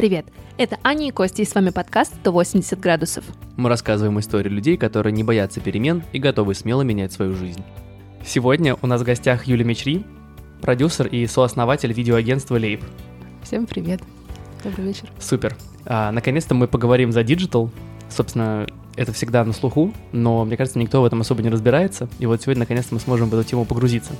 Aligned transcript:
Привет! 0.00 0.24
Это 0.56 0.78
Аня 0.82 1.08
и 1.08 1.10
Костя, 1.10 1.42
и 1.42 1.44
с 1.44 1.54
вами 1.54 1.68
подкаст 1.68 2.14
«180 2.24 2.80
градусов». 2.80 3.22
Мы 3.58 3.68
рассказываем 3.68 4.18
истории 4.18 4.48
людей, 4.48 4.78
которые 4.78 5.12
не 5.12 5.22
боятся 5.22 5.60
перемен 5.60 6.02
и 6.14 6.18
готовы 6.18 6.54
смело 6.54 6.80
менять 6.80 7.12
свою 7.12 7.34
жизнь. 7.34 7.62
Сегодня 8.24 8.78
у 8.80 8.86
нас 8.86 9.02
в 9.02 9.04
гостях 9.04 9.46
Юлия 9.46 9.64
Мечри, 9.64 10.06
продюсер 10.62 11.06
и 11.06 11.26
сооснователь 11.26 11.92
видеоагентства 11.92 12.54
Лейб. 12.54 12.82
Всем 13.42 13.66
привет. 13.66 14.00
Добрый 14.64 14.86
вечер. 14.86 15.10
Супер. 15.18 15.54
А, 15.84 16.10
наконец-то 16.12 16.54
мы 16.54 16.66
поговорим 16.66 17.12
за 17.12 17.22
digital. 17.22 17.70
Собственно, 18.08 18.66
это 18.96 19.12
всегда 19.12 19.44
на 19.44 19.52
слуху, 19.52 19.92
но 20.12 20.46
мне 20.46 20.56
кажется, 20.56 20.78
никто 20.78 21.02
в 21.02 21.04
этом 21.04 21.20
особо 21.20 21.42
не 21.42 21.50
разбирается. 21.50 22.08
И 22.18 22.24
вот 22.24 22.40
сегодня 22.40 22.60
наконец-то 22.60 22.94
мы 22.94 23.00
сможем 23.00 23.28
в 23.28 23.34
эту 23.34 23.46
тему 23.46 23.66
погрузиться. 23.66 24.14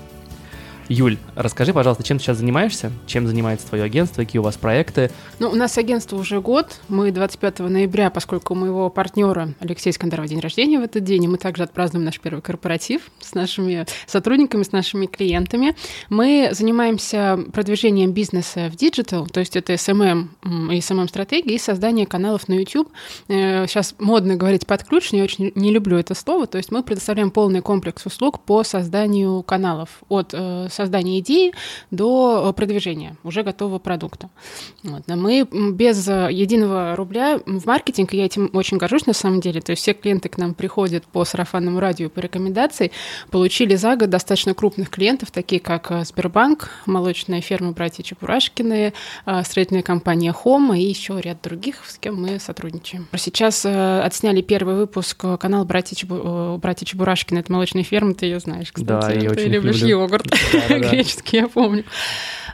Юль, 0.90 1.18
расскажи, 1.36 1.72
пожалуйста, 1.72 2.02
чем 2.02 2.18
ты 2.18 2.24
сейчас 2.24 2.38
занимаешься? 2.38 2.90
Чем 3.06 3.24
занимается 3.28 3.64
твое 3.68 3.84
агентство? 3.84 4.22
Какие 4.22 4.40
у 4.40 4.42
вас 4.42 4.56
проекты? 4.56 5.12
Ну, 5.38 5.50
у 5.50 5.54
нас 5.54 5.78
агентство 5.78 6.16
уже 6.16 6.40
год. 6.40 6.80
Мы 6.88 7.12
25 7.12 7.60
ноября, 7.60 8.10
поскольку 8.10 8.54
у 8.54 8.56
моего 8.56 8.90
партнера 8.90 9.54
Алексея 9.60 9.92
Искандарова 9.92 10.26
день 10.26 10.40
рождения 10.40 10.80
в 10.80 10.82
этот 10.82 11.04
день, 11.04 11.22
и 11.22 11.28
мы 11.28 11.38
также 11.38 11.62
отпразднуем 11.62 12.04
наш 12.04 12.18
первый 12.18 12.40
корпоратив 12.42 13.02
с 13.20 13.34
нашими 13.34 13.86
сотрудниками, 14.08 14.64
с 14.64 14.72
нашими 14.72 15.06
клиентами. 15.06 15.76
Мы 16.08 16.48
занимаемся 16.50 17.38
продвижением 17.52 18.10
бизнеса 18.10 18.68
в 18.68 18.74
digital, 18.74 19.28
то 19.28 19.38
есть 19.38 19.54
это 19.54 19.74
SMM 19.74 20.72
и 20.72 20.78
SMM-стратегии, 20.80 21.54
и 21.54 21.58
создание 21.58 22.06
каналов 22.06 22.48
на 22.48 22.54
YouTube. 22.54 22.88
Сейчас 23.28 23.92
э, 23.92 24.02
модно 24.02 24.34
говорить 24.34 24.66
под 24.66 24.82
ключ, 24.82 25.12
не 25.12 25.22
очень 25.22 25.52
не 25.54 25.70
люблю 25.70 25.98
это 25.98 26.16
слово. 26.16 26.48
То 26.48 26.58
есть 26.58 26.72
мы 26.72 26.82
предоставляем 26.82 27.30
полный 27.30 27.60
комплекс 27.60 28.04
услуг 28.06 28.40
по 28.40 28.64
созданию 28.64 29.44
каналов 29.44 30.02
от 30.08 30.30
э, 30.32 30.66
создания 30.80 31.18
идеи 31.20 31.52
до 31.90 32.48
э, 32.48 32.52
продвижения 32.54 33.16
уже 33.22 33.42
готового 33.42 33.78
продукта. 33.78 34.30
Вот. 34.82 35.02
Мы 35.08 35.46
без 35.72 36.08
э, 36.08 36.28
единого 36.30 36.96
рубля 36.96 37.38
в 37.44 37.66
маркетинг, 37.66 38.14
и 38.14 38.16
я 38.16 38.24
этим 38.24 38.48
очень 38.54 38.78
горжусь 38.78 39.06
на 39.06 39.12
самом 39.12 39.40
деле, 39.40 39.60
то 39.60 39.72
есть 39.72 39.82
все 39.82 39.92
клиенты 39.92 40.30
к 40.30 40.38
нам 40.38 40.54
приходят 40.54 41.04
по 41.04 41.24
сарафанному 41.26 41.80
радио 41.80 42.08
по 42.08 42.20
рекомендации, 42.20 42.92
получили 43.30 43.74
за 43.74 43.96
год 43.96 44.08
достаточно 44.08 44.54
крупных 44.54 44.88
клиентов, 44.88 45.30
такие 45.30 45.60
как 45.60 45.90
э, 45.90 46.04
Сбербанк, 46.04 46.70
молочная 46.86 47.42
ферма 47.42 47.72
братья 47.72 48.02
Чепурашкины, 48.02 48.94
строительная 49.44 49.82
компания 49.82 50.32
Хома 50.32 50.78
и 50.78 50.82
еще 50.82 51.20
ряд 51.20 51.42
других, 51.42 51.84
с 51.86 51.98
кем 51.98 52.22
мы 52.22 52.38
сотрудничаем. 52.38 53.06
Сейчас 53.16 53.66
отсняли 53.66 54.40
первый 54.40 54.76
выпуск 54.76 55.24
канала 55.38 55.64
братья, 55.64 55.94
Чебу... 55.94 56.58
братья 56.58 56.86
Чебурашкины, 56.86 57.40
это 57.40 57.52
молочная 57.52 57.82
ферма, 57.82 58.14
ты 58.14 58.26
ее 58.26 58.40
знаешь, 58.40 58.72
кстати. 58.72 58.88
Да, 58.88 59.12
я 59.12 59.28
ты 59.28 59.30
очень 59.30 59.50
любишь 59.50 59.80
люблю. 59.80 60.00
йогурт. 60.00 60.26
Да, 60.52 60.69
греческий, 60.90 61.38
я 61.38 61.48
помню. 61.48 61.84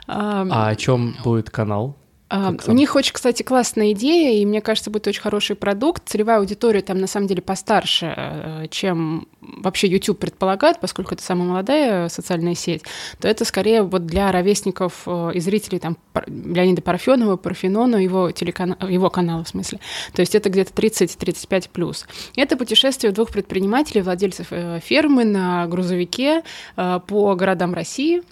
А 0.07 0.69
о 0.69 0.75
чем 0.75 1.15
будет 1.23 1.49
канал? 1.49 1.95
А, 2.29 2.53
у 2.67 2.73
них 2.73 2.95
очень, 2.95 3.13
кстати, 3.13 3.41
классная 3.43 3.93
идея, 3.93 4.41
и 4.41 4.45
мне 4.45 4.59
кажется, 4.61 4.89
будет 4.89 5.07
очень 5.07 5.21
хороший 5.21 5.55
продукт. 5.55 6.03
Целевая 6.07 6.39
аудитория 6.39 6.81
там 6.81 6.97
на 6.97 7.07
самом 7.07 7.27
деле 7.27 7.41
постарше, 7.41 8.13
э, 8.15 8.65
чем 8.69 9.27
вообще 9.39 9.87
YouTube 9.87 10.19
предполагает, 10.19 10.79
поскольку 10.81 11.15
это 11.15 11.23
самая 11.23 11.47
молодая 11.47 12.09
социальная 12.09 12.53
сеть, 12.53 12.83
то 13.21 13.29
это 13.29 13.45
скорее 13.45 13.83
вот 13.83 14.05
для 14.05 14.29
ровесников 14.31 15.03
э, 15.05 15.31
и 15.35 15.39
зрителей 15.39 15.79
там 15.79 15.97
Леонида 16.25 16.81
Парфенова, 16.81 17.37
Парфенона, 17.37 17.95
его, 17.95 18.31
телеканал, 18.31 18.75
его 18.89 19.09
канала 19.09 19.45
в 19.45 19.47
смысле. 19.47 19.79
То 20.13 20.19
есть 20.19 20.35
это 20.35 20.49
где-то 20.49 20.73
30-35 20.73 21.69
плюс. 21.71 22.05
Это 22.35 22.57
путешествие 22.57 23.13
двух 23.13 23.31
предпринимателей, 23.31 24.01
владельцев 24.01 24.47
э, 24.51 24.81
фермы 24.83 25.23
на 25.23 25.65
грузовике 25.67 26.43
по 26.75 27.35
городам 27.35 27.73
России– 27.73 28.21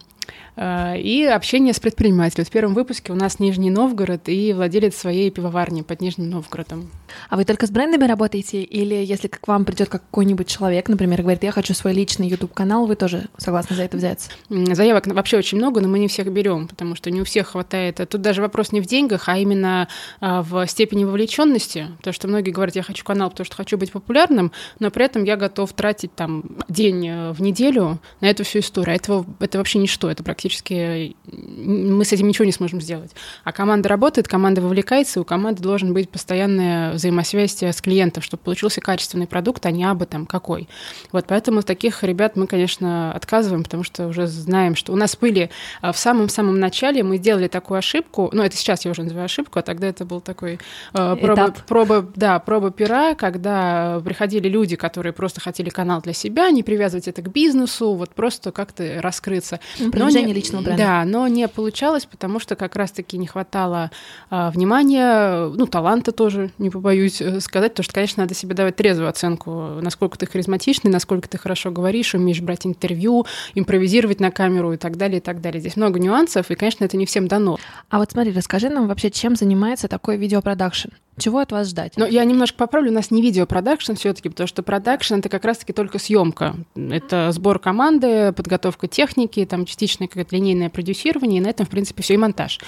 и 0.57 1.29
общение 1.31 1.73
с 1.73 1.79
предпринимателем. 1.79 2.45
В 2.45 2.49
первом 2.49 2.73
выпуске 2.73 3.11
у 3.11 3.15
нас 3.15 3.39
Нижний 3.39 3.69
Новгород 3.69 4.29
и 4.29 4.53
владелец 4.53 4.95
своей 4.95 5.29
пивоварни 5.29 5.81
под 5.81 6.01
Нижним 6.01 6.29
Новгородом. 6.29 6.89
А 7.29 7.35
вы 7.35 7.45
только 7.45 7.67
с 7.67 7.71
брендами 7.71 8.05
работаете? 8.05 8.61
Или 8.61 8.95
если 8.95 9.27
к 9.27 9.45
вам 9.47 9.65
придет 9.65 9.89
какой-нибудь 9.89 10.47
человек, 10.47 10.87
например, 10.87 11.21
говорит, 11.21 11.43
я 11.43 11.51
хочу 11.51 11.73
свой 11.73 11.93
личный 11.93 12.27
YouTube-канал, 12.27 12.85
вы 12.85 12.95
тоже 12.95 13.25
согласны 13.37 13.75
за 13.75 13.83
это 13.83 13.97
взяться? 13.97 14.29
Заявок 14.49 15.07
вообще 15.07 15.37
очень 15.37 15.57
много, 15.57 15.81
но 15.81 15.87
мы 15.87 15.99
не 15.99 16.07
всех 16.07 16.31
берем, 16.31 16.67
потому 16.67 16.95
что 16.95 17.11
не 17.11 17.21
у 17.21 17.25
всех 17.25 17.47
хватает. 17.47 17.99
Тут 18.09 18.21
даже 18.21 18.41
вопрос 18.41 18.71
не 18.71 18.81
в 18.81 18.85
деньгах, 18.85 19.27
а 19.27 19.37
именно 19.37 19.87
а, 20.21 20.41
в 20.41 20.65
степени 20.67 21.03
вовлеченности. 21.03 21.87
Потому 21.97 22.13
что 22.13 22.27
многие 22.27 22.51
говорят, 22.51 22.75
я 22.75 22.83
хочу 22.83 23.03
канал, 23.03 23.29
потому 23.29 23.45
что 23.45 23.55
хочу 23.55 23.77
быть 23.77 23.91
популярным, 23.91 24.51
но 24.79 24.89
при 24.89 25.05
этом 25.05 25.23
я 25.25 25.35
готов 25.35 25.73
тратить 25.73 26.15
там 26.15 26.43
день 26.69 27.07
э, 27.07 27.31
в 27.31 27.41
неделю 27.41 27.99
на 28.21 28.29
эту 28.29 28.43
всю 28.43 28.59
историю. 28.59 28.95
Это, 28.95 29.25
это 29.39 29.57
вообще 29.57 29.79
ничто, 29.79 30.09
это 30.09 30.23
практически 30.23 30.44
практически 30.45 31.15
мы 31.25 32.05
с 32.05 32.13
этим 32.13 32.27
ничего 32.27 32.45
не 32.45 32.51
сможем 32.51 32.79
сделать. 32.79 33.11
А 33.43 33.51
команда 33.51 33.89
работает, 33.89 34.27
команда 34.27 34.61
вовлекается, 34.61 35.19
и 35.19 35.21
у 35.21 35.25
команды 35.25 35.63
должен 35.63 35.91
быть 35.93 36.09
постоянная 36.09 36.93
взаимосвязь 36.93 37.63
с 37.63 37.81
клиентом, 37.81 38.21
чтобы 38.21 38.43
получился 38.43 38.79
качественный 38.79 39.25
продукт, 39.25 39.65
а 39.65 39.71
не 39.71 39.83
абы 39.83 40.05
там 40.05 40.27
какой. 40.27 40.69
Вот 41.11 41.25
поэтому 41.27 41.63
таких 41.63 42.03
ребят 42.03 42.35
мы, 42.35 42.45
конечно, 42.45 43.11
отказываем, 43.13 43.63
потому 43.63 43.83
что 43.83 44.07
уже 44.07 44.27
знаем, 44.27 44.75
что 44.75 44.93
у 44.93 44.95
нас 44.95 45.17
были 45.17 45.49
а, 45.81 45.91
в 45.91 45.97
самом-самом 45.97 46.59
начале, 46.59 47.01
мы 47.01 47.17
сделали 47.17 47.47
такую 47.47 47.79
ошибку, 47.79 48.29
ну 48.31 48.43
это 48.43 48.55
сейчас 48.55 48.85
я 48.85 48.91
уже 48.91 49.01
называю 49.01 49.25
ошибку, 49.25 49.57
а 49.57 49.61
тогда 49.63 49.87
это 49.87 50.05
был 50.05 50.21
такой 50.21 50.59
э, 50.93 51.15
проба, 51.15 51.55
проба, 51.67 52.07
да, 52.15 52.37
проба 52.39 52.69
пера, 52.69 53.15
когда 53.15 53.99
приходили 54.05 54.47
люди, 54.47 54.75
которые 54.75 55.13
просто 55.13 55.41
хотели 55.41 55.69
канал 55.69 56.01
для 56.01 56.13
себя, 56.13 56.51
не 56.51 56.61
привязывать 56.61 57.07
это 57.07 57.23
к 57.23 57.29
бизнесу, 57.29 57.93
вот 57.93 58.11
просто 58.11 58.51
как-то 58.51 59.01
раскрыться. 59.01 59.59
Продвижение 59.91 60.34
личного 60.35 60.63
бренда. 60.63 60.83
Да, 60.83 61.05
но 61.05 61.27
не 61.27 61.47
получалось, 61.47 62.05
потому 62.05 62.39
что 62.39 62.55
как 62.55 62.75
раз-таки 62.75 63.17
не 63.17 63.27
хватало 63.27 63.91
а, 64.29 64.51
внимания, 64.51 65.47
ну, 65.47 65.65
таланта 65.65 66.11
тоже, 66.11 66.51
не 66.57 66.69
побоюсь 66.69 67.21
э, 67.21 67.39
сказать, 67.39 67.71
потому 67.71 67.83
что, 67.83 67.93
конечно, 67.93 68.23
надо 68.23 68.35
себе 68.35 68.53
давать 68.53 68.75
трезвую 68.75 69.09
оценку, 69.09 69.79
насколько 69.81 70.17
ты 70.17 70.27
харизматичный, 70.27 70.91
насколько 70.91 71.27
ты 71.27 71.37
хорошо 71.37 71.71
говоришь, 71.71 72.13
умеешь 72.13 72.41
брать 72.41 72.65
интервью, 72.65 73.25
импровизировать 73.55 74.19
на 74.19 74.31
камеру 74.31 74.73
и 74.73 74.77
так 74.77 74.97
далее, 74.97 75.17
и 75.17 75.21
так 75.21 75.41
далее. 75.41 75.59
Здесь 75.59 75.75
много 75.75 75.99
нюансов, 75.99 76.51
и, 76.51 76.55
конечно, 76.55 76.85
это 76.85 76.97
не 76.97 77.05
всем 77.05 77.27
дано. 77.27 77.57
А 77.89 77.97
вот 77.97 78.11
смотри, 78.11 78.31
расскажи 78.33 78.69
нам 78.69 78.87
вообще, 78.87 79.09
чем 79.09 79.35
занимается 79.35 79.87
такой 79.87 80.17
видеопродакшн? 80.17 80.89
Чего 81.17 81.39
от 81.39 81.53
вас 81.53 81.69
ждать? 81.69 81.93
Ну, 81.95 82.05
я 82.05 82.25
немножко 82.25 82.57
поправлю, 82.57 82.91
у 82.91 82.93
нас 82.93 83.09
не 83.09 83.21
видеопродакшн 83.21 83.93
все-таки, 83.93 84.27
потому 84.27 84.47
что 84.47 84.63
продакшн 84.63 85.15
это 85.15 85.29
как 85.29 85.45
раз-таки 85.45 85.71
только 85.71 85.97
съемка. 85.97 86.55
Это 86.75 87.31
сбор 87.31 87.59
команды, 87.59 88.33
подготовка 88.33 88.89
техники, 88.89 89.45
там 89.45 89.65
частичное 89.65 90.09
какое-то 90.09 90.35
линейное 90.35 90.69
продюсирование, 90.69 91.39
и 91.39 91.43
на 91.43 91.47
этом, 91.47 91.65
в 91.65 91.69
принципе, 91.69 92.03
все 92.03 92.15
и 92.15 92.17
монтаж. 92.17 92.59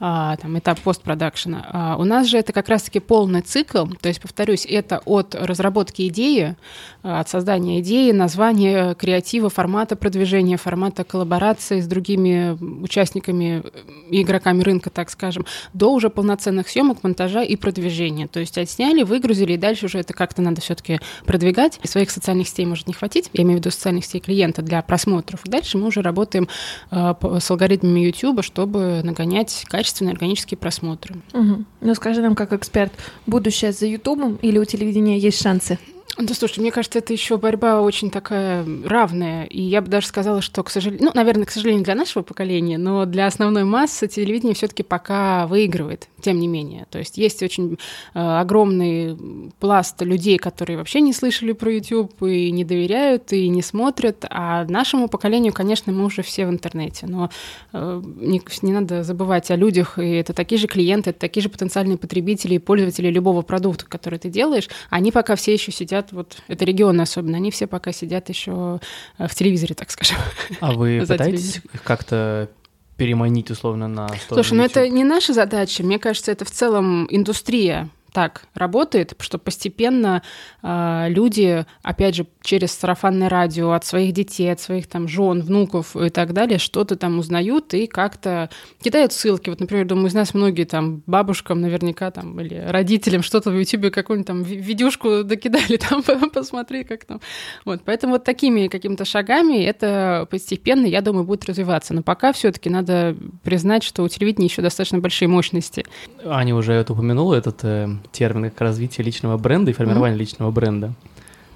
А, 0.00 0.36
там 0.36 0.58
этап 0.58 0.80
постпродакшена. 0.80 1.68
А, 1.70 1.96
у 1.96 2.02
нас 2.02 2.26
же 2.26 2.38
это 2.38 2.52
как 2.52 2.68
раз-таки 2.68 2.98
полный 2.98 3.40
цикл, 3.40 3.86
то 4.00 4.08
есть, 4.08 4.20
повторюсь, 4.20 4.66
это 4.68 5.00
от 5.04 5.36
разработки 5.36 6.08
идеи, 6.08 6.56
а, 7.04 7.20
от 7.20 7.28
создания 7.28 7.78
идеи, 7.80 8.10
названия, 8.10 8.94
креатива, 8.94 9.48
формата 9.48 9.94
продвижения, 9.94 10.56
формата 10.56 11.04
коллаборации 11.04 11.80
с 11.80 11.86
другими 11.86 12.58
участниками 12.82 13.62
и 14.10 14.22
игроками 14.22 14.62
рынка, 14.62 14.90
так 14.90 15.08
скажем, 15.08 15.46
до 15.72 15.92
уже 15.92 16.10
полноценных 16.10 16.68
съемок, 16.68 17.04
монтажа 17.04 17.42
и 17.42 17.54
продвижения 17.54 17.91
продвижения. 17.92 18.26
То 18.26 18.40
есть 18.40 18.58
отсняли, 18.58 19.02
выгрузили, 19.02 19.52
и 19.52 19.56
дальше 19.56 19.86
уже 19.86 19.98
это 19.98 20.14
как-то 20.14 20.42
надо 20.42 20.60
все-таки 20.60 21.00
продвигать. 21.26 21.78
И 21.82 21.86
своих 21.86 22.10
социальных 22.10 22.48
сетей 22.48 22.66
может 22.66 22.86
не 22.86 22.94
хватить, 22.94 23.30
я 23.32 23.42
имею 23.42 23.58
в 23.58 23.60
виду 23.60 23.70
социальных 23.70 24.04
сетей 24.04 24.20
клиента 24.20 24.62
для 24.62 24.80
просмотров. 24.82 25.40
Дальше 25.44 25.78
мы 25.78 25.88
уже 25.88 26.00
работаем 26.02 26.48
э, 26.90 27.14
с 27.40 27.50
алгоритмами 27.50 28.00
YouTube, 28.00 28.42
чтобы 28.42 29.02
нагонять 29.04 29.64
качественные 29.68 30.12
органические 30.12 30.58
просмотры. 30.58 31.16
Угу. 31.32 31.64
Ну 31.80 31.94
скажи 31.94 32.22
нам, 32.22 32.34
как 32.34 32.52
эксперт, 32.52 32.92
будущее 33.26 33.72
за 33.72 33.86
YouTube 33.86 34.38
или 34.42 34.58
у 34.58 34.64
телевидения 34.64 35.18
есть 35.18 35.42
шансы? 35.42 35.78
Да, 36.18 36.34
слушай, 36.34 36.60
мне 36.60 36.70
кажется, 36.70 36.98
это 36.98 37.12
еще 37.14 37.38
борьба 37.38 37.80
очень 37.80 38.10
такая 38.10 38.66
равная. 38.84 39.44
И 39.44 39.62
я 39.62 39.80
бы 39.80 39.88
даже 39.88 40.06
сказала, 40.06 40.42
что, 40.42 40.62
к 40.62 40.68
сожалению, 40.68 41.06
ну, 41.06 41.12
наверное, 41.14 41.46
к 41.46 41.50
сожалению, 41.50 41.84
для 41.84 41.94
нашего 41.94 42.22
поколения, 42.22 42.76
но 42.76 43.06
для 43.06 43.26
основной 43.26 43.64
массы 43.64 44.08
телевидение 44.08 44.54
все-таки 44.54 44.82
пока 44.82 45.46
выигрывает, 45.46 46.08
тем 46.20 46.38
не 46.38 46.48
менее. 46.48 46.86
То 46.90 46.98
есть 46.98 47.16
есть 47.16 47.42
очень 47.42 47.78
э, 48.12 48.18
огромный 48.20 49.16
пласт 49.58 50.02
людей, 50.02 50.36
которые 50.36 50.76
вообще 50.76 51.00
не 51.00 51.14
слышали 51.14 51.52
про 51.52 51.72
YouTube 51.72 52.22
и 52.22 52.50
не 52.50 52.64
доверяют, 52.64 53.32
и 53.32 53.48
не 53.48 53.62
смотрят. 53.62 54.26
А 54.28 54.66
нашему 54.66 55.08
поколению, 55.08 55.54
конечно, 55.54 55.92
мы 55.92 56.04
уже 56.04 56.22
все 56.22 56.46
в 56.46 56.50
интернете. 56.50 57.06
Но 57.06 57.30
э, 57.72 58.02
не, 58.16 58.42
не 58.60 58.72
надо 58.72 59.02
забывать 59.02 59.50
о 59.50 59.56
людях, 59.56 59.98
и 59.98 60.10
это 60.10 60.34
такие 60.34 60.58
же 60.58 60.66
клиенты, 60.66 61.10
это 61.10 61.20
такие 61.20 61.42
же 61.42 61.48
потенциальные 61.48 61.96
потребители 61.96 62.56
и 62.56 62.58
пользователи 62.58 63.08
любого 63.08 63.40
продукта, 63.40 63.86
который 63.86 64.18
ты 64.18 64.28
делаешь. 64.28 64.68
Они 64.90 65.10
пока 65.10 65.36
все 65.36 65.54
еще 65.54 65.72
сидят 65.72 66.01
сидят, 66.02 66.12
вот 66.12 66.42
это 66.48 66.64
регионы 66.64 67.02
особенно, 67.02 67.36
они 67.36 67.50
все 67.50 67.66
пока 67.66 67.92
сидят 67.92 68.28
еще 68.28 68.80
э, 69.18 69.26
в 69.26 69.34
телевизоре, 69.34 69.74
так 69.74 69.90
скажем. 69.90 70.16
А 70.60 70.72
вы 70.72 71.00
пытаетесь 71.06 71.60
их 71.72 71.82
как-то 71.82 72.48
переманить 72.96 73.50
условно 73.50 73.88
на 73.88 74.08
Слушай, 74.28 74.54
ну 74.54 74.64
это 74.64 74.88
не 74.88 75.04
наша 75.04 75.32
задача, 75.32 75.82
мне 75.82 75.98
кажется, 75.98 76.30
это 76.30 76.44
в 76.44 76.50
целом 76.50 77.06
индустрия 77.10 77.88
так 78.12 78.44
работает, 78.54 79.14
что 79.20 79.38
постепенно 79.38 80.22
э, 80.62 81.06
люди, 81.08 81.64
опять 81.82 82.14
же, 82.14 82.26
через 82.42 82.72
сарафанное 82.72 83.28
радио 83.28 83.72
от 83.72 83.84
своих 83.84 84.12
детей, 84.12 84.52
от 84.52 84.60
своих 84.60 84.86
там 84.86 85.08
жен, 85.08 85.40
внуков 85.40 85.96
и 85.96 86.10
так 86.10 86.32
далее, 86.32 86.58
что-то 86.58 86.96
там 86.96 87.18
узнают 87.18 87.74
и 87.74 87.86
как-то 87.86 88.50
кидают 88.82 89.12
ссылки. 89.12 89.50
Вот, 89.50 89.60
например, 89.60 89.86
думаю, 89.86 90.08
из 90.08 90.14
нас 90.14 90.34
многие 90.34 90.64
там 90.64 91.02
бабушкам 91.06 91.60
наверняка 91.60 92.10
там 92.10 92.40
или 92.40 92.54
родителям 92.68 93.22
что-то 93.22 93.50
в 93.50 93.58
Ютубе 93.58 93.90
какую-нибудь 93.90 94.26
там 94.26 94.42
видюшку 94.42 95.24
докидали, 95.24 95.76
там 95.88 96.02
посмотри, 96.30 96.84
как 96.84 97.04
там. 97.04 97.20
Вот, 97.64 97.82
поэтому 97.84 98.14
вот 98.14 98.24
такими 98.24 98.68
какими-то 98.68 99.04
шагами 99.04 99.62
это 99.62 100.26
постепенно, 100.30 100.86
я 100.86 101.00
думаю, 101.00 101.24
будет 101.24 101.46
развиваться. 101.46 101.94
Но 101.94 102.02
пока 102.02 102.32
все-таки 102.32 102.68
надо 102.68 103.16
признать, 103.42 103.82
что 103.82 104.02
у 104.02 104.08
телевидения 104.08 104.46
еще 104.46 104.62
достаточно 104.62 104.98
большие 104.98 105.28
мощности. 105.28 105.84
Аня 106.24 106.54
уже 106.54 106.74
это 106.74 106.92
упомянула, 106.92 107.34
этот 107.34 107.64
э, 107.64 107.88
термин 108.10 108.50
как 108.50 108.60
развитие 108.60 109.04
личного 109.04 109.38
бренда 109.38 109.70
и 109.70 109.74
формирование 109.74 110.16
mm-hmm. 110.16 110.20
личного 110.20 110.50
бренда. 110.50 110.92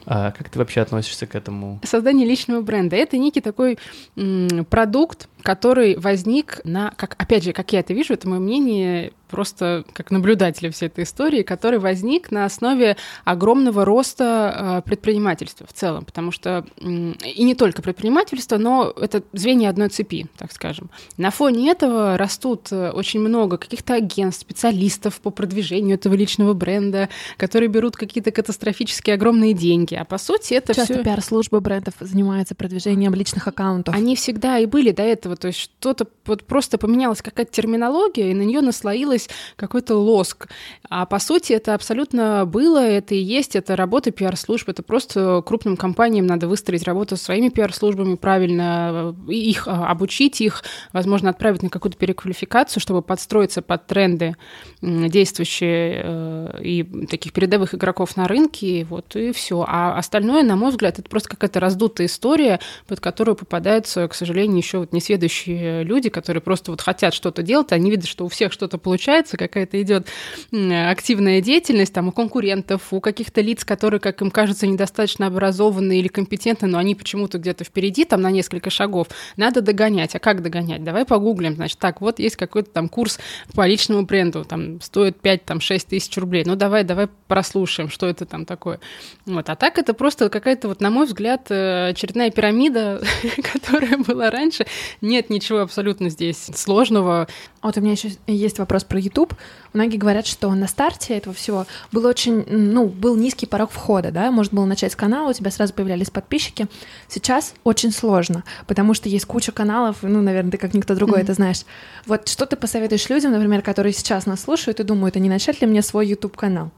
А 0.08 0.30
как 0.30 0.48
ты 0.48 0.58
вообще 0.60 0.82
относишься 0.82 1.26
к 1.26 1.34
этому? 1.34 1.80
Создание 1.82 2.28
личного 2.28 2.60
бренда— 2.60 2.94
это 2.96 3.18
некий 3.18 3.40
такой 3.40 3.76
м, 4.16 4.64
продукт, 4.70 5.28
который 5.42 5.96
возник 5.96 6.60
на, 6.62 6.92
как, 6.96 7.16
опять 7.18 7.42
же, 7.42 7.52
как 7.52 7.72
я 7.72 7.80
это 7.80 7.92
вижу, 7.92 8.14
это 8.14 8.28
мое 8.28 8.38
мнение 8.38 9.12
просто 9.28 9.84
как 9.92 10.10
наблюдателя 10.10 10.70
всей 10.70 10.86
этой 10.86 11.04
истории, 11.04 11.42
который 11.42 11.78
возник 11.78 12.30
на 12.30 12.44
основе 12.44 12.96
огромного 13.24 13.84
роста 13.84 14.82
э, 14.84 14.88
предпринимательства 14.88 15.66
в 15.66 15.72
целом, 15.72 16.04
потому 16.04 16.32
что 16.32 16.64
и 16.80 17.44
не 17.44 17.54
только 17.54 17.82
предпринимательство, 17.82 18.58
но 18.58 18.92
это 19.00 19.22
звенья 19.32 19.70
одной 19.70 19.88
цепи, 19.88 20.26
так 20.36 20.52
скажем. 20.52 20.90
На 21.16 21.30
фоне 21.30 21.70
этого 21.70 22.16
растут 22.16 22.68
э, 22.70 22.90
очень 22.90 23.20
много 23.20 23.58
каких-то 23.58 23.94
агентств, 23.94 24.42
специалистов 24.42 25.20
по 25.20 25.30
продвижению 25.30 25.96
этого 25.96 26.14
личного 26.14 26.54
бренда, 26.54 27.08
которые 27.36 27.68
берут 27.68 27.96
какие-то 27.96 28.30
катастрофические 28.30 29.14
огромные 29.14 29.52
деньги, 29.52 29.94
а 29.94 30.04
по 30.04 30.18
сути 30.18 30.54
это 30.54 30.74
Часто 30.74 30.94
всё... 30.94 31.04
пиар-службы 31.04 31.60
брендов 31.60 31.94
занимаются 32.00 32.54
продвижением 32.54 33.14
личных 33.14 33.46
аккаунтов. 33.48 33.94
Они 33.94 34.16
всегда 34.16 34.58
и 34.58 34.66
были 34.66 34.90
до 34.90 35.02
этого, 35.02 35.36
то 35.36 35.48
есть 35.48 35.58
что-то 35.58 36.06
вот 36.26 36.44
просто 36.44 36.78
поменялась 36.78 37.22
какая-то 37.22 37.52
терминология, 37.52 38.30
и 38.30 38.34
на 38.34 38.42
нее 38.42 38.60
наслоилась 38.60 39.15
появилась 39.16 39.28
какой-то 39.56 39.96
лоск. 39.96 40.48
А 40.88 41.06
по 41.06 41.18
сути 41.18 41.52
это 41.52 41.74
абсолютно 41.74 42.46
было, 42.46 42.78
это 42.78 43.14
и 43.14 43.18
есть, 43.18 43.56
это 43.56 43.74
работа 43.74 44.10
пиар-служб, 44.10 44.68
это 44.68 44.82
просто 44.82 45.42
крупным 45.44 45.76
компаниям 45.76 46.26
надо 46.26 46.46
выстроить 46.46 46.84
работу 46.84 47.16
своими 47.16 47.48
пиар-службами 47.48 48.14
правильно, 48.14 49.14
их 49.28 49.66
а, 49.66 49.88
обучить 49.88 50.40
их, 50.40 50.62
возможно, 50.92 51.30
отправить 51.30 51.62
на 51.62 51.70
какую-то 51.70 51.98
переквалификацию, 51.98 52.80
чтобы 52.80 53.02
подстроиться 53.02 53.62
под 53.62 53.86
тренды 53.86 54.36
действующие 54.80 56.02
э, 56.04 56.60
и 56.62 57.06
таких 57.06 57.32
передовых 57.32 57.74
игроков 57.74 58.16
на 58.16 58.28
рынке, 58.28 58.86
вот 58.88 59.16
и 59.16 59.32
все. 59.32 59.64
А 59.66 59.98
остальное, 59.98 60.42
на 60.42 60.56
мой 60.56 60.70
взгляд, 60.70 60.98
это 60.98 61.08
просто 61.08 61.30
какая-то 61.30 61.60
раздутая 61.60 62.06
история, 62.06 62.60
под 62.86 63.00
которую 63.00 63.34
попадаются, 63.34 64.06
к 64.06 64.14
сожалению, 64.14 64.58
еще 64.58 64.78
вот 64.78 64.92
несведущие 64.92 65.82
люди, 65.82 66.10
которые 66.10 66.40
просто 66.40 66.70
вот 66.70 66.80
хотят 66.80 67.14
что-то 67.14 67.42
делать, 67.42 67.72
они 67.72 67.90
видят, 67.90 68.06
что 68.06 68.24
у 68.24 68.28
всех 68.28 68.52
что-то 68.52 68.78
получается, 68.78 69.05
получается, 69.06 69.36
какая-то 69.36 69.80
идет 69.80 70.08
активная 70.52 71.40
деятельность 71.40 71.92
там 71.92 72.08
у 72.08 72.12
конкурентов, 72.12 72.92
у 72.92 73.00
каких-то 73.00 73.40
лиц, 73.40 73.64
которые, 73.64 74.00
как 74.00 74.20
им 74.20 74.32
кажется, 74.32 74.66
недостаточно 74.66 75.28
образованы 75.28 75.98
или 75.98 76.08
компетентны, 76.08 76.66
но 76.66 76.78
они 76.78 76.96
почему-то 76.96 77.38
где-то 77.38 77.62
впереди, 77.62 78.04
там 78.04 78.20
на 78.20 78.32
несколько 78.32 78.68
шагов. 78.68 79.06
Надо 79.36 79.60
догонять. 79.60 80.16
А 80.16 80.18
как 80.18 80.42
догонять? 80.42 80.82
Давай 80.82 81.04
погуглим. 81.04 81.54
Значит, 81.54 81.78
так, 81.78 82.00
вот 82.00 82.18
есть 82.18 82.34
какой-то 82.34 82.70
там 82.70 82.88
курс 82.88 83.20
по 83.54 83.64
личному 83.66 84.04
бренду, 84.04 84.44
там 84.44 84.80
стоит 84.80 85.18
5-6 85.22 85.86
тысяч 85.88 86.16
рублей. 86.16 86.42
Ну 86.44 86.56
давай, 86.56 86.82
давай 86.82 87.06
прослушаем, 87.28 87.88
что 87.88 88.06
это 88.06 88.26
там 88.26 88.44
такое. 88.44 88.80
Вот. 89.24 89.48
А 89.48 89.54
так 89.54 89.78
это 89.78 89.94
просто 89.94 90.28
какая-то, 90.30 90.66
вот, 90.68 90.80
на 90.80 90.90
мой 90.90 91.06
взгляд, 91.06 91.46
э, 91.50 91.90
очередная 91.90 92.30
пирамида, 92.30 93.02
которая 93.52 93.98
была 93.98 94.30
раньше. 94.30 94.66
Нет 95.00 95.30
ничего 95.30 95.60
абсолютно 95.60 96.10
здесь 96.10 96.50
сложного. 96.54 97.28
Вот 97.62 97.76
у 97.76 97.80
меня 97.80 97.92
еще 97.92 98.10
есть 98.26 98.58
вопрос 98.58 98.84
про 98.84 98.95
YouTube. 98.96 99.34
Многие 99.72 99.96
говорят, 99.96 100.26
что 100.26 100.50
на 100.54 100.66
старте 100.68 101.14
этого 101.14 101.34
всего 101.34 101.66
был 101.92 102.06
очень, 102.06 102.44
ну, 102.48 102.86
был 102.86 103.16
низкий 103.16 103.46
порог 103.46 103.70
входа, 103.70 104.10
да, 104.10 104.30
можно 104.30 104.56
было 104.56 104.64
начать 104.64 104.92
с 104.92 104.96
канала, 104.96 105.30
у 105.30 105.32
тебя 105.32 105.50
сразу 105.50 105.74
появлялись 105.74 106.10
подписчики. 106.10 106.66
Сейчас 107.08 107.54
очень 107.64 107.92
сложно, 107.92 108.44
потому 108.66 108.94
что 108.94 109.08
есть 109.08 109.26
куча 109.26 109.52
каналов, 109.52 109.98
ну, 110.02 110.22
наверное, 110.22 110.52
ты 110.52 110.58
как 110.58 110.74
никто 110.74 110.94
другой 110.94 111.20
mm-hmm. 111.20 111.24
это 111.24 111.34
знаешь. 111.34 111.62
Вот 112.06 112.28
что 112.28 112.46
ты 112.46 112.56
посоветуешь 112.56 113.08
людям, 113.10 113.32
например, 113.32 113.62
которые 113.62 113.92
сейчас 113.92 114.26
нас 114.26 114.40
слушают 114.40 114.80
и 114.80 114.82
думают, 114.82 115.16
а 115.16 115.18
не 115.18 115.28
начать 115.28 115.60
ли 115.60 115.66
мне 115.66 115.82
свой 115.82 116.06
YouTube-канал? 116.06 116.70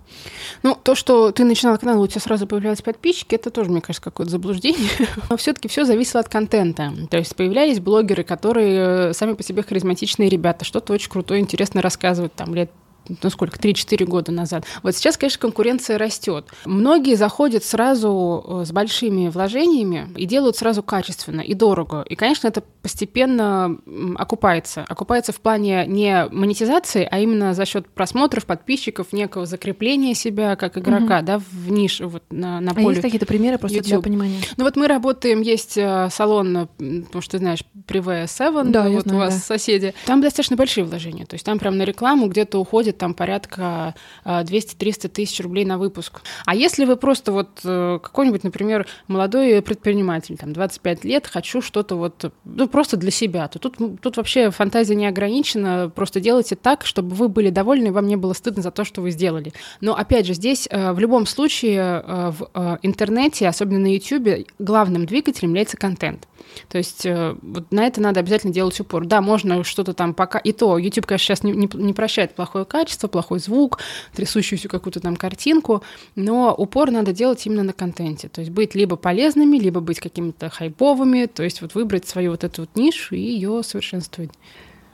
Ну, 0.62 0.76
то, 0.82 0.94
что 0.94 1.30
ты 1.30 1.44
начинала 1.44 1.76
канал, 1.76 2.00
у 2.00 2.06
тебя 2.06 2.20
сразу 2.20 2.46
появлялись 2.46 2.82
подписчики, 2.82 3.34
это 3.34 3.50
тоже, 3.50 3.70
мне 3.70 3.80
кажется, 3.80 4.02
какое-то 4.02 4.32
заблуждение. 4.32 4.90
Но 5.30 5.36
все-таки 5.36 5.68
все 5.68 5.84
зависело 5.84 6.20
от 6.20 6.28
контента. 6.28 6.92
То 7.10 7.16
есть 7.16 7.36
появлялись 7.36 7.80
блогеры, 7.80 8.24
которые 8.24 9.14
сами 9.14 9.34
по 9.34 9.42
себе 9.42 9.62
харизматичные 9.62 10.28
ребята, 10.28 10.64
что-то 10.64 10.92
очень 10.92 11.10
крутое, 11.10 11.40
интересно 11.40 11.80
рассказывают 11.80 12.07
там 12.34 12.54
лет 12.54 12.70
ну 13.22 13.30
сколько, 13.30 13.58
3-4 13.58 14.04
года 14.04 14.32
назад. 14.32 14.64
Вот 14.82 14.94
сейчас, 14.94 15.16
конечно, 15.16 15.40
конкуренция 15.40 15.98
растет. 15.98 16.46
Многие 16.64 17.14
заходят 17.14 17.64
сразу 17.64 18.44
э, 18.46 18.64
с 18.66 18.72
большими 18.72 19.28
вложениями 19.28 20.08
и 20.16 20.26
делают 20.26 20.56
сразу 20.56 20.82
качественно 20.82 21.40
и 21.40 21.54
дорого. 21.54 22.04
И, 22.08 22.14
конечно, 22.14 22.48
это 22.48 22.62
постепенно 22.82 23.78
окупается. 24.16 24.84
Окупается 24.88 25.32
в 25.32 25.40
плане 25.40 25.86
не 25.86 26.26
монетизации, 26.30 27.06
а 27.10 27.18
именно 27.18 27.54
за 27.54 27.64
счет 27.64 27.88
просмотров, 27.88 28.46
подписчиков, 28.46 29.12
некого 29.12 29.46
закрепления 29.46 30.14
себя 30.14 30.56
как 30.56 30.78
игрока, 30.78 31.18
угу. 31.18 31.26
да, 31.26 31.38
в 31.38 31.70
нише, 31.70 32.06
вот 32.06 32.22
на, 32.30 32.60
на 32.60 32.74
поле. 32.74 32.86
А 32.86 32.90
есть 32.90 33.02
какие-то 33.02 33.26
примеры 33.26 33.58
просто 33.58 33.78
YouTube. 33.78 33.90
для 33.90 34.00
понимания? 34.00 34.38
Ну 34.56 34.64
вот 34.64 34.76
мы 34.76 34.86
работаем, 34.86 35.40
есть 35.40 35.76
э, 35.76 36.08
салон, 36.10 36.68
потому 36.76 37.22
что 37.22 37.32
ты 37.32 37.38
знаешь, 37.38 37.60
Privé 37.86 38.26
7, 38.26 38.70
да, 38.70 38.88
вот 38.88 39.04
знаю, 39.04 39.18
у 39.18 39.20
вас 39.20 39.34
да. 39.34 39.40
соседи. 39.40 39.94
Там 40.04 40.20
достаточно 40.20 40.56
большие 40.56 40.84
вложения. 40.84 41.26
То 41.26 41.34
есть 41.34 41.44
там 41.44 41.58
прям 41.58 41.78
на 41.78 41.82
рекламу 41.82 42.28
где-то 42.28 42.58
уходит 42.58 42.97
там 42.98 43.14
порядка 43.14 43.94
200-300 44.24 45.06
э, 45.06 45.08
тысяч 45.08 45.40
рублей 45.40 45.64
на 45.64 45.78
выпуск. 45.78 46.20
А 46.44 46.54
если 46.54 46.84
вы 46.84 46.96
просто 46.96 47.32
вот 47.32 47.60
э, 47.64 47.98
какой-нибудь, 48.02 48.44
например, 48.44 48.86
молодой 49.06 49.62
предприниматель, 49.62 50.36
там 50.36 50.52
25 50.52 51.04
лет, 51.04 51.26
хочу 51.26 51.62
что-то 51.62 51.96
вот, 51.96 52.32
ну 52.44 52.68
просто 52.68 52.96
для 52.96 53.10
себя, 53.10 53.48
то 53.48 53.58
тут, 53.58 53.76
тут 54.00 54.16
вообще 54.16 54.50
фантазия 54.50 54.94
не 54.94 55.06
ограничена, 55.06 55.90
просто 55.94 56.20
делайте 56.20 56.56
так, 56.56 56.84
чтобы 56.84 57.14
вы 57.14 57.28
были 57.28 57.50
довольны, 57.50 57.88
и 57.88 57.90
вам 57.90 58.06
не 58.06 58.16
было 58.16 58.32
стыдно 58.32 58.62
за 58.62 58.70
то, 58.70 58.84
что 58.84 59.00
вы 59.00 59.10
сделали. 59.10 59.52
Но 59.80 59.94
опять 59.96 60.26
же, 60.26 60.34
здесь 60.34 60.68
э, 60.70 60.92
в 60.92 60.98
любом 60.98 61.26
случае 61.26 62.02
в 62.28 62.78
интернете, 62.82 63.48
особенно 63.48 63.80
на 63.80 63.94
YouTube, 63.94 64.46
главным 64.58 65.06
двигателем 65.06 65.50
является 65.50 65.76
контент. 65.76 66.26
То 66.68 66.78
есть 66.78 67.04
вот 67.04 67.70
на 67.70 67.86
это 67.86 68.00
надо 68.00 68.20
обязательно 68.20 68.52
делать 68.52 68.78
упор. 68.80 69.06
Да, 69.06 69.20
можно 69.20 69.64
что-то 69.64 69.92
там 69.92 70.14
пока... 70.14 70.38
И 70.38 70.52
то, 70.52 70.78
YouTube, 70.78 71.06
конечно, 71.06 71.24
сейчас 71.24 71.44
не, 71.44 71.52
не, 71.52 71.68
не 71.74 71.92
прощает 71.92 72.34
плохое 72.34 72.64
качество, 72.64 73.08
плохой 73.08 73.38
звук, 73.38 73.78
трясущуюся 74.14 74.68
какую-то 74.68 75.00
там 75.00 75.16
картинку, 75.16 75.82
но 76.14 76.54
упор 76.54 76.90
надо 76.90 77.12
делать 77.12 77.44
именно 77.46 77.62
на 77.62 77.72
контенте, 77.72 78.28
то 78.28 78.40
есть 78.40 78.52
быть 78.52 78.74
либо 78.74 78.96
полезными, 78.96 79.58
либо 79.58 79.80
быть 79.80 80.00
какими-то 80.00 80.50
хайповыми, 80.50 81.26
то 81.26 81.42
есть 81.42 81.62
вот 81.62 81.74
выбрать 81.74 82.08
свою 82.08 82.32
вот 82.32 82.44
эту 82.44 82.62
вот 82.62 82.70
нишу 82.74 83.14
и 83.14 83.20
ее 83.20 83.62
совершенствовать. 83.62 84.30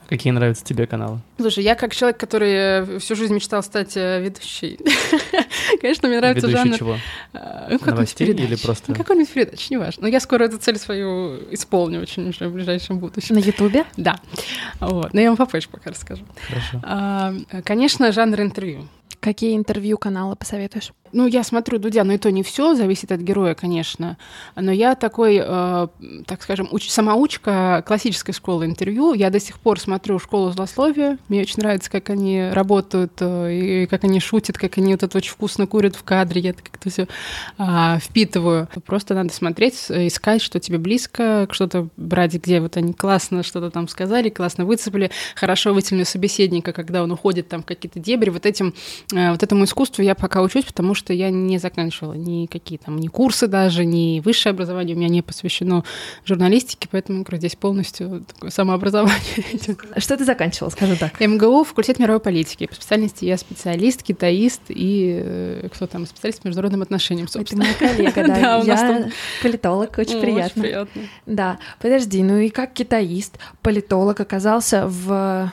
Какие 0.08 0.32
нравятся 0.32 0.64
тебе 0.64 0.87
каналы? 0.87 1.20
Слушай, 1.38 1.64
я 1.64 1.75
как 1.75 1.94
человек, 1.94 2.18
который 2.18 2.52
э, 2.52 2.99
всю 2.99 3.16
жизнь 3.16 3.34
мечтал 3.34 3.62
стать 3.62 3.96
э, 3.96 4.20
ведущей, 4.23 4.78
конечно, 5.80 6.08
мне 6.08 6.18
нравится 6.18 6.46
Ведущий 6.46 6.64
жанр... 6.64 6.78
чего? 6.78 6.96
Э, 7.32 7.68
ну, 7.70 7.78
Новостей 7.84 8.28
или 8.28 8.56
просто... 8.56 8.92
Ну, 8.92 8.94
какой-нибудь 8.94 9.32
передач, 9.32 9.70
неважно. 9.70 10.02
Но 10.02 10.08
я 10.08 10.20
скоро 10.20 10.44
эту 10.44 10.58
цель 10.58 10.78
свою 10.78 11.38
исполню 11.50 12.02
очень 12.02 12.28
уже 12.28 12.49
в 12.49 12.52
ближайшем 12.52 12.99
будущем. 12.99 13.37
На 13.37 13.40
Ютубе? 13.40 13.84
Да. 13.96 14.20
Вот. 14.80 15.14
Но 15.14 15.20
я 15.20 15.28
вам 15.28 15.37
попозже 15.37 15.68
пока 15.70 15.90
расскажу. 15.90 16.25
Хорошо. 16.49 17.44
Конечно, 17.64 18.12
жанр 18.12 18.40
интервью. 18.40 18.88
Какие 19.20 19.56
интервью 19.56 19.96
каналы 19.96 20.37
посоветуешь? 20.37 20.92
Ну, 21.14 21.28
я 21.28 21.44
смотрю 21.44 21.78
Дудя, 21.78 22.02
но 22.02 22.12
и 22.12 22.18
то 22.18 22.33
не 22.33 22.42
все, 22.42 22.75
зависит 22.75 23.12
от 23.12 23.21
героя, 23.21 23.54
конечно. 23.54 24.18
Но 24.56 24.73
я 24.73 24.97
такой, 24.97 25.40
э, 25.40 25.87
так 26.26 26.42
скажем, 26.42 26.68
уч- 26.73 26.88
самоучка 26.90 27.85
классической 27.87 28.33
школы 28.33 28.64
интервью. 28.66 29.14
Я 29.14 29.30
до 29.30 29.38
сих 29.38 29.61
пор 29.61 29.78
смотрю 29.78 30.18
«Школу 30.18 30.50
злословия». 30.50 31.18
Мне 31.28 31.42
очень 31.42 31.61
нравится, 31.61 31.88
как 31.88 32.11
они 32.11 32.49
работают, 32.50 33.12
э, 33.21 33.54
и 33.54 33.87
как 33.87 34.02
они 34.02 34.18
шутят, 34.18 34.59
как 34.59 34.76
они 34.76 34.92
вот 34.92 35.04
это 35.04 35.16
очень 35.16 35.30
вкусно 35.30 35.68
курят 35.68 35.94
в 35.94 36.02
кадре. 36.02 36.40
Я 36.40 36.50
это 36.50 36.64
как-то 36.64 36.90
все 36.90 37.06
э, 37.59 37.99
впитываю. 38.00 38.68
Просто 38.85 39.14
надо 39.14 39.33
смотреть, 39.33 39.87
искать, 39.88 40.42
что 40.42 40.59
тебе 40.59 40.78
близко, 40.78 41.47
что-то 41.52 41.88
брать, 41.97 42.35
где 42.35 42.61
вот 42.61 42.76
они 42.76 42.92
классно 42.92 43.44
что-то 43.44 43.71
там 43.71 43.87
сказали, 43.87 44.30
классно 44.30 44.64
выцепили, 44.64 45.12
хорошо 45.37 45.73
вытянули 45.73 46.02
собеседника, 46.02 46.73
когда 46.73 47.04
он 47.04 47.12
уходит 47.12 47.49
там 47.49 47.62
в 47.62 47.66
какие-то 47.66 48.00
дебри. 48.00 48.30
Вот 48.30 48.47
этим, 48.47 48.75
э, 49.14 49.30
вот 49.30 49.44
этому 49.44 49.62
искусству 49.62 50.02
я 50.02 50.16
пока 50.16 50.42
учусь, 50.42 50.64
потому 50.64 50.94
что 50.94 51.03
что 51.04 51.12
я 51.12 51.30
не 51.30 51.58
заканчивала 51.58 52.14
никакие 52.14 52.78
там, 52.78 52.96
ни 52.96 53.08
курсы 53.08 53.46
даже, 53.46 53.84
ни 53.84 54.20
высшее 54.20 54.52
образование 54.52 54.96
у 54.96 54.99
меня 54.99 55.11
не 55.11 55.20
посвящено 55.20 55.84
журналистике, 56.25 56.88
поэтому 56.90 57.25
говорю, 57.25 57.38
здесь 57.38 57.56
полностью 57.56 58.25
такое 58.26 58.50
самообразование. 58.50 59.20
Что 59.99 60.16
ты 60.16 60.25
заканчивала, 60.25 60.70
скажу 60.70 60.96
так? 60.96 61.20
МГУ, 61.20 61.64
факультет 61.64 61.99
мировой 61.99 62.20
политики. 62.20 62.66
По 62.66 62.75
специальности 62.75 63.26
я 63.26 63.37
специалист, 63.37 64.02
китаист 64.02 64.62
и 64.68 65.20
э, 65.23 65.68
кто 65.75 65.87
там, 65.87 66.06
специалист 66.06 66.40
по 66.40 66.46
международным 66.46 66.80
отношениям, 66.80 67.28
собственно. 67.28 67.64
Это 67.64 67.84
моя 67.84 68.12
коллега, 68.12 68.26
да. 68.26 68.62
Я 68.64 69.11
политолог, 69.42 69.99
очень 69.99 70.20
приятно. 70.23 70.62
Очень 70.62 70.62
приятно. 70.62 71.02
Да, 71.26 71.58
подожди, 71.80 72.23
ну 72.23 72.38
и 72.38 72.49
как 72.49 72.73
китаист, 72.73 73.38
политолог 73.61 74.20
оказался 74.20 74.87
в 74.88 75.52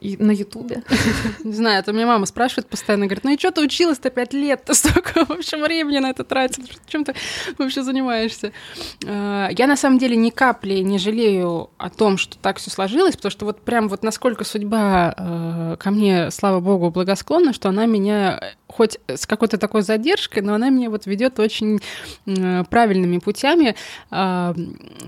и 0.00 0.16
на 0.16 0.30
Ютубе. 0.30 0.82
Не 1.44 1.52
знаю, 1.52 1.80
это 1.80 1.92
меня 1.92 2.06
мама 2.06 2.26
спрашивает 2.26 2.68
постоянно, 2.68 3.06
говорит, 3.06 3.24
ну 3.24 3.32
и 3.32 3.38
что 3.38 3.50
ты 3.50 3.60
училась-то 3.62 4.10
пять 4.10 4.32
лет, 4.32 4.64
ты 4.66 4.74
столько, 4.74 5.24
в 5.24 5.30
общем, 5.30 5.62
времени 5.62 5.98
на 5.98 6.10
это 6.10 6.24
тратил, 6.24 6.64
чем 6.86 7.04
ты 7.04 7.14
вообще 7.58 7.82
занимаешься? 7.82 8.52
А, 9.06 9.48
я 9.50 9.66
на 9.66 9.76
самом 9.76 9.98
деле 9.98 10.16
ни 10.16 10.30
капли 10.30 10.78
не 10.78 10.98
жалею 10.98 11.70
о 11.78 11.90
том, 11.90 12.16
что 12.16 12.38
так 12.38 12.58
все 12.58 12.70
сложилось, 12.70 13.16
потому 13.16 13.30
что 13.30 13.44
вот 13.44 13.60
прям 13.60 13.88
вот 13.88 14.02
насколько 14.02 14.44
судьба 14.44 15.14
э, 15.16 15.76
ко 15.78 15.90
мне, 15.90 16.30
слава 16.30 16.60
богу, 16.60 16.90
благосклонна, 16.90 17.52
что 17.52 17.68
она 17.68 17.86
меня 17.86 18.40
хоть 18.70 18.98
с 19.08 19.26
какой-то 19.26 19.58
такой 19.58 19.82
задержкой, 19.82 20.42
но 20.42 20.54
она 20.54 20.70
меня 20.70 20.90
вот 20.90 21.06
ведет 21.06 21.38
очень 21.38 21.80
правильными 22.70 23.18
путями, 23.18 23.74
а, 24.10 24.54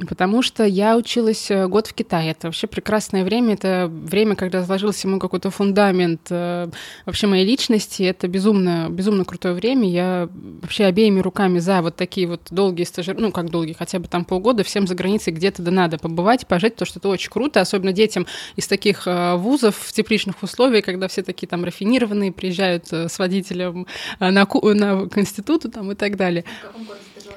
потому 0.09 0.43
что 0.43 0.65
я 0.65 0.97
училась 0.97 1.51
э, 1.51 1.67
год 1.69 1.87
в 1.87 1.95
Китае. 1.95 2.33
Это 2.33 2.49
вообще 2.49 2.67
прекрасное 2.67 3.25
время, 3.25 3.55
это 3.55 3.89
время, 3.91 4.35
когда 4.35 4.63
сложился 4.83 5.09
мой 5.09 5.21
какой-то 5.21 5.51
фундамент 5.51 6.29
э, 6.31 6.69
вообще 7.07 7.27
моей 7.27 7.47
личности. 7.47 8.03
Это 8.03 8.29
безумно, 8.29 8.89
безумно 8.91 9.25
крутое 9.25 9.55
время. 9.55 9.89
Я 9.89 10.29
вообще 10.33 10.85
обеими 10.85 11.21
руками 11.21 11.59
за 11.59 11.83
вот 11.83 11.97
такие 11.97 12.27
вот 12.27 12.41
долгие 12.51 12.85
стажи, 12.85 13.15
ну 13.15 13.33
как 13.33 13.51
долгие, 13.51 13.75
хотя 13.75 13.99
бы 13.99 14.09
там 14.09 14.25
полгода, 14.25 14.65
всем 14.65 14.87
за 14.87 14.95
границей 14.95 15.33
где-то 15.33 15.63
да 15.63 15.71
надо 15.71 15.99
побывать, 15.99 16.47
пожить, 16.47 16.75
потому 16.75 16.87
что 16.87 16.99
это 16.99 17.09
очень 17.09 17.31
круто, 17.31 17.61
особенно 17.61 17.93
детям 17.93 18.27
из 18.57 18.67
таких 18.67 19.07
э, 19.07 19.37
вузов 19.37 19.77
в 19.77 19.93
тепличных 19.93 20.43
условиях, 20.43 20.85
когда 20.85 21.09
все 21.09 21.23
такие 21.23 21.47
там 21.47 21.65
рафинированные, 21.65 22.33
приезжают 22.33 22.93
с 22.93 23.19
водителем 23.19 23.43
руководителем 23.43 23.87
э, 24.21 24.31
на, 24.31 24.47
на 24.75 25.09
к 25.09 25.19
институту 25.19 25.71
там, 25.71 25.93
и 25.93 25.95
так 25.95 26.17
далее. 26.17 26.45
В 26.61 26.67
каком 26.67 26.85
городе 26.85 27.05
ты 27.15 27.21
жила? 27.23 27.35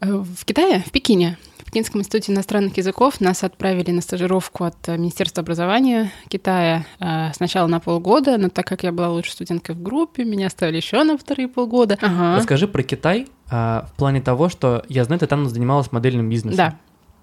Э, 0.00 0.06
в 0.12 0.44
Китае, 0.44 0.82
в 0.86 0.90
Пекине. 0.90 1.38
В 1.70 1.72
Пекинском 1.72 2.00
институте 2.00 2.32
иностранных 2.32 2.76
языков 2.78 3.20
нас 3.20 3.44
отправили 3.44 3.92
на 3.92 4.00
стажировку 4.00 4.64
от 4.64 4.88
э, 4.88 4.96
Министерства 4.96 5.42
образования 5.42 6.10
Китая 6.26 6.84
сначала 7.32 7.68
на 7.68 7.78
полгода, 7.78 8.38
но 8.38 8.48
так 8.48 8.66
как 8.66 8.82
я 8.82 8.90
была 8.90 9.10
лучшей 9.10 9.30
студенткой 9.30 9.76
в 9.76 9.82
группе, 9.82 10.24
меня 10.24 10.48
оставили 10.48 10.78
еще 10.78 11.04
на 11.04 11.16
вторые 11.16 11.46
полгода. 11.46 11.96
Ага. 12.02 12.38
Расскажи 12.38 12.66
про 12.66 12.82
Китай 12.82 13.28
а, 13.48 13.86
в 13.88 13.96
плане 13.96 14.20
того, 14.20 14.48
что 14.48 14.84
я 14.88 15.04
знаю, 15.04 15.20
ты 15.20 15.28
там 15.28 15.48
занималась 15.48 15.92
модельным 15.92 16.28
бизнесом. 16.28 16.56
Да. 16.56 16.70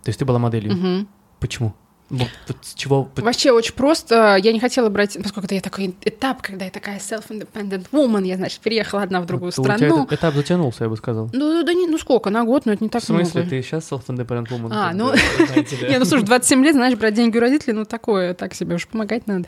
То 0.04 0.10
есть 0.10 0.20
ты 0.20 0.24
была 0.24 0.39
моделью. 0.39 0.72
Угу. 0.72 1.08
Почему? 1.42 1.74
Вот, 2.09 2.29
с 2.61 2.73
чего... 2.73 3.09
Вообще 3.17 3.51
очень 3.51 3.73
просто. 3.73 4.37
Я 4.41 4.53
не 4.53 4.59
хотела 4.59 4.89
брать, 4.89 5.17
поскольку 5.21 5.45
это 5.45 5.55
я 5.55 5.61
такой 5.61 5.93
этап, 6.05 6.41
когда 6.41 6.65
я 6.65 6.71
такая 6.71 6.99
self-independent 6.99 7.87
woman, 7.91 8.25
я, 8.25 8.37
значит, 8.37 8.61
переехала 8.61 9.03
одна 9.03 9.19
в 9.19 9.25
другую 9.25 9.51
вот 9.55 9.65
страну. 9.65 10.03
У 10.03 10.05
тебя 10.05 10.15
этап 10.15 10.35
затянулся, 10.35 10.85
я 10.85 10.89
бы 10.89 10.95
сказал. 10.95 11.29
Ну, 11.33 11.63
да 11.63 11.73
не, 11.73 11.85
ну 11.85 11.97
сколько, 11.97 12.29
на 12.29 12.45
год, 12.45 12.65
но 12.65 12.73
это 12.73 12.83
не 12.83 12.89
так 12.89 13.07
много. 13.09 13.23
В 13.23 13.27
смысле, 13.27 13.41
много. 13.41 13.55
ты 13.55 13.61
сейчас 13.61 13.91
self-independent 13.91 14.47
woman? 14.47 14.69
А, 14.71 14.93
ну... 14.93 15.13
Не, 15.89 15.99
ну 15.99 16.05
слушай, 16.05 16.23
27 16.23 16.63
лет, 16.63 16.75
знаешь, 16.75 16.97
брать 16.97 17.13
деньги 17.13 17.37
у 17.37 17.41
родителей, 17.41 17.73
ну 17.73 17.85
такое, 17.85 18.33
так 18.33 18.53
себе 18.53 18.75
уж 18.75 18.87
помогать 18.87 19.27
надо. 19.27 19.47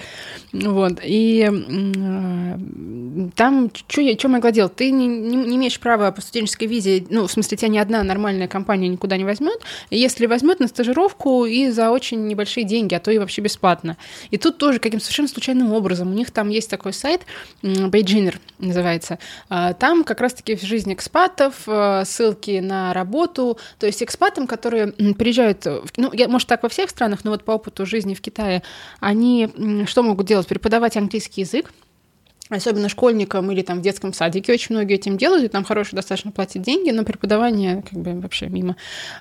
Вот, 0.52 1.00
и 1.04 1.44
там, 3.36 3.72
что 3.74 4.02
я, 4.02 4.16
могла 4.28 4.52
делать? 4.52 4.76
Ты 4.76 4.92
не, 4.92 5.08
не, 5.08 5.36
не 5.36 5.56
имеешь 5.56 5.80
права 5.80 6.12
по 6.12 6.22
студенческой 6.22 6.68
визе, 6.68 7.06
ну, 7.10 7.28
в 7.28 7.32
смысле, 7.32 7.58
тебя 7.58 7.70
ни 7.70 7.78
одна 7.78 8.04
нормальная 8.04 8.48
компания 8.48 8.88
никуда 8.88 9.18
не 9.18 9.24
возьмет. 9.24 9.60
Если 9.90 10.26
возьмет 10.26 10.60
на 10.60 10.68
стажировку 10.68 11.46
и 11.46 11.70
за 11.70 11.92
очень 11.92 12.28
небольшой 12.28 12.49
большие 12.50 12.64
деньги, 12.64 12.96
а 12.96 13.00
то 13.00 13.12
и 13.12 13.20
вообще 13.20 13.42
бесплатно. 13.42 13.96
И 14.32 14.38
тут 14.38 14.58
тоже 14.58 14.80
каким-то 14.80 15.06
совершенно 15.06 15.28
случайным 15.28 15.72
образом. 15.72 16.10
У 16.10 16.14
них 16.14 16.32
там 16.32 16.50
есть 16.50 16.70
такой 16.70 16.94
сайт, 16.94 17.22
Бейджинер 17.62 18.40
называется. 18.58 19.20
А, 19.50 19.74
там 19.74 20.04
как 20.04 20.20
раз-таки 20.20 20.56
в 20.56 20.64
жизни 20.64 20.94
экспатов, 20.94 21.54
а, 21.68 22.04
ссылки 22.06 22.60
на 22.60 22.92
работу. 22.94 23.60
То 23.78 23.86
есть 23.86 24.02
экспатам, 24.02 24.48
которые 24.48 24.88
приезжают, 25.14 25.68
ну, 25.98 26.12
я, 26.12 26.28
может, 26.28 26.48
так 26.48 26.64
во 26.64 26.70
всех 26.70 26.90
странах, 26.90 27.24
но 27.24 27.32
вот 27.32 27.44
по 27.44 27.52
опыту 27.52 27.86
жизни 27.86 28.16
в 28.16 28.22
Китае, 28.22 28.64
они 29.00 29.50
что 29.86 30.02
могут 30.02 30.26
делать? 30.26 30.48
Преподавать 30.48 30.98
английский 30.98 31.42
язык, 31.42 31.72
особенно 32.50 32.90
школьникам 32.90 33.52
или 33.52 33.62
там 33.62 33.80
в 33.80 33.82
детском 33.82 34.14
садике 34.14 34.54
очень 34.54 34.76
многие 34.76 34.96
этим 34.96 35.18
делают, 35.18 35.46
и 35.46 35.48
там 35.48 35.64
хорошие 35.64 35.96
достаточно 35.96 36.32
платят 36.32 36.62
деньги, 36.64 36.90
но 36.90 37.04
преподавание 37.04 37.84
как 37.90 38.00
бы 38.00 38.20
вообще 38.20 38.48
мимо. 38.48 38.76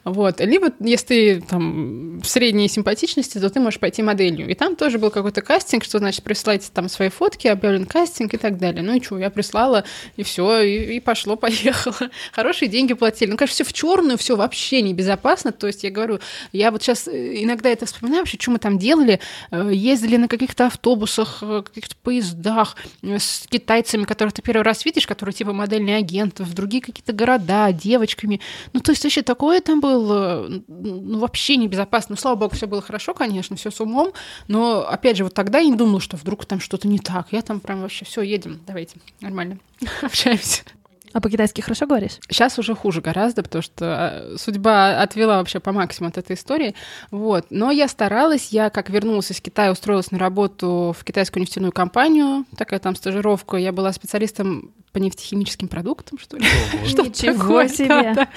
Вот. 0.05 0.41
Либо, 0.41 0.73
если 0.81 1.07
ты 1.07 1.41
там 1.43 2.23
средней 2.25 2.69
симпатичности, 2.69 3.39
то 3.39 3.51
ты 3.51 3.61
можешь 3.61 3.81
пойти 3.81 4.03
моделью. 4.03 4.49
И 4.49 4.55
там 4.55 4.77
тоже 4.77 4.99
был 4.99 5.11
какой-то 5.11 5.43
кастинг, 5.43 5.85
что 5.85 5.99
значит 5.99 6.23
присылайте 6.23 6.69
там 6.73 6.89
свои 6.89 7.11
фотки, 7.11 7.49
объявлен 7.49 7.85
кастинг 7.85 8.35
и 8.35 8.37
так 8.39 8.59
далее. 8.59 8.83
Ну 8.83 8.95
и 8.95 9.03
что, 9.03 9.19
я 9.19 9.31
прислала, 9.31 9.85
и 10.17 10.23
все, 10.23 10.61
и, 10.61 10.97
и 10.97 11.01
пошло, 11.01 11.37
поехало. 11.49 12.11
Хорошие 12.33 12.69
деньги 12.69 12.95
платили. 12.95 13.31
Ну, 13.31 13.37
конечно, 13.37 13.55
все 13.55 13.65
в 13.65 13.73
черную, 13.73 14.17
все 14.17 14.37
вообще 14.37 14.81
небезопасно. 14.83 15.53
То 15.53 15.67
есть 15.67 15.85
я 15.85 15.91
говорю, 15.91 16.21
я 16.53 16.71
вот 16.71 16.83
сейчас 16.83 17.07
э, 17.09 17.43
иногда 17.43 17.69
это 17.69 17.87
вспоминаю 17.87 18.23
вообще, 18.23 18.39
что 18.41 18.51
мы 18.51 18.59
там 18.59 18.79
делали. 18.79 19.21
Э, 19.51 19.71
ездили 19.73 20.17
на 20.17 20.29
каких-то 20.29 20.67
автобусах, 20.67 21.39
э, 21.43 21.63
каких-то 21.63 21.95
поездах, 22.03 22.77
с 23.19 23.47
китайцами, 23.49 24.05
которых 24.05 24.33
ты 24.35 24.43
первый 24.43 24.63
раз 24.63 24.85
видишь, 24.85 25.07
которые 25.07 25.35
типа 25.35 25.53
модельные 25.53 25.97
агенты, 25.97 26.45
в 26.45 26.55
другие 26.55 26.83
какие-то 26.83 27.13
города, 27.13 27.73
девочками. 27.73 28.41
Ну, 28.73 28.81
то 28.81 28.93
есть 28.93 29.05
вообще 29.05 29.23
такое 29.23 29.61
там 29.61 29.81
было, 29.81 30.49
ну, 30.67 31.19
вообще 31.19 31.57
небезопасно. 31.57 32.15
Ну, 32.15 32.21
слава 32.21 32.37
богу, 32.37 32.55
все 32.55 32.67
было 32.67 32.83
хорошо, 32.83 33.15
конечно, 33.15 33.57
все 33.57 33.71
с 33.71 33.81
умом, 33.81 34.13
но, 34.47 34.87
опять 34.89 35.17
же, 35.17 35.25
вот 35.25 35.35
тогда 35.35 35.59
я 35.59 35.69
не 35.69 35.77
думала, 35.77 36.01
что 36.01 36.17
вдруг 36.17 36.47
там 36.47 36.61
что-то 36.61 36.89
не 36.89 36.99
так. 36.99 37.29
Я 37.33 37.43
там 37.43 37.61
прям 37.61 37.83
вообще 37.83 38.05
все 38.05 38.23
едем, 38.23 38.61
давайте, 38.67 38.97
нормально, 39.21 39.59
общаемся. 40.03 40.63
А 41.13 41.21
по-китайски 41.21 41.61
хорошо 41.61 41.87
говоришь? 41.87 42.19
Сейчас 42.29 42.59
уже 42.59 42.75
хуже 42.75 43.01
гораздо, 43.01 43.43
потому 43.43 43.63
что 43.63 43.85
а, 43.87 44.35
судьба 44.37 45.01
отвела 45.01 45.39
вообще 45.39 45.61
по 45.61 45.73
максимуму 45.73 46.11
от 46.11 46.19
этой 46.19 46.37
истории. 46.37 46.75
Вот. 47.11 47.47
Но 47.51 47.71
я 47.71 47.89
старалась, 47.89 48.49
я 48.51 48.71
как 48.71 48.91
вернулась 48.91 49.31
из 49.31 49.41
Китая, 49.41 49.73
устроилась 49.73 50.11
на 50.11 50.19
работу 50.19 50.95
в 50.99 51.05
китайскую 51.05 51.41
нефтяную 51.41 51.73
компанию, 51.73 52.45
такая 52.57 52.79
там 52.79 52.95
стажировка. 52.95 53.57
Я 53.57 53.73
была 53.73 53.93
специалистом 53.93 54.73
по 54.99 55.03
нефтехимическим 55.03 55.69
продуктам, 55.69 56.19
что 56.19 56.37
ли. 56.37 56.45
Ничего 56.83 57.67
себе! 57.69 58.29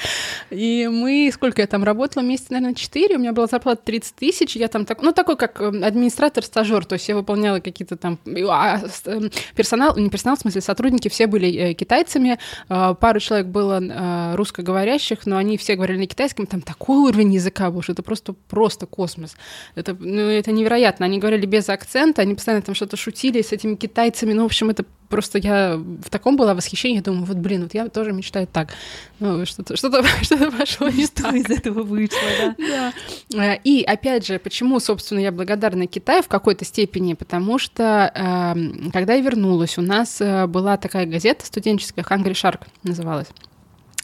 И 0.52 0.88
мы, 0.88 1.32
сколько 1.34 1.62
я 1.62 1.68
там 1.68 1.84
работала, 1.84 2.24
месяца, 2.24 2.54
наверное, 2.54 2.76
4, 2.76 3.16
у 3.16 3.20
меня 3.20 3.34
была 3.34 3.48
зарплата 3.48 3.82
30 3.84 4.16
тысяч, 4.16 4.56
я 4.56 4.68
там, 4.68 4.86
так, 4.86 5.02
ну, 5.02 5.12
такой 5.12 5.38
как 5.38 5.60
эм, 5.60 5.84
администратор-стажер, 5.84 6.86
то 6.86 6.94
есть 6.94 7.10
я 7.10 7.16
выполняла 7.16 7.60
какие-то 7.60 7.98
там... 7.98 8.20
А, 8.48 8.82
эм, 9.06 9.32
персонал, 9.56 9.98
не 9.98 10.10
персонал, 10.10 10.38
в 10.38 10.42
смысле, 10.42 10.62
сотрудники 10.62 11.08
все 11.08 11.26
были 11.26 11.52
э, 11.52 11.74
китайцами, 11.74 12.38
а, 12.70 12.94
пару 12.94 13.20
человек 13.20 13.48
было 13.48 13.82
а, 13.82 14.36
русскоговорящих, 14.36 15.26
но 15.26 15.38
они 15.38 15.58
все 15.58 15.76
говорили 15.76 15.98
на 15.98 16.08
китайском, 16.08 16.46
там 16.46 16.62
такой 16.62 16.98
уровень 16.98 17.34
языка 17.34 17.72
был, 17.72 17.82
что 17.82 17.94
это 17.94 18.04
просто, 18.04 18.34
просто 18.34 18.86
космос. 18.86 19.36
Это, 19.74 19.96
ну, 20.00 20.22
это 20.22 20.52
невероятно. 20.52 21.06
Они 21.06 21.18
говорили 21.18 21.48
без 21.48 21.70
акцента, 21.70 22.22
они 22.22 22.36
постоянно 22.36 22.62
там 22.62 22.76
что-то 22.76 22.98
шутили 22.98 23.42
с 23.42 23.52
этими 23.52 23.76
китайцами, 23.76 24.34
ну, 24.34 24.44
в 24.44 24.46
общем, 24.46 24.70
это 24.70 24.86
просто 25.12 25.38
я 25.38 25.76
в 25.76 26.10
таком 26.10 26.38
была 26.38 26.56
восхищении, 26.56 27.02
думаю, 27.02 27.26
вот, 27.26 27.38
блин, 27.38 27.64
вот 27.64 27.74
я 27.76 27.88
тоже 27.90 28.14
мечтаю 28.14 28.48
так. 28.48 28.70
Ну, 29.20 29.46
что-то 29.46 29.78
что 29.78 29.92
что 30.24 30.52
пошло 30.52 30.90
не 30.90 31.06
Что 31.06 31.30
из 31.36 31.50
этого 31.50 31.84
вышло, 31.84 32.18
да. 32.58 32.94
да. 33.30 33.54
И, 33.54 33.84
опять 33.84 34.26
же, 34.26 34.40
почему, 34.40 34.80
собственно, 34.80 35.20
я 35.20 35.32
благодарна 35.32 35.86
Китаю 35.86 36.24
в 36.24 36.28
какой-то 36.28 36.66
степени, 36.66 37.14
потому 37.14 37.60
что, 37.60 38.12
эм, 38.16 38.90
когда 38.92 39.14
я 39.14 39.22
вернулась, 39.22 39.78
у 39.78 39.82
нас 39.82 40.20
э, 40.22 40.48
была 40.48 40.78
такая 40.78 41.06
газета 41.06 41.46
студенческая, 41.46 42.04
Hungry 42.04 42.34
Shark 42.34 42.62
называлась. 42.84 43.28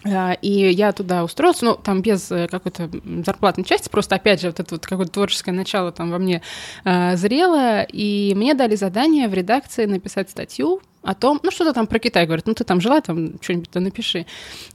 Э, 0.08 0.36
и 0.42 0.72
я 0.72 0.92
туда 0.92 1.24
устроился, 1.24 1.66
ну, 1.66 1.76
там 1.76 2.02
без 2.02 2.32
э, 2.32 2.48
какой-то 2.48 2.90
зарплатной 3.26 3.64
части, 3.64 3.90
просто, 3.90 4.16
опять 4.16 4.42
же, 4.42 4.48
вот 4.48 4.60
это 4.60 4.76
вот 4.76 4.86
какое-то 4.86 5.12
творческое 5.12 5.52
начало 5.52 5.92
там 5.92 6.12
во 6.12 6.18
мне 6.18 6.42
э, 6.84 7.18
зрело, 7.18 7.84
и 7.84 8.34
мне 8.36 8.54
дали 8.54 8.76
задание 8.76 9.28
в 9.28 9.34
редакции 9.34 9.86
написать 9.86 10.30
статью 10.30 10.82
о 11.04 11.14
том, 11.14 11.40
ну 11.44 11.52
что-то 11.52 11.74
там 11.74 11.88
про 11.88 12.00
Китай 12.00 12.26
говорят, 12.26 12.48
ну 12.48 12.54
ты 12.54 12.64
там 12.64 12.82
жила, 12.82 13.02
там 13.02 13.42
что-нибудь 13.42 13.70
то 13.70 13.80
напиши. 13.80 14.26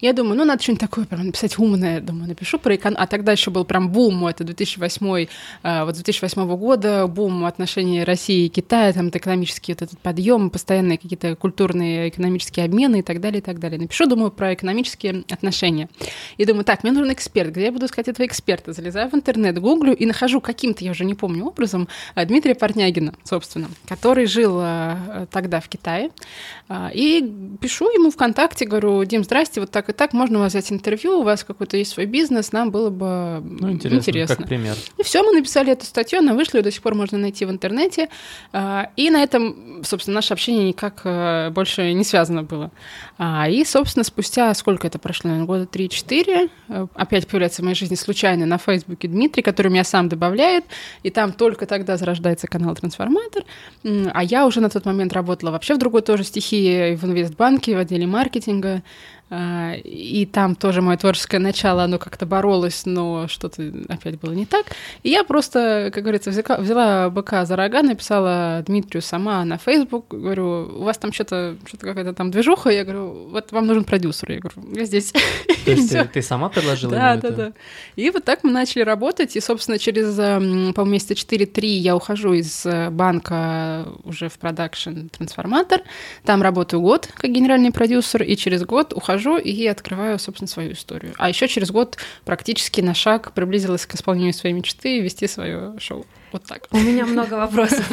Я 0.00 0.12
думаю, 0.12 0.36
ну 0.36 0.44
надо 0.44 0.62
что-нибудь 0.62 0.80
такое 0.80 1.04
прям 1.04 1.26
написать 1.26 1.58
умное, 1.58 2.00
думаю, 2.00 2.28
напишу 2.28 2.58
про 2.58 2.74
экон... 2.74 2.94
А 2.98 3.06
тогда 3.06 3.32
еще 3.32 3.50
был 3.50 3.64
прям 3.64 3.90
бум, 3.90 4.26
это 4.26 4.44
2008, 4.44 5.26
э, 5.62 5.84
вот 5.84 5.94
2008 5.94 6.56
года, 6.56 7.06
бум 7.06 7.44
отношений 7.44 8.04
России 8.04 8.46
и 8.46 8.48
Китая, 8.48 8.92
там 8.92 9.10
экономический 9.10 9.72
вот 9.72 9.82
этот 9.82 9.98
подъем, 9.98 10.50
постоянные 10.50 10.98
какие-то 10.98 11.36
культурные 11.36 12.08
экономические 12.08 12.64
обмены 12.64 13.00
и 13.00 13.02
так 13.02 13.20
далее, 13.20 13.40
и 13.40 13.42
так 13.42 13.58
далее. 13.58 13.80
Напишу, 13.80 14.06
думаю, 14.06 14.30
про 14.30 14.54
экономические 14.54 15.24
отношения. 15.30 15.88
И 16.36 16.44
думаю, 16.44 16.64
так, 16.64 16.82
мне 16.82 16.92
нужен 16.92 17.12
эксперт, 17.12 17.50
где 17.50 17.64
я 17.64 17.72
буду 17.72 17.86
искать 17.86 18.08
этого 18.08 18.26
эксперта? 18.26 18.72
Залезаю 18.72 19.10
в 19.10 19.14
интернет, 19.14 19.58
гуглю 19.58 19.92
и 19.92 20.06
нахожу 20.06 20.40
каким-то, 20.40 20.84
я 20.84 20.92
уже 20.92 21.04
не 21.04 21.14
помню 21.14 21.46
образом, 21.46 21.88
э, 22.14 22.24
Дмитрия 22.24 22.54
Парнягина, 22.54 23.14
собственно, 23.24 23.68
который 23.86 24.26
жил 24.26 24.60
э, 24.62 25.26
тогда 25.30 25.60
в 25.60 25.68
Китае, 25.68 26.10
и 26.94 27.56
пишу 27.60 27.90
ему 27.90 28.10
ВКонтакте, 28.10 28.64
говорю, 28.64 29.04
Дим, 29.04 29.24
здрасте, 29.24 29.60
вот 29.60 29.70
так 29.70 29.88
и 29.88 29.92
так, 29.92 30.12
можно 30.12 30.38
у 30.38 30.42
вас 30.42 30.52
взять 30.52 30.72
интервью, 30.72 31.20
у 31.20 31.22
вас 31.22 31.44
какой-то 31.44 31.76
есть 31.76 31.92
свой 31.92 32.06
бизнес, 32.06 32.52
нам 32.52 32.70
было 32.70 32.90
бы 32.90 33.42
ну, 33.42 33.70
интересно, 33.70 33.98
интересно. 33.98 34.36
как 34.36 34.46
пример. 34.46 34.76
И 34.98 35.02
все, 35.02 35.22
мы 35.22 35.32
написали 35.32 35.72
эту 35.72 35.84
статью, 35.84 36.20
она 36.20 36.34
вышла, 36.34 36.58
ее 36.58 36.62
до 36.62 36.70
сих 36.70 36.82
пор 36.82 36.94
можно 36.94 37.18
найти 37.18 37.44
в 37.44 37.50
интернете. 37.50 38.08
А, 38.52 38.90
и 38.96 39.10
на 39.10 39.22
этом, 39.22 39.82
собственно, 39.84 40.16
наше 40.16 40.32
общение 40.32 40.68
никак 40.68 41.02
э, 41.04 41.50
больше 41.50 41.92
не 41.92 42.04
связано 42.04 42.42
было. 42.42 42.70
А, 43.18 43.48
и, 43.48 43.64
собственно, 43.64 44.04
спустя 44.04 44.52
сколько 44.54 44.86
это 44.86 44.98
прошло, 44.98 45.30
наверное, 45.30 45.46
года 45.46 45.64
3-4, 45.64 46.50
э, 46.68 46.86
опять 46.94 47.26
появляется 47.26 47.62
в 47.62 47.64
моей 47.64 47.76
жизни 47.76 47.94
случайно 47.94 48.46
на 48.46 48.58
Фейсбуке 48.58 49.08
Дмитрий, 49.08 49.42
который 49.42 49.68
меня 49.68 49.84
сам 49.84 50.08
добавляет, 50.08 50.64
и 51.02 51.10
там 51.10 51.32
только 51.32 51.66
тогда 51.66 51.96
зарождается 51.96 52.46
канал 52.46 52.74
«Трансформатор», 52.74 53.44
а 53.84 54.22
я 54.22 54.46
уже 54.46 54.60
на 54.60 54.70
тот 54.70 54.84
момент 54.84 55.12
работала 55.12 55.50
вообще 55.50 55.74
в 55.74 55.78
другой 55.78 56.01
тоже 56.02 56.24
стихии, 56.24 56.94
в 56.94 57.04
инвестбанке, 57.04 57.76
в 57.76 57.78
отделе 57.78 58.06
маркетинга, 58.06 58.82
и 59.84 60.28
там 60.30 60.54
тоже 60.54 60.82
мое 60.82 60.96
творческое 60.98 61.38
начало, 61.38 61.84
оно 61.84 61.98
как-то 61.98 62.26
боролось, 62.26 62.82
но 62.84 63.28
что-то 63.28 63.72
опять 63.88 64.20
было 64.20 64.32
не 64.32 64.44
так. 64.44 64.66
И 65.02 65.08
я 65.08 65.24
просто, 65.24 65.90
как 65.92 66.02
говорится, 66.02 66.30
взяла, 66.30 66.58
взяла 66.58 67.10
быка 67.10 67.46
за 67.46 67.56
рога, 67.56 67.82
написала 67.82 68.62
Дмитрию 68.66 69.00
сама 69.00 69.42
на 69.44 69.56
Facebook, 69.56 70.06
говорю, 70.10 70.70
у 70.80 70.82
вас 70.82 70.98
там 70.98 71.12
что-то, 71.12 71.56
что-то 71.66 71.86
какая-то 71.86 72.12
там 72.12 72.30
движуха, 72.30 72.68
я 72.68 72.84
говорю, 72.84 73.28
вот 73.30 73.52
вам 73.52 73.66
нужен 73.66 73.84
продюсер. 73.84 74.32
Я 74.32 74.40
говорю, 74.40 74.76
я 74.76 74.84
здесь. 74.84 75.12
То 75.12 75.70
есть 75.70 75.90
ты, 75.90 76.04
ты 76.12 76.22
сама 76.22 76.50
предложила 76.50 76.92
Да, 76.92 77.16
да, 77.16 77.30
да. 77.30 77.52
И 77.96 78.10
вот 78.10 78.24
так 78.24 78.44
мы 78.44 78.50
начали 78.50 78.82
работать, 78.82 79.34
и, 79.34 79.40
собственно, 79.40 79.78
через, 79.78 80.14
по 80.74 80.82
месяца 80.82 81.14
4-3 81.14 81.66
я 81.66 81.96
ухожу 81.96 82.34
из 82.34 82.66
э, 82.66 82.90
банка 82.90 83.86
уже 84.04 84.28
в 84.28 84.38
продакшн 84.38 85.06
трансформатор, 85.06 85.80
там 86.24 86.42
работаю 86.42 86.82
год 86.82 87.08
как 87.14 87.30
генеральный 87.30 87.72
продюсер, 87.72 88.22
и 88.22 88.36
через 88.36 88.64
год 88.64 88.92
ухожу 88.92 89.21
прихожу 89.22 89.38
и 89.38 89.66
открываю, 89.66 90.18
собственно, 90.18 90.48
свою 90.48 90.72
историю. 90.72 91.14
А 91.18 91.28
еще 91.28 91.48
через 91.48 91.70
год 91.70 91.96
практически 92.24 92.80
на 92.80 92.94
шаг 92.94 93.32
приблизилась 93.32 93.86
к 93.86 93.94
исполнению 93.94 94.34
своей 94.34 94.54
мечты 94.54 94.98
и 94.98 95.00
вести 95.00 95.26
свое 95.26 95.74
шоу. 95.78 96.06
Вот 96.32 96.44
так. 96.44 96.62
У 96.70 96.78
меня 96.78 97.04
много 97.06 97.34
вопросов. 97.34 97.86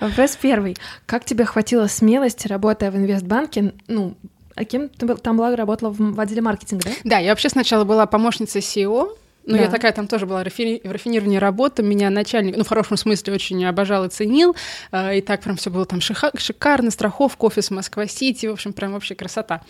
Вопрос 0.00 0.36
первый. 0.40 0.76
Как 1.06 1.24
тебе 1.24 1.44
хватило 1.44 1.86
смелости, 1.86 2.46
работая 2.46 2.90
в 2.90 2.96
инвестбанке, 2.96 3.72
ну, 3.88 4.16
а 4.54 4.64
кем 4.64 4.88
ты 4.88 5.06
там 5.16 5.36
была, 5.36 5.56
работала 5.56 5.90
в, 5.90 5.98
в 5.98 6.20
отделе 6.20 6.42
маркетинга, 6.42 6.84
да? 6.84 6.90
Да, 7.04 7.18
я 7.18 7.30
вообще 7.30 7.48
сначала 7.48 7.84
была 7.84 8.06
помощницей 8.06 8.60
SEO, 8.60 9.16
ну, 9.46 9.56
да. 9.56 9.64
я 9.64 9.70
такая 9.70 9.92
там 9.92 10.06
тоже 10.06 10.26
была 10.26 10.42
рафини... 10.42 10.80
в 10.82 10.90
рафинировании 10.90 11.38
работы. 11.38 11.82
Меня 11.82 12.10
начальник, 12.10 12.56
ну, 12.56 12.64
в 12.64 12.68
хорошем 12.68 12.96
смысле, 12.96 13.34
очень 13.34 13.64
обожал 13.64 14.04
и 14.04 14.08
ценил. 14.08 14.56
Э, 14.90 15.16
и 15.16 15.20
так 15.20 15.42
прям 15.42 15.56
все 15.56 15.70
было 15.70 15.84
там 15.84 16.00
шиха... 16.00 16.30
шикарно, 16.36 16.90
страховка, 16.90 17.44
офис 17.44 17.70
Москва-Сити, 17.70 18.46
в 18.46 18.52
общем, 18.52 18.72
прям 18.72 18.92
вообще 18.92 19.14
красота. 19.14 19.60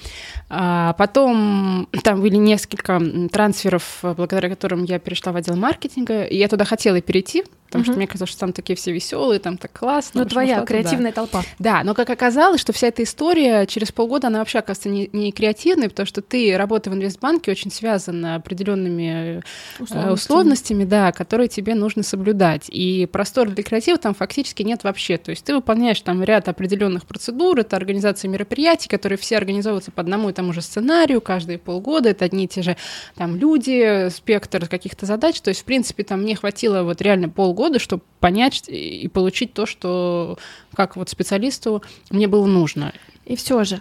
А 0.49 0.93
потом 0.95 1.88
там 2.02 2.21
были 2.21 2.37
несколько 2.37 3.00
трансферов, 3.33 3.99
благодаря 4.02 4.49
которым 4.49 4.85
я 4.85 4.99
перешла 4.99 5.33
в 5.33 5.37
отдел 5.37 5.57
маркетинга. 5.57 6.25
И 6.25 6.37
я 6.37 6.49
туда 6.49 6.64
хотела 6.64 7.00
перейти, 7.00 7.45
потому 7.75 7.83
угу. 7.83 7.93
что 7.93 7.99
мне 7.99 8.07
казалось, 8.07 8.31
что 8.31 8.40
там 8.40 8.52
такие 8.52 8.76
все 8.76 8.93
веселые, 8.93 9.40
там 9.40 9.59
так 9.59 9.73
классно. 9.73 10.23
Ну, 10.23 10.28
твоя 10.28 10.64
креативная 10.64 11.11
туда. 11.11 11.26
толпа. 11.26 11.43
Да, 11.59 11.83
но 11.83 11.93
как 11.95 12.09
оказалось, 12.09 12.61
что 12.61 12.73
вся 12.73 12.87
эта 12.87 13.02
история 13.02 13.66
через 13.66 13.90
полгода, 13.90 14.28
она 14.28 14.38
вообще, 14.38 14.61
оказывается, 14.61 14.88
не, 14.90 15.11
не 15.12 15.33
креативной, 15.33 15.88
потому 15.88 16.07
что 16.07 16.23
ты, 16.23 16.57
работая 16.57 16.93
в 16.93 16.95
инвестбанке, 16.95 17.50
очень 17.50 17.73
связана 17.73 18.37
определенными 18.37 19.38
э, 19.38 19.83
условностями. 19.83 20.12
условностями, 20.12 20.85
да, 20.85 21.11
которые 21.11 21.49
тебе 21.49 21.75
нужно 21.75 22.04
соблюдать. 22.04 22.66
И 22.69 23.07
простор 23.11 23.49
для 23.49 23.64
креатива 23.64 23.99
там 23.99 24.14
фактически 24.14 24.62
нет 24.62 24.85
вообще. 24.85 25.19
То 25.19 25.31
есть 25.31 25.45
ты 25.45 25.52
выполняешь 25.52 26.00
там 26.00 26.23
ряд 26.23 26.49
определенных 26.49 27.07
процедур, 27.07 27.59
это 27.59 27.75
организация 27.75 28.28
мероприятий, 28.28 28.88
которые 28.88 29.19
все 29.19 29.37
организовываются 29.37 29.90
по 29.90 30.00
одному 30.00 30.31
и 30.31 30.33
тому 30.33 30.52
же 30.52 30.62
сценарию 30.62 31.21
каждые 31.21 31.59
полгода, 31.59 32.11
это 32.11 32.25
одни 32.25 32.45
и 32.45 32.49
те 32.49 32.62
же 32.62 32.76
там 33.16 33.35
люди, 33.35 34.09
спектр 34.11 34.69
каких-то 34.69 35.07
задач. 35.07 35.40
То 35.40 35.49
есть, 35.49 35.62
в 35.62 35.64
принципе, 35.64 36.04
там 36.04 36.23
мне 36.23 36.37
хватило 36.37 36.85
вот 36.85 37.02
реально 37.02 37.28
полгода 37.28 37.63
года, 37.64 37.78
чтобы 37.78 38.02
понять 38.21 38.68
и 38.68 39.09
получить 39.09 39.54
то, 39.54 39.64
что 39.64 40.38
как 40.75 40.97
вот 40.97 41.09
специалисту 41.09 41.83
мне 42.11 42.28
было 42.28 42.47
нужно. 42.47 42.92
И 43.25 43.37
все 43.37 43.64
же, 43.64 43.80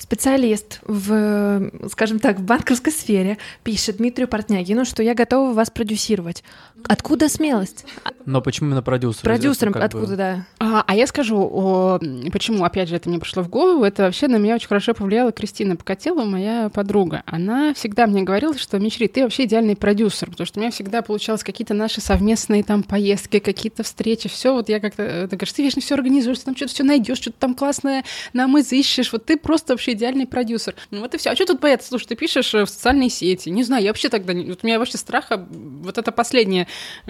специалист 0.00 0.80
в, 0.86 1.70
скажем 1.90 2.18
так, 2.18 2.38
в 2.38 2.42
банковской 2.42 2.92
сфере 2.92 3.38
пишет 3.62 3.98
Дмитрию 3.98 4.28
Портнягину, 4.28 4.84
что 4.84 5.02
я 5.02 5.14
готова 5.14 5.52
вас 5.52 5.70
продюсировать. 5.70 6.42
Откуда 6.84 7.28
смелость? 7.28 7.84
Но 8.24 8.40
почему 8.40 8.68
именно 8.68 8.82
продюсер? 8.82 9.22
Продюсером 9.22 9.74
откуда, 9.76 10.06
бы... 10.06 10.16
да. 10.16 10.46
А, 10.58 10.82
а 10.86 10.94
я 10.94 11.06
скажу, 11.06 11.38
о, 11.38 11.98
почему, 12.32 12.64
опять 12.64 12.88
же, 12.88 12.96
это 12.96 13.08
мне 13.08 13.18
пришло 13.18 13.42
в 13.42 13.48
голову. 13.48 13.84
Это 13.84 14.04
вообще 14.04 14.28
на 14.28 14.36
меня 14.36 14.54
очень 14.54 14.68
хорошо 14.68 14.94
повлияла 14.94 15.32
Кристина 15.32 15.76
Покатела, 15.76 16.24
моя 16.24 16.70
подруга. 16.70 17.22
Она 17.26 17.74
всегда 17.74 18.06
мне 18.06 18.22
говорила, 18.22 18.56
что, 18.56 18.78
Мичри, 18.78 19.08
ты 19.08 19.22
вообще 19.22 19.44
идеальный 19.44 19.76
продюсер, 19.76 20.30
потому 20.30 20.46
что 20.46 20.58
у 20.58 20.62
меня 20.62 20.70
всегда 20.70 21.02
получалось 21.02 21.44
какие-то 21.44 21.74
наши 21.74 22.00
совместные 22.00 22.64
там 22.64 22.82
поездки, 22.82 23.38
какие-то 23.38 23.82
встречи, 23.82 24.28
все. 24.28 24.54
Вот 24.54 24.68
я 24.68 24.80
как-то, 24.80 25.28
ты 25.28 25.36
говоришь, 25.36 25.52
ты 25.52 25.62
вечно 25.62 25.82
все 25.82 25.94
организуешь, 25.94 26.38
ты 26.38 26.46
там 26.46 26.56
что-то 26.56 26.72
все 26.72 26.84
найдешь, 26.84 27.18
что-то 27.18 27.36
там 27.38 27.54
классное 27.54 28.04
нам 28.32 28.58
изыщешь. 28.58 29.12
Вот 29.12 29.26
ты 29.26 29.36
просто 29.36 29.74
вообще 29.74 29.89
идеальный 29.92 30.26
продюсер. 30.26 30.74
Ну 30.90 31.00
вот 31.00 31.14
и 31.14 31.18
все. 31.18 31.30
А 31.30 31.34
что 31.34 31.46
тут 31.46 31.60
бояться? 31.60 31.88
Слушай, 31.88 32.08
ты 32.08 32.16
пишешь 32.16 32.54
э, 32.54 32.64
в 32.64 32.68
социальные 32.68 33.10
сети. 33.10 33.48
Не 33.48 33.62
знаю, 33.62 33.84
я 33.84 33.90
вообще 33.90 34.08
тогда... 34.08 34.32
Вот 34.32 34.60
у 34.62 34.66
меня 34.66 34.78
вообще 34.78 34.98
страха... 34.98 35.46
Вот 35.50 35.98
это 35.98 36.12
последнее 36.12 36.66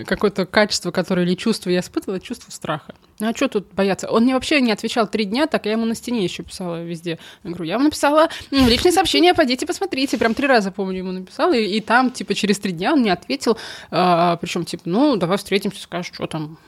какое-то 0.06 0.46
качество, 0.46 0.90
которое 0.90 1.26
или 1.26 1.34
чувство 1.34 1.70
я 1.70 1.80
испытывала, 1.80 2.20
чувство 2.20 2.50
страха. 2.50 2.94
Ну 3.18 3.28
а 3.28 3.34
что 3.34 3.48
тут 3.48 3.68
бояться? 3.72 4.08
Он 4.10 4.24
мне 4.24 4.34
вообще 4.34 4.60
не 4.60 4.72
отвечал 4.72 5.06
три 5.06 5.24
дня, 5.24 5.46
так 5.46 5.66
я 5.66 5.72
ему 5.72 5.84
на 5.84 5.94
стене 5.94 6.24
еще 6.24 6.42
писала 6.42 6.82
везде. 6.82 7.18
Я 7.44 7.50
говорю, 7.50 7.64
я 7.64 7.74
вам 7.76 7.84
написала 7.84 8.28
личное 8.50 8.92
сообщение, 8.92 9.34
пойдите 9.34 9.66
посмотрите. 9.66 10.18
Прям 10.18 10.34
три 10.34 10.46
раза, 10.46 10.70
помню, 10.70 10.98
ему 10.98 11.12
написала. 11.12 11.52
И, 11.54 11.76
и 11.76 11.80
там, 11.80 12.10
типа, 12.10 12.34
через 12.34 12.58
три 12.58 12.72
дня 12.72 12.92
он 12.92 13.00
мне 13.00 13.12
ответил. 13.12 13.58
А, 13.90 14.36
причем, 14.36 14.64
типа, 14.64 14.82
ну, 14.86 15.16
давай 15.16 15.38
встретимся, 15.38 15.82
скажешь, 15.82 16.12
что 16.14 16.26
там, 16.26 16.58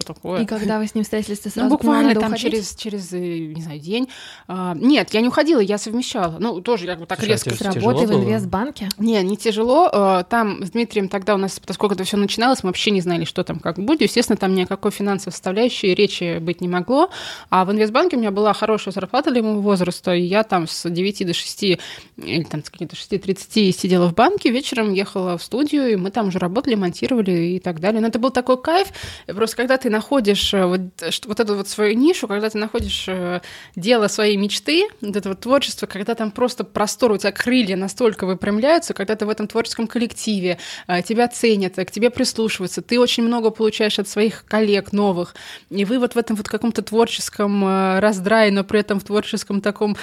что 0.00 0.14
такое. 0.14 0.42
И 0.42 0.46
когда 0.46 0.78
вы 0.78 0.86
с 0.86 0.94
ним 0.94 1.04
встретились, 1.04 1.40
ты 1.40 1.48
ну, 1.48 1.52
сразу 1.52 1.68
ну, 1.68 1.76
буквально 1.76 2.14
там 2.14 2.34
через, 2.34 2.74
через, 2.74 3.12
э, 3.12 3.18
не 3.18 3.62
знаю, 3.62 3.78
день. 3.78 4.08
А, 4.48 4.74
нет, 4.74 5.12
я 5.12 5.20
не 5.20 5.28
уходила, 5.28 5.60
я 5.60 5.78
совмещала. 5.78 6.36
Ну, 6.38 6.60
тоже 6.60 6.86
как 6.86 6.98
бы 6.98 7.06
так 7.06 7.18
Слушай, 7.18 7.32
резко. 7.32 7.54
С 7.54 7.60
работы 7.60 8.06
в 8.06 8.12
инвестбанке? 8.12 8.88
Не, 8.98 9.22
не 9.22 9.36
тяжело. 9.36 9.88
А, 9.92 10.22
там 10.24 10.64
с 10.64 10.70
Дмитрием 10.70 11.08
тогда 11.08 11.34
у 11.34 11.38
нас, 11.38 11.60
поскольку 11.60 11.94
это 11.94 12.04
все 12.04 12.16
начиналось, 12.16 12.62
мы 12.62 12.68
вообще 12.68 12.90
не 12.90 13.00
знали, 13.00 13.24
что 13.24 13.44
там 13.44 13.58
как 13.58 13.78
будет. 13.78 14.02
Естественно, 14.02 14.36
там 14.36 14.54
никакой 14.54 14.90
финансовой 14.90 15.32
составляющей 15.32 15.94
речи 15.94 16.38
быть 16.38 16.60
не 16.60 16.68
могло. 16.68 17.10
А 17.50 17.64
в 17.64 17.72
инвестбанке 17.72 18.16
у 18.16 18.20
меня 18.20 18.30
была 18.30 18.52
хорошая 18.52 18.92
зарплата 18.92 19.30
для 19.30 19.42
моего 19.42 19.60
возраста, 19.60 20.14
и 20.14 20.22
я 20.22 20.42
там 20.42 20.66
с 20.66 20.88
9 20.88 21.26
до 21.26 21.34
6, 21.34 21.62
или 21.62 22.42
там 22.44 22.64
с 22.64 22.70
каких-то 22.70 22.96
6.30 22.96 23.72
сидела 23.72 24.08
в 24.08 24.14
банке, 24.14 24.50
вечером 24.50 24.92
ехала 24.92 25.36
в 25.36 25.42
студию, 25.42 25.92
и 25.92 25.96
мы 25.96 26.10
там 26.10 26.28
уже 26.28 26.38
работали, 26.38 26.74
монтировали 26.74 27.32
и 27.32 27.58
так 27.58 27.80
далее. 27.80 28.00
Но 28.00 28.08
это 28.08 28.18
был 28.18 28.30
такой 28.30 28.60
кайф. 28.60 28.88
Просто 29.26 29.56
когда 29.56 29.76
ты 29.76 29.89
находишь 29.90 30.54
Э, 30.60 30.66
вот, 30.66 30.80
вот 31.26 31.40
эту 31.40 31.56
вот 31.56 31.68
свою 31.68 31.96
нишу, 31.96 32.28
когда 32.28 32.50
ты 32.50 32.58
находишь 32.58 33.04
э, 33.08 33.40
дело 33.76 34.08
своей 34.08 34.36
мечты, 34.36 34.86
вот 35.00 35.16
это 35.16 35.28
вот 35.28 35.40
творчество, 35.40 35.86
когда 35.86 36.14
там 36.14 36.30
просто 36.30 36.64
простор, 36.64 37.12
у 37.12 37.16
тебя 37.16 37.32
крылья 37.32 37.76
настолько 37.76 38.26
выпрямляются, 38.26 38.94
когда 38.94 39.16
ты 39.16 39.26
в 39.26 39.28
этом 39.28 39.46
творческом 39.46 39.86
коллективе, 39.86 40.58
э, 40.86 41.02
тебя 41.02 41.28
ценят, 41.28 41.76
к 41.76 41.90
тебе 41.90 42.10
прислушиваются, 42.10 42.82
ты 42.82 42.98
очень 43.00 43.24
много 43.24 43.50
получаешь 43.50 43.98
от 43.98 44.08
своих 44.08 44.44
коллег 44.46 44.92
новых, 44.92 45.34
и 45.70 45.84
вы 45.84 45.98
вот 45.98 46.14
в 46.14 46.18
этом 46.18 46.36
вот 46.36 46.48
каком-то 46.48 46.82
творческом 46.82 47.98
раздрае, 47.98 48.50
но 48.50 48.64
при 48.64 48.80
этом 48.80 49.00
в 49.00 49.04
творческом 49.04 49.60
таком 49.60 49.96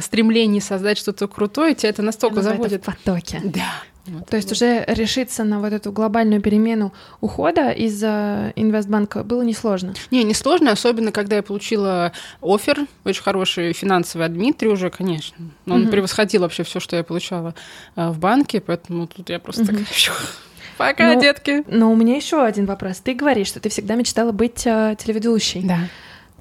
стремлении 0.00 0.60
создать 0.60 0.98
что-то 0.98 1.28
крутое, 1.28 1.74
тебя 1.74 1.90
это 1.90 2.02
настолько 2.02 2.36
ну, 2.36 2.42
заводит. 2.42 2.82
Это 2.82 2.90
в 2.90 2.98
потоке. 2.98 3.40
Да. 3.44 3.82
Вот 4.06 4.26
То 4.26 4.36
есть 4.36 4.50
уже 4.50 4.84
решиться 4.86 5.44
на 5.44 5.60
вот 5.60 5.72
эту 5.72 5.92
глобальную 5.92 6.40
перемену 6.40 6.92
ухода 7.20 7.70
из 7.70 8.02
инвестбанка 8.02 9.22
было 9.22 9.42
несложно? 9.42 9.94
Не, 10.10 10.24
не 10.24 10.34
сложно, 10.34 10.72
особенно 10.72 11.12
когда 11.12 11.36
я 11.36 11.42
получила 11.42 12.12
офер, 12.40 12.86
очень 13.04 13.22
хороший 13.22 13.72
финансовый 13.72 14.26
от 14.26 14.32
Дмитрия 14.32 14.70
уже, 14.70 14.90
конечно. 14.90 15.36
Он 15.66 15.82
угу. 15.82 15.90
превосходил 15.90 16.42
вообще 16.42 16.62
все, 16.62 16.80
что 16.80 16.96
я 16.96 17.04
получала 17.04 17.54
а, 17.94 18.10
в 18.10 18.18
банке, 18.18 18.60
поэтому 18.60 19.06
тут 19.06 19.28
я 19.30 19.38
просто 19.38 19.62
угу. 19.62 19.72
такая, 19.72 19.86
пока, 20.78 21.14
ну, 21.14 21.20
детки. 21.20 21.64
Но 21.68 21.92
у 21.92 21.96
меня 21.96 22.16
еще 22.16 22.42
один 22.42 22.66
вопрос. 22.66 22.98
Ты 22.98 23.14
говоришь, 23.14 23.48
что 23.48 23.60
ты 23.60 23.68
всегда 23.68 23.94
мечтала 23.94 24.32
быть 24.32 24.66
э, 24.66 24.96
телеведущей. 24.98 25.62
Да. 25.62 25.80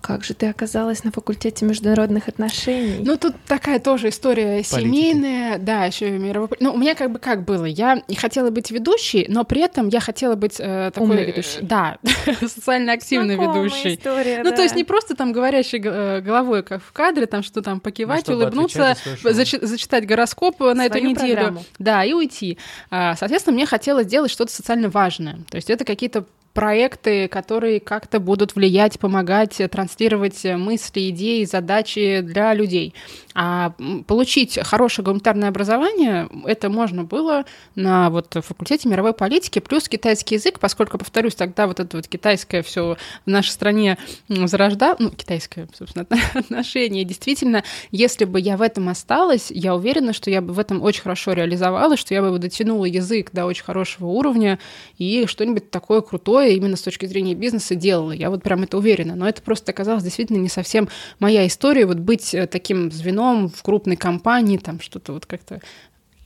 Как 0.01 0.23
же 0.23 0.33
ты 0.33 0.47
оказалась 0.47 1.03
на 1.03 1.11
факультете 1.11 1.65
международных 1.65 2.27
отношений? 2.27 3.03
Ну, 3.03 3.17
тут 3.17 3.35
такая 3.47 3.79
тоже 3.79 4.09
история 4.09 4.63
Политики. 4.63 4.79
семейная, 4.79 5.57
да, 5.57 5.85
еще 5.85 6.09
мировой. 6.11 6.49
Ну, 6.59 6.73
у 6.73 6.77
меня 6.77 6.95
как 6.95 7.11
бы 7.11 7.19
как 7.19 7.43
было. 7.45 7.65
Я 7.65 8.01
не 8.07 8.15
хотела 8.15 8.49
быть 8.49 8.71
ведущей, 8.71 9.25
но 9.29 9.43
при 9.43 9.61
этом 9.61 9.89
я 9.89 9.99
хотела 9.99 10.35
быть 10.35 10.59
э, 10.59 10.91
такой... 10.93 11.09
Умной 11.09 11.25
ведущей. 11.25 11.59
Да, 11.61 11.97
социально 12.41 12.93
активной 12.93 13.35
ведущей. 13.35 13.95
История, 13.95 14.43
ну, 14.43 14.51
да. 14.51 14.55
то 14.55 14.61
есть 14.61 14.75
не 14.75 14.83
просто 14.83 15.15
там 15.15 15.31
говорящей 15.31 15.81
э, 15.83 16.21
головой, 16.21 16.63
как 16.63 16.83
в 16.83 16.91
кадре, 16.91 17.25
там 17.25 17.43
что 17.43 17.61
там 17.61 17.79
покивать, 17.79 18.27
ну, 18.27 18.35
улыбнуться, 18.35 18.95
зач- 19.23 19.65
зачитать 19.65 20.05
гороскоп 20.05 20.59
на 20.59 20.73
Свою 20.73 20.89
эту 20.89 20.99
неделю. 20.99 21.33
Программу. 21.35 21.65
Да, 21.77 22.03
и 22.03 22.13
уйти. 22.13 22.57
А, 22.89 23.15
соответственно, 23.15 23.55
мне 23.55 23.65
хотелось 23.65 24.05
сделать 24.07 24.31
что-то 24.31 24.51
социально 24.51 24.89
важное. 24.89 25.39
То 25.49 25.57
есть 25.57 25.69
это 25.69 25.85
какие-то 25.85 26.25
проекты, 26.53 27.27
которые 27.27 27.79
как-то 27.79 28.19
будут 28.19 28.55
влиять, 28.55 28.99
помогать, 28.99 29.61
транслировать 29.71 30.43
мысли, 30.43 31.09
идеи, 31.09 31.43
задачи 31.45 32.21
для 32.21 32.53
людей. 32.53 32.93
А 33.35 33.73
получить 34.07 34.59
хорошее 34.61 35.05
гуманитарное 35.05 35.49
образование 35.49 36.27
это 36.45 36.69
можно 36.69 37.03
было 37.03 37.45
на 37.75 38.09
вот 38.09 38.35
факультете 38.43 38.89
мировой 38.89 39.13
политики 39.13 39.59
плюс 39.59 39.87
китайский 39.87 40.35
язык, 40.35 40.59
поскольку, 40.59 40.97
повторюсь, 40.97 41.35
тогда 41.35 41.67
вот 41.67 41.79
это 41.79 41.97
вот 41.97 42.07
китайское 42.07 42.63
все 42.63 42.97
в 43.25 43.29
нашей 43.29 43.51
стране 43.51 43.97
зарождало, 44.27 44.95
ну, 44.99 45.11
китайское, 45.11 45.67
собственно, 45.77 46.05
отношение. 46.33 47.05
Действительно, 47.05 47.63
если 47.91 48.25
бы 48.25 48.39
я 48.39 48.57
в 48.57 48.61
этом 48.61 48.89
осталась, 48.89 49.51
я 49.51 49.75
уверена, 49.75 50.13
что 50.13 50.29
я 50.29 50.41
бы 50.41 50.53
в 50.53 50.59
этом 50.59 50.81
очень 50.81 51.03
хорошо 51.03 51.33
реализовалась, 51.33 51.99
что 51.99 52.13
я 52.13 52.21
бы 52.21 52.37
дотянула 52.39 52.85
язык 52.85 53.29
до 53.31 53.45
очень 53.45 53.63
хорошего 53.63 54.07
уровня 54.07 54.59
и 54.97 55.25
что-нибудь 55.27 55.71
такое 55.71 56.01
крутое 56.01 56.38
именно 56.47 56.75
с 56.75 56.81
точки 56.81 57.05
зрения 57.05 57.35
бизнеса 57.35 57.75
делала. 57.75 58.11
Я 58.11 58.29
вот 58.29 58.43
прям 58.43 58.63
это 58.63 58.77
уверена. 58.77 59.15
Но 59.15 59.27
это 59.27 59.41
просто 59.41 59.71
оказалось 59.71 60.03
действительно 60.03 60.37
не 60.37 60.49
совсем 60.49 60.89
моя 61.19 61.45
история, 61.47 61.85
вот 61.85 61.97
быть 61.97 62.33
э, 62.33 62.47
таким 62.47 62.91
звеном 62.91 63.49
в 63.49 63.61
крупной 63.63 63.95
компании, 63.95 64.57
там 64.57 64.79
что-то 64.79 65.13
вот 65.13 65.25
как-то 65.25 65.61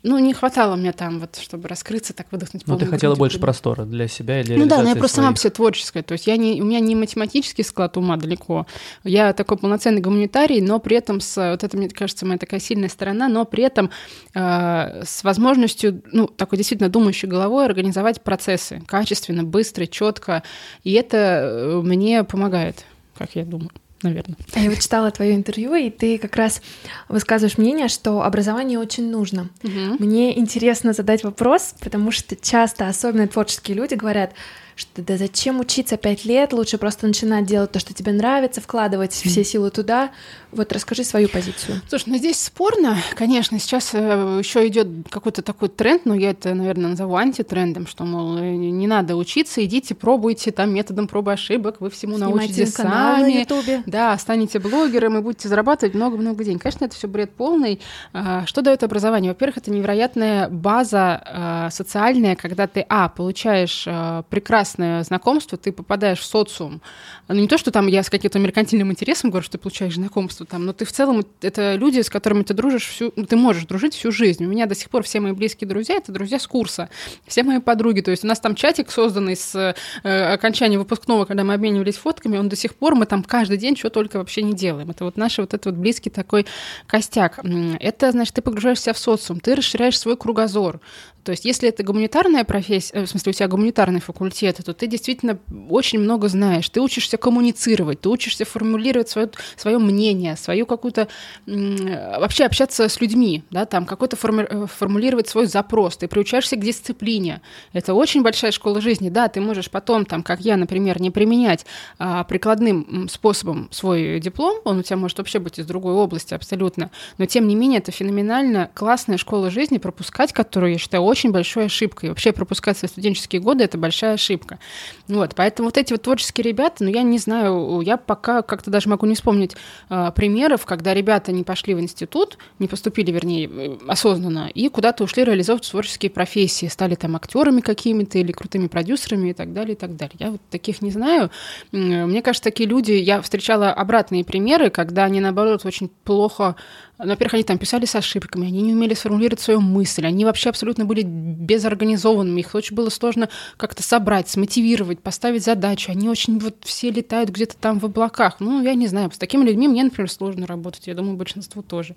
ну, 0.03 0.19
не 0.19 0.33
хватало 0.33 0.75
мне 0.75 0.91
там 0.91 1.19
вот, 1.19 1.37
чтобы 1.37 1.69
раскрыться, 1.69 2.13
так 2.13 2.27
выдохнуть. 2.31 2.67
Ну, 2.67 2.77
ты 2.77 2.85
хотела 2.85 3.15
больше 3.15 3.39
простора 3.39 3.85
для 3.85 4.09
себя 4.09 4.41
или 4.41 4.55
Ну 4.55 4.65
да, 4.65 4.81
но 4.81 4.89
я 4.89 4.95
просто 4.95 5.15
своих... 5.15 5.25
сама 5.27 5.35
все 5.35 5.49
творческая. 5.49 6.03
То 6.03 6.11
есть 6.11 6.27
я 6.27 6.35
не, 6.35 6.61
у 6.61 6.65
меня 6.65 6.81
не 6.81 6.93
математический 6.93 7.63
склад 7.63 7.95
ума 7.95 8.17
далеко. 8.17 8.67
Я 9.05 9.31
такой 9.31 9.57
полноценный 9.57 10.01
гуманитарий, 10.01 10.59
но 10.59 10.79
при 10.79 10.97
этом 10.97 11.21
с... 11.21 11.51
Вот 11.51 11.63
это, 11.63 11.77
мне 11.77 11.87
кажется, 11.87 12.25
моя 12.25 12.37
такая 12.37 12.59
сильная 12.59 12.89
сторона, 12.89 13.29
но 13.29 13.45
при 13.45 13.63
этом 13.63 13.91
э, 14.33 15.03
с 15.05 15.23
возможностью, 15.23 16.01
ну, 16.11 16.27
такой 16.27 16.57
действительно 16.57 16.89
думающей 16.89 17.27
головой 17.27 17.65
организовать 17.65 18.21
процессы 18.21 18.81
качественно, 18.85 19.45
быстро, 19.45 19.85
четко. 19.85 20.43
И 20.83 20.91
это 20.91 21.17
э, 21.17 21.81
мне 21.81 22.25
помогает, 22.25 22.83
как 23.17 23.35
я 23.35 23.45
думаю 23.45 23.71
наверное. 24.03 24.37
Я 24.55 24.69
вот 24.69 24.79
читала 24.79 25.11
твое 25.11 25.35
интервью, 25.35 25.75
и 25.75 25.89
ты 25.89 26.17
как 26.17 26.35
раз 26.35 26.61
высказываешь 27.09 27.57
мнение, 27.57 27.87
что 27.87 28.21
образование 28.23 28.79
очень 28.79 29.09
нужно. 29.09 29.49
Угу. 29.63 29.97
Мне 29.99 30.37
интересно 30.37 30.93
задать 30.93 31.23
вопрос, 31.23 31.75
потому 31.79 32.11
что 32.11 32.35
часто, 32.35 32.87
особенно 32.87 33.27
творческие 33.27 33.77
люди, 33.77 33.95
говорят, 33.95 34.33
что 34.75 35.01
да 35.01 35.17
зачем 35.17 35.59
учиться 35.59 35.97
пять 35.97 36.25
лет, 36.25 36.53
лучше 36.53 36.77
просто 36.77 37.07
начинать 37.07 37.45
делать 37.45 37.71
то, 37.71 37.79
что 37.79 37.93
тебе 37.93 38.11
нравится, 38.11 38.61
вкладывать 38.61 39.13
все 39.13 39.43
силы 39.43 39.69
туда. 39.69 40.11
Вот 40.51 40.71
расскажи 40.71 41.03
свою 41.03 41.29
позицию. 41.29 41.81
Слушай, 41.89 42.09
ну 42.09 42.17
здесь 42.17 42.41
спорно, 42.43 42.97
конечно, 43.15 43.59
сейчас 43.59 43.91
э, 43.93 44.39
еще 44.39 44.67
идет 44.67 44.87
какой-то 45.09 45.41
такой 45.41 45.69
тренд, 45.69 46.05
но 46.05 46.13
я 46.13 46.31
это, 46.31 46.53
наверное, 46.53 46.91
назову 46.91 47.15
антитрендом, 47.15 47.87
что, 47.87 48.03
мол, 48.03 48.37
э, 48.37 48.55
не 48.55 48.85
надо 48.85 49.15
учиться, 49.15 49.63
идите, 49.65 49.95
пробуйте 49.95 50.51
там 50.51 50.71
методом 50.71 51.07
пробы 51.07 51.33
ошибок, 51.33 51.77
вы 51.79 51.89
всему 51.89 52.17
Снимайте 52.17 52.37
научитесь 52.39 52.73
сами. 52.73 53.45
На 53.49 53.83
да, 53.85 54.17
станете 54.17 54.59
блогером 54.59 55.17
и 55.17 55.21
будете 55.21 55.47
зарабатывать 55.47 55.95
много-много 55.95 56.43
денег. 56.43 56.61
Конечно, 56.61 56.85
это 56.85 56.95
все 56.95 57.07
бред 57.07 57.31
полный. 57.31 57.79
А, 58.13 58.45
что 58.45 58.61
дает 58.61 58.83
образование? 58.83 59.31
Во-первых, 59.31 59.57
это 59.57 59.71
невероятная 59.71 60.49
база 60.49 61.21
а, 61.25 61.69
социальная, 61.71 62.35
когда 62.35 62.67
ты, 62.67 62.85
а, 62.89 63.09
получаешь 63.09 63.85
а, 63.87 64.23
прекрасный 64.29 64.62
прекрасное 64.63 65.03
знакомство, 65.03 65.57
ты 65.57 65.73
попадаешь 65.73 66.19
в 66.19 66.25
социум. 66.25 66.81
Ну, 67.27 67.35
не 67.35 67.47
то, 67.47 67.57
что 67.57 67.69
там 67.71 67.87
я 67.87 68.01
с 68.01 68.09
каким-то 68.09 68.39
меркантильным 68.39 68.91
интересом 68.91 69.29
говорю, 69.29 69.43
что 69.43 69.53
ты 69.53 69.57
получаешь 69.57 69.95
знакомство 69.95 70.45
там, 70.45 70.65
но 70.65 70.71
ты 70.71 70.85
в 70.85 70.91
целом, 70.91 71.25
это 71.41 71.75
люди, 71.75 71.99
с 71.99 72.09
которыми 72.09 72.43
ты 72.43 72.53
дружишь 72.53 72.87
всю, 72.87 73.11
ну, 73.17 73.25
ты 73.25 73.35
можешь 73.35 73.65
дружить 73.65 73.93
всю 73.93 74.11
жизнь. 74.11 74.45
У 74.45 74.47
меня 74.47 74.65
до 74.65 74.75
сих 74.75 74.89
пор 74.89 75.03
все 75.03 75.19
мои 75.19 75.33
близкие 75.33 75.67
друзья— 75.67 75.95
это 75.97 76.13
друзья 76.13 76.39
с 76.39 76.47
курса. 76.47 76.89
Все 77.27 77.43
мои 77.43 77.59
подруги. 77.59 77.99
То 77.99 78.11
есть 78.11 78.23
у 78.23 78.27
нас 78.27 78.39
там 78.39 78.55
чатик, 78.55 78.89
созданный 78.89 79.35
с 79.35 79.75
э, 80.03 80.33
окончания 80.33 80.77
выпускного, 80.77 81.25
когда 81.25 81.43
мы 81.43 81.55
обменивались 81.55 81.97
фотками, 81.97 82.37
он 82.37 82.47
до 82.47 82.55
сих 82.55 82.75
пор, 82.75 82.95
мы 82.95 83.05
там 83.05 83.23
каждый 83.23 83.57
день 83.57 83.75
что 83.75 83.89
только 83.89 84.17
вообще 84.17 84.43
не 84.43 84.53
делаем. 84.53 84.89
Это 84.91 85.03
вот 85.03 85.17
наш 85.17 85.37
вот 85.39 85.53
этот 85.53 85.65
вот 85.65 85.75
близкий 85.75 86.09
такой 86.09 86.45
костяк. 86.87 87.39
Это, 87.79 88.11
значит, 88.11 88.35
ты 88.35 88.41
погружаешься 88.41 88.93
в 88.93 88.97
социум, 88.97 89.41
ты 89.41 89.55
расширяешь 89.55 89.99
свой 89.99 90.15
кругозор. 90.15 90.79
То 91.23 91.31
есть, 91.31 91.45
если 91.45 91.69
это 91.69 91.83
гуманитарная 91.83 92.43
профессия, 92.43 92.93
э, 92.93 93.05
в 93.05 93.07
смысле, 93.07 93.29
у 93.31 93.33
тебя 93.33 93.47
гуманитарный 93.47 94.01
факультет, 94.01 94.59
то 94.63 94.73
ты 94.73 94.87
действительно 94.87 95.39
очень 95.69 95.99
много 95.99 96.27
знаешь. 96.27 96.69
Ты 96.69 96.81
учишься 96.81 97.17
коммуницировать, 97.17 98.01
ты 98.01 98.09
учишься 98.09 98.45
формулировать 98.45 99.09
свое, 99.09 99.29
свое 99.55 99.77
мнение, 99.77 100.35
свою 100.35 100.65
какую-то... 100.65 101.07
Вообще 101.45 102.45
общаться 102.45 102.89
с 102.89 102.99
людьми, 103.01 103.43
да, 103.51 103.65
там 103.65 103.85
какой-то 103.85 104.15
форми, 104.15 104.45
э, 104.49 104.65
формулировать 104.67 105.27
свой 105.27 105.45
запрос. 105.45 105.97
Ты 105.97 106.07
приучаешься 106.07 106.55
к 106.55 106.59
дисциплине. 106.59 107.41
Это 107.71 107.93
очень 107.93 108.21
большая 108.21 108.51
школа 108.51 108.81
жизни. 108.81 109.09
Да, 109.09 109.27
ты 109.27 109.41
можешь 109.41 109.69
потом, 109.69 110.05
там, 110.05 110.23
как 110.23 110.41
я, 110.41 110.57
например, 110.57 111.01
не 111.01 111.11
применять 111.11 111.65
а, 111.99 112.23
прикладным 112.23 113.07
способом 113.09 113.69
свой 113.71 114.19
диплом, 114.19 114.59
он 114.63 114.79
у 114.79 114.83
тебя 114.83 114.97
может 114.97 115.17
вообще 115.17 115.39
быть 115.39 115.59
из 115.59 115.65
другой 115.65 115.93
области 115.93 116.33
абсолютно, 116.33 116.91
но 117.17 117.25
тем 117.25 117.47
не 117.47 117.55
менее 117.55 117.79
это 117.79 117.91
феноменально 117.91 118.69
классная 118.73 119.17
школа 119.17 119.49
жизни, 119.49 119.77
пропускать 119.77 120.33
которую, 120.33 120.73
я 120.73 120.77
считаю, 120.77 121.03
очень 121.13 121.31
большой 121.31 121.65
ошибкой. 121.65 122.09
Вообще 122.09 122.33
пропускать 122.33 122.77
свои 122.77 122.89
студенческие 122.89 123.41
годы— 123.41 123.63
это 123.65 123.77
большая 123.77 124.15
ошибка. 124.15 124.59
Вот, 125.07 125.33
поэтому 125.35 125.69
вот 125.69 125.77
эти 125.77 125.93
вот 125.93 126.01
творческие 126.01 126.43
ребята, 126.43 126.83
ну, 126.83 126.89
я 126.89 127.03
не 127.03 127.17
знаю, 127.17 127.81
я 127.81 127.97
пока 127.97 128.41
как-то 128.41 128.69
даже 128.69 128.89
могу 128.89 129.05
не 129.05 129.15
вспомнить 129.15 129.55
э, 129.89 130.11
примеров, 130.15 130.65
когда 130.65 130.93
ребята 130.93 131.31
не 131.31 131.43
пошли 131.43 131.73
в 131.73 131.79
институт, 131.79 132.37
не 132.59 132.67
поступили, 132.67 133.11
вернее, 133.11 133.77
осознанно, 133.87 134.49
и 134.53 134.67
куда-то 134.69 135.03
ушли 135.03 135.23
реализовывать 135.23 135.69
творческие 135.69 136.09
профессии, 136.09 136.65
стали 136.65 136.95
там 136.95 137.15
актерами 137.15 137.61
какими-то 137.61 138.17
или 138.17 138.31
крутыми 138.31 138.67
продюсерами 138.67 139.29
и 139.29 139.33
так 139.33 139.53
далее, 139.53 139.73
и 139.73 139.77
так 139.77 139.95
далее. 139.95 140.15
Я 140.19 140.31
вот 140.31 140.41
таких 140.49 140.81
не 140.81 140.91
знаю. 140.91 141.29
Мне 141.71 142.21
кажется, 142.21 142.43
такие 142.43 142.67
люди, 142.67 142.91
я 142.91 143.21
встречала 143.21 143.71
обратные 143.71 144.25
примеры, 144.25 144.69
когда 144.69 145.05
они, 145.05 145.19
наоборот, 145.19 145.65
очень 145.65 145.89
плохо 146.03 146.55
во-первых, 146.97 147.33
они 147.35 147.43
там 147.43 147.57
писали 147.57 147.85
с 147.85 147.95
ошибками, 147.95 148.47
они 148.47 148.61
не 148.61 148.73
умели 148.73 148.93
сформулировать 148.93 149.41
свою 149.41 149.61
мысль, 149.61 150.05
они 150.05 150.25
вообще 150.25 150.49
абсолютно 150.49 150.85
были 150.85 151.01
безорганизованными, 151.03 152.41
их 152.41 152.55
очень 152.55 152.75
было 152.75 152.89
сложно 152.89 153.29
как-то 153.57 153.83
собрать, 153.83 154.29
смотивировать, 154.29 154.99
поставить 154.99 155.43
задачу. 155.43 155.91
Они 155.91 156.09
очень 156.09 156.39
вот 156.39 156.55
все 156.61 156.91
летают 156.91 157.29
где-то 157.29 157.57
там 157.57 157.79
в 157.79 157.85
облаках. 157.85 158.37
Ну, 158.39 158.61
я 158.61 158.75
не 158.75 158.87
знаю, 158.87 159.11
с 159.11 159.17
такими 159.17 159.43
людьми 159.43 159.67
мне, 159.67 159.83
например, 159.83 160.09
сложно 160.09 160.47
работать, 160.47 160.87
я 160.87 160.93
думаю, 160.93 161.17
большинству 161.17 161.61
тоже. 161.63 161.95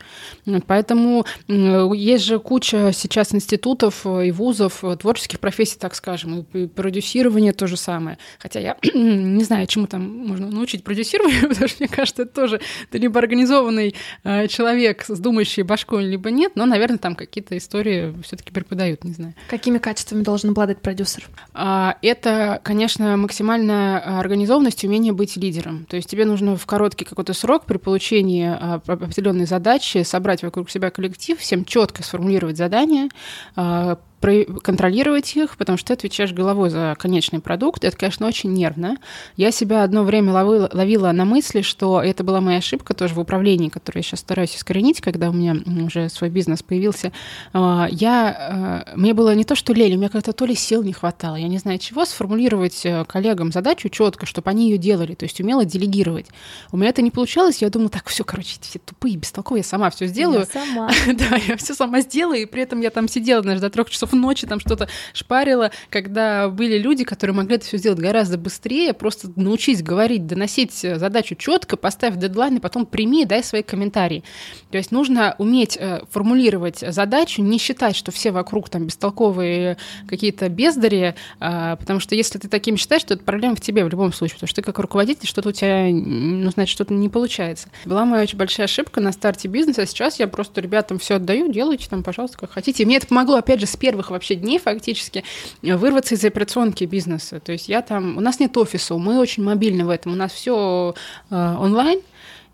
Поэтому 0.67 1.25
есть 1.47 2.25
же 2.25 2.39
куча 2.39 2.93
сейчас 2.93 3.35
институтов 3.35 4.07
и 4.07 4.31
вузов, 4.31 4.83
творческих 4.99 5.41
профессий, 5.41 5.79
так 5.79 5.95
скажем, 5.95 6.47
и 6.53 6.67
продюсирование 6.67 7.53
то 7.53 7.67
же 7.67 7.77
самое. 7.77 8.19
Хотя 8.39 8.61
я 8.61 8.77
не 8.95 9.45
знаю, 9.45 9.67
чему 9.67 9.87
там 9.87 10.03
можно 10.27 10.49
научить 10.49 10.85
продюсированию, 10.85 11.43
потому 11.49 11.69
что 11.69 11.77
мне 11.81 11.89
кажется, 11.89 12.23
это 12.23 12.33
тоже 12.33 12.61
ты 12.91 12.99
либо 12.99 13.19
организованный 13.19 13.95
э, 14.25 14.49
человек, 14.49 14.86
человек 14.87 15.05
с 15.05 15.19
думающей 15.19 15.63
башкой, 15.63 16.05
либо 16.05 16.31
нет, 16.31 16.53
но, 16.55 16.67
наверное, 16.67 16.99
там 16.99 17.15
какие-то 17.15 17.57
истории 17.57 18.15
все-таки 18.23 18.53
преподают, 18.53 19.05
не 19.05 19.13
знаю. 19.13 19.35
Какими 19.49 19.79
качествами 19.79 20.23
должен 20.23 20.51
обладать 20.51 20.81
продюсер? 20.81 21.29
А, 21.55 21.97
это, 22.03 22.61
конечно, 22.63 23.17
максимальная 23.17 24.21
организованность, 24.21 24.85
умение 24.85 25.13
быть 25.13 25.37
лидером. 25.37 25.87
То 25.87 25.97
есть 25.97 26.09
тебе 26.09 26.25
нужно 26.25 26.57
в 26.57 26.67
короткий 26.67 27.05
какой-то 27.05 27.35
срок 27.35 27.65
при 27.67 27.79
получении 27.79 28.47
а, 28.47 28.81
определенной 28.87 29.47
задачи 29.47 30.03
собрать 30.03 30.43
вокруг 30.43 30.71
себя 30.71 30.91
коллектив, 30.91 31.39
всем 31.39 31.65
четко 31.65 32.03
сформулировать 32.03 32.57
задание, 32.57 33.09
а, 33.57 33.99
контролировать 34.21 35.37
их, 35.37 35.57
потому 35.57 35.79
что 35.79 35.89
ты 35.89 35.93
отвечаешь 35.95 36.33
головой 36.33 36.71
за 36.71 36.97
конечный 36.99 37.41
продукт. 37.41 37.85
Это, 37.85 37.97
конечно, 37.97 38.27
очень 38.27 38.53
нервно. 38.53 38.97
Я 39.37 39.51
себя 39.51 39.85
одно 39.85 40.03
время 40.05 40.33
ловила, 40.33 40.71
ловила 40.73 41.13
на 41.13 41.25
мысли, 41.25 41.63
что 41.63 42.03
это 42.03 42.25
была 42.25 42.41
моя 42.41 42.59
ошибка 42.59 42.95
тоже 42.95 43.15
в 43.15 43.21
управлении, 43.21 43.69
которую 43.69 44.01
я 44.01 44.03
сейчас 44.03 44.21
стараюсь 44.21 44.57
искоренить, 44.57 45.01
когда 45.01 45.31
у 45.31 45.33
меня 45.33 45.57
уже 45.85 46.09
свой 46.09 46.31
бизнес 46.31 46.63
появился. 46.63 47.13
А, 47.53 47.89
я, 47.91 48.85
э, 48.87 48.97
мне 48.97 49.15
было 49.15 49.35
не 49.35 49.45
то, 49.45 49.55
что 49.55 49.73
лень, 49.73 49.95
у 49.95 49.99
меня 49.99 50.09
как-то 50.09 50.33
то 50.33 50.45
ли 50.45 50.55
сил 50.55 50.83
не 50.83 50.93
хватало, 50.93 51.37
я 51.37 51.49
не 51.49 51.59
знаю 51.59 51.79
чего, 51.79 52.05
сформулировать 52.05 52.85
э, 52.85 53.05
коллегам 53.05 53.53
задачу 53.53 53.89
четко, 53.89 54.27
чтобы 54.27 54.51
они 54.51 54.71
ее 54.71 54.79
делали, 54.79 55.15
то 55.15 55.25
есть 55.25 55.41
умела 55.41 55.65
делегировать. 55.65 56.27
У 56.73 56.77
меня 56.77 56.91
это 56.91 57.03
не 57.03 57.11
получалось, 57.11 57.63
я 57.63 57.71
думала, 57.71 57.91
так, 57.91 58.09
все, 58.09 58.25
короче, 58.25 58.57
все 58.61 58.79
тупые, 58.79 59.17
бестолковые, 59.17 59.61
я 59.61 59.65
сама 59.65 59.91
все 59.91 60.07
сделаю. 60.07 60.41
Я 60.41 60.47
сама. 60.47 60.91
да, 61.07 61.37
я 61.37 61.57
все 61.57 61.75
сама 61.75 62.01
сделаю, 62.01 62.43
и 62.43 62.47
при 62.47 62.63
этом 62.63 62.81
я 62.81 62.91
там 62.91 63.09
сидела, 63.09 63.43
даже 63.43 63.61
до 63.61 63.71
трех 63.71 63.91
часов 63.91 64.06
ночи 64.13 64.47
там 64.47 64.61
что-то 64.61 64.89
шпарила, 65.13 65.71
когда 65.91 66.49
были 66.49 66.79
люди, 66.79 67.05
которые 67.05 67.35
могли 67.35 67.57
это 67.57 67.67
все 67.67 67.79
сделать 67.79 67.99
гораздо 67.99 68.39
быстрее, 68.39 68.93
просто 68.93 69.31
научись 69.37 69.83
говорить, 69.83 70.27
доносить 70.27 70.85
э, 70.85 70.99
задачу 70.99 71.35
четко, 71.35 71.77
поставь 71.77 72.17
дедлайн, 72.17 72.57
и 72.57 72.61
потом 72.61 72.87
прими, 72.87 73.25
дай 73.25 73.43
свои 73.43 73.63
комментарии. 73.63 74.25
То 74.71 74.79
есть 74.79 74.91
нужно 74.91 75.35
уметь 75.39 75.77
э, 75.77 76.01
формулировать 76.11 76.79
задачу, 76.79 77.43
не 77.43 77.59
считать, 77.59 77.97
что 77.97 78.13
все 78.13 78.31
вокруг 78.31 78.69
там 78.69 78.87
бестолковые 78.87 79.77
какие-то 80.07 80.49
бездари, 80.49 81.15
э, 81.41 81.77
потому 81.79 82.01
что 82.01 82.15
если 82.15 82.39
ты 82.39 82.49
таким 82.49 82.77
считаешь, 82.77 83.05
то 83.05 83.15
это 83.15 83.25
проблема 83.25 83.57
в 83.57 83.61
тебе 83.61 83.85
в 83.85 83.89
любом 83.89 84.13
случае, 84.13 84.37
потому 84.37 84.49
что 84.49 84.57
ты 84.57 84.63
как 84.63 84.79
руководитель, 84.79 85.27
что-то 85.27 85.51
у 85.51 85.53
тебя, 85.53 85.87
ну, 85.91 86.51
значит, 86.51 86.73
что-то 86.73 86.95
не 86.95 87.09
получается. 87.09 87.69
Была 87.85 88.05
моя 88.05 88.23
очень 88.23 88.39
большая 88.39 88.65
ошибка 88.67 89.01
на 89.01 89.13
старте 89.13 89.49
бизнеса, 89.49 89.83
а 89.83 89.87
сейчас 89.87 90.19
я 90.19 90.29
просто 90.29 90.61
ребятам 90.61 90.99
все 90.99 91.17
отдаю, 91.17 91.53
делайте 91.53 91.89
там, 91.89 92.03
пожалуйста, 92.03 92.39
как 92.39 92.53
хотите. 92.53 92.83
И 92.83 92.87
мне 92.87 92.97
это 92.97 93.07
помогло, 93.07 93.37
опять 93.37 93.61
же, 93.61 93.67
с 93.67 93.77
первым 93.77 93.96
первых 93.97 94.11
вообще 94.11 94.35
дней 94.35 94.59
фактически 94.59 95.25
вырваться 95.63 96.15
из 96.15 96.25
операционки 96.25 96.85
бизнеса. 96.85 97.41
То 97.41 97.53
есть 97.53 97.69
я 97.69 97.81
там, 97.81 98.19
у 98.19 98.21
нас 98.21 98.41
нет 98.41 98.55
офиса, 98.57 98.95
мы 98.97 99.19
очень 99.19 99.43
мобильны 99.43 99.87
в 99.87 99.91
этом, 99.91 100.13
у 100.13 100.17
нас 100.17 100.33
все 100.33 100.95
э, 101.31 101.57
онлайн, 101.59 102.01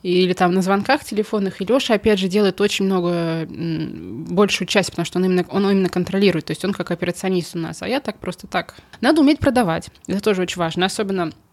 или 0.05 0.35
там 0.35 0.55
на 0.55 0.63
звонках 0.63 1.05
телефонных. 1.05 1.61
И 1.61 1.65
Лёша, 1.65 1.95
опять 1.95 2.21
же, 2.21 2.29
делает 2.29 2.61
очень 2.61 2.85
много, 2.85 3.47
большую 3.49 4.69
часть, 4.69 4.91
потому 4.91 5.05
что 5.05 5.19
он 5.19 5.25
именно, 5.25 5.45
он 5.51 5.69
именно 5.69 5.89
контролирует, 5.89 6.47
то 6.47 6.53
есть 6.53 6.65
он 6.65 6.73
как 6.73 6.93
операционист 6.93 7.57
у 7.57 7.59
нас, 7.59 7.83
а 7.83 7.89
я 7.89 7.99
так 7.99 8.19
просто 8.19 8.47
так. 8.47 8.77
Надо 9.01 9.21
уметь 9.21 9.41
продавать, 9.41 9.91
это 10.07 10.21
тоже 10.21 10.43
очень 10.43 10.59
важно, 10.59 10.87
особенно 10.87 11.33
Э, 11.33 11.52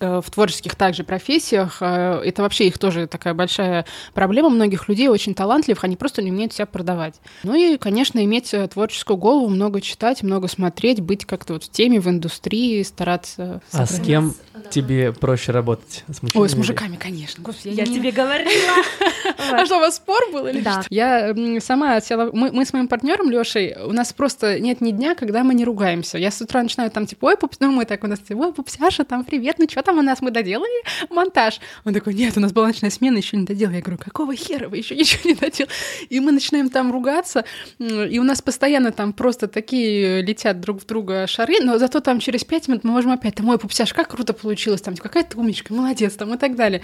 в 0.00 0.24
творческих 0.30 0.74
также 0.74 1.04
профессиях. 1.04 1.78
Э, 1.80 2.20
это 2.24 2.42
вообще 2.42 2.66
их 2.66 2.78
тоже 2.78 3.06
такая 3.06 3.34
большая 3.34 3.86
проблема. 4.14 4.50
Многих 4.50 4.88
людей 4.88 5.08
очень 5.08 5.34
талантливых, 5.34 5.84
они 5.84 5.96
просто 5.96 6.22
не 6.22 6.30
умеют 6.30 6.52
себя 6.52 6.66
продавать. 6.66 7.14
Ну 7.44 7.54
и, 7.54 7.76
конечно, 7.76 8.22
иметь 8.24 8.52
э, 8.52 8.66
творческую 8.68 9.16
голову, 9.16 9.48
много 9.48 9.80
читать, 9.80 10.22
много 10.22 10.48
смотреть, 10.48 11.00
быть 11.00 11.24
как-то 11.24 11.54
вот 11.54 11.64
в 11.64 11.70
теме, 11.70 12.00
в 12.00 12.08
индустрии, 12.08 12.82
стараться... 12.82 13.62
А 13.72 13.86
с 13.86 14.00
кем 14.00 14.34
тебе 14.70 15.12
проще 15.12 15.52
работать? 15.52 16.04
С 16.08 16.22
мужчинами? 16.22 16.42
Ой, 16.42 16.48
с 16.48 16.56
мужиками, 16.56 16.96
конечно. 16.96 17.42
Господи, 17.42 17.74
я, 17.74 17.84
я 17.84 17.88
не... 17.88 17.96
тебе 17.96 18.10
говорила. 18.10 18.50
А 19.50 19.66
что, 19.66 19.76
у 19.76 19.80
вас 19.80 19.96
спор 19.96 20.20
был 20.32 20.46
или 20.46 20.60
Да. 20.60 20.82
Я 20.88 21.34
сама 21.60 22.00
села... 22.00 22.30
Мы 22.32 22.64
с 22.64 22.72
моим 22.72 22.88
партнером 22.88 23.30
Лешей, 23.30 23.76
у 23.76 23.92
нас 23.92 24.12
просто 24.12 24.58
нет 24.60 24.80
ни 24.80 24.90
дня, 24.90 25.14
когда 25.14 25.44
мы 25.44 25.54
не 25.54 25.64
ругаемся. 25.64 26.18
Я 26.18 26.30
с 26.30 26.40
утра 26.40 26.62
начинаю 26.62 26.90
там 26.90 27.06
типа, 27.06 27.26
ой, 27.26 27.36
пупс, 27.36 27.58
ну 27.60 27.70
мы 27.70 27.84
так 27.84 28.04
у 28.04 28.06
нас, 28.06 28.20
ой, 28.28 28.52
пупсяша, 28.52 29.04
там, 29.04 29.24
привет, 29.24 29.56
ну 29.58 29.66
что 29.76 29.82
там 29.82 29.98
у 29.98 30.02
нас, 30.02 30.22
мы 30.22 30.30
доделали 30.30 30.82
монтаж? 31.10 31.60
Он 31.84 31.92
такой, 31.92 32.14
нет, 32.14 32.34
у 32.38 32.40
нас 32.40 32.52
была 32.52 32.68
ночная 32.68 32.88
смена, 32.88 33.18
еще 33.18 33.36
не 33.36 33.44
доделали. 33.44 33.76
Я 33.76 33.82
говорю, 33.82 33.98
какого 33.98 34.34
хера 34.34 34.68
вы 34.68 34.78
еще 34.78 34.96
ничего 34.96 35.20
не 35.24 35.34
доделали? 35.34 35.70
И 36.08 36.18
мы 36.18 36.32
начинаем 36.32 36.70
там 36.70 36.90
ругаться, 36.90 37.44
и 37.78 38.18
у 38.18 38.22
нас 38.22 38.40
постоянно 38.40 38.90
там 38.90 39.12
просто 39.12 39.48
такие 39.48 40.22
летят 40.22 40.60
друг 40.60 40.80
в 40.82 40.86
друга 40.86 41.26
шары, 41.26 41.56
но 41.60 41.76
зато 41.76 42.00
там 42.00 42.20
через 42.20 42.42
пять 42.42 42.68
минут 42.68 42.84
мы 42.84 42.92
можем 42.92 43.12
опять, 43.12 43.34
там, 43.34 43.48
ой, 43.50 43.58
пупсяш, 43.58 43.92
как 43.92 44.08
круто 44.08 44.32
получилось, 44.32 44.80
там, 44.80 44.96
какая 44.96 45.24
ты 45.24 45.36
умничка, 45.36 45.74
молодец, 45.74 46.14
там, 46.14 46.32
и 46.32 46.38
так 46.38 46.56
далее. 46.56 46.80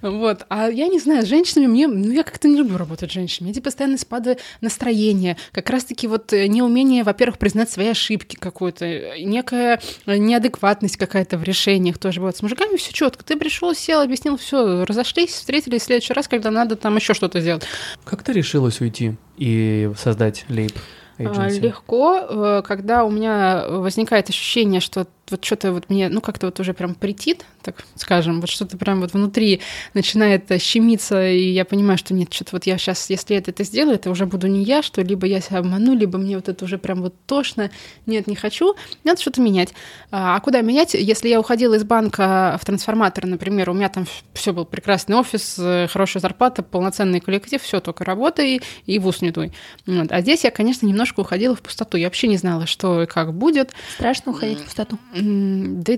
Вот. 0.00 0.46
А 0.48 0.68
я 0.68 0.86
не 0.86 1.00
знаю, 1.00 1.24
с 1.24 1.28
женщинами 1.28 1.66
мне, 1.66 1.88
ну, 1.88 2.12
я 2.12 2.22
как-то 2.22 2.46
не 2.46 2.56
люблю 2.56 2.76
работать 2.76 3.10
с 3.10 3.14
женщинами. 3.14 3.50
Эти 3.50 3.60
постоянные 3.60 3.98
спады 3.98 4.38
настроения, 4.60 5.36
как 5.50 5.68
раз-таки 5.68 6.06
вот 6.06 6.30
неумение, 6.30 7.02
во-первых, 7.02 7.38
признать 7.38 7.70
свои 7.70 7.88
ошибки 7.88 8.36
какой-то, 8.36 9.18
некая 9.18 9.80
неадекватность 10.06 10.96
какая-то 10.96 11.38
в 11.38 11.42
решениях 11.42 11.98
тоже. 11.98 12.20
Вот 12.20 12.35
с 12.36 12.42
мужиками 12.42 12.76
все 12.76 12.92
четко. 12.92 13.24
Ты 13.24 13.36
пришел, 13.36 13.74
сел, 13.74 14.00
объяснил, 14.00 14.36
все, 14.36 14.84
разошлись, 14.84 15.30
встретились 15.30 15.82
в 15.82 15.84
следующий 15.86 16.12
раз, 16.12 16.28
когда 16.28 16.50
надо 16.50 16.76
там 16.76 16.96
еще 16.96 17.14
что-то 17.14 17.40
сделать. 17.40 17.64
Как 18.04 18.22
ты 18.22 18.32
решилась 18.32 18.80
уйти 18.80 19.16
и 19.36 19.90
создать 19.96 20.44
лейб? 20.48 20.72
Agency? 21.18 21.60
Легко, 21.60 22.18
э, 22.18 22.62
когда 22.64 23.04
у 23.04 23.10
меня 23.10 23.64
возникает 23.68 24.28
ощущение, 24.28 24.80
что 24.80 25.06
вот 25.30 25.44
что-то 25.44 25.72
вот 25.72 25.90
мне, 25.90 26.08
ну, 26.08 26.20
как-то 26.20 26.46
вот 26.46 26.60
уже 26.60 26.72
прям 26.72 26.94
притит, 26.94 27.44
так 27.62 27.84
скажем, 27.96 28.40
вот 28.40 28.48
что-то 28.48 28.76
прям 28.76 29.00
вот 29.00 29.12
внутри 29.12 29.60
начинает 29.94 30.44
щемиться, 30.60 31.28
и 31.28 31.50
я 31.50 31.64
понимаю, 31.64 31.98
что 31.98 32.14
нет, 32.14 32.32
что-то 32.32 32.50
вот 32.52 32.66
я 32.66 32.78
сейчас, 32.78 33.10
если 33.10 33.34
я 33.34 33.40
это 33.40 33.64
сделаю, 33.64 33.96
это 33.96 34.10
уже 34.10 34.26
буду 34.26 34.46
не 34.46 34.62
я, 34.62 34.82
что 34.82 35.02
либо 35.02 35.26
я 35.26 35.40
себя 35.40 35.58
обману, 35.58 35.94
либо 35.94 36.18
мне 36.18 36.36
вот 36.36 36.48
это 36.48 36.64
уже 36.64 36.78
прям 36.78 37.02
вот 37.02 37.14
тошно, 37.26 37.70
нет, 38.06 38.26
не 38.26 38.36
хочу, 38.36 38.76
надо 39.04 39.20
что-то 39.20 39.40
менять. 39.40 39.74
А, 40.10 40.36
а 40.36 40.40
куда 40.40 40.60
менять? 40.60 40.94
Если 40.94 41.28
я 41.28 41.40
уходила 41.40 41.74
из 41.74 41.84
банка 41.84 42.58
в 42.60 42.64
трансформатор, 42.64 43.26
например, 43.26 43.70
у 43.70 43.74
меня 43.74 43.88
там 43.88 44.06
все 44.32 44.52
был 44.52 44.64
прекрасный 44.64 45.16
офис, 45.16 45.56
э, 45.58 45.88
хорошая 45.90 46.20
зарплата, 46.20 46.62
полноценный 46.62 47.20
коллектив, 47.20 47.60
все 47.60 47.80
только 47.80 48.04
работай 48.04 48.60
и 48.86 48.98
в 48.98 49.06
ус 49.06 49.22
не 49.22 49.30
дуй. 49.30 49.52
Вот. 49.86 50.12
А 50.12 50.20
здесь 50.20 50.44
я, 50.44 50.50
конечно, 50.50 50.86
немножко 50.86 51.20
уходила 51.20 51.56
в 51.56 51.62
пустоту, 51.62 51.96
я 51.96 52.06
вообще 52.06 52.28
не 52.28 52.36
знала, 52.36 52.66
что 52.66 53.02
и 53.02 53.06
как 53.06 53.34
будет. 53.34 53.72
Страшно 53.94 54.32
уходить 54.32 54.60
в 54.60 54.64
пустоту? 54.64 54.98
Да 55.22 55.92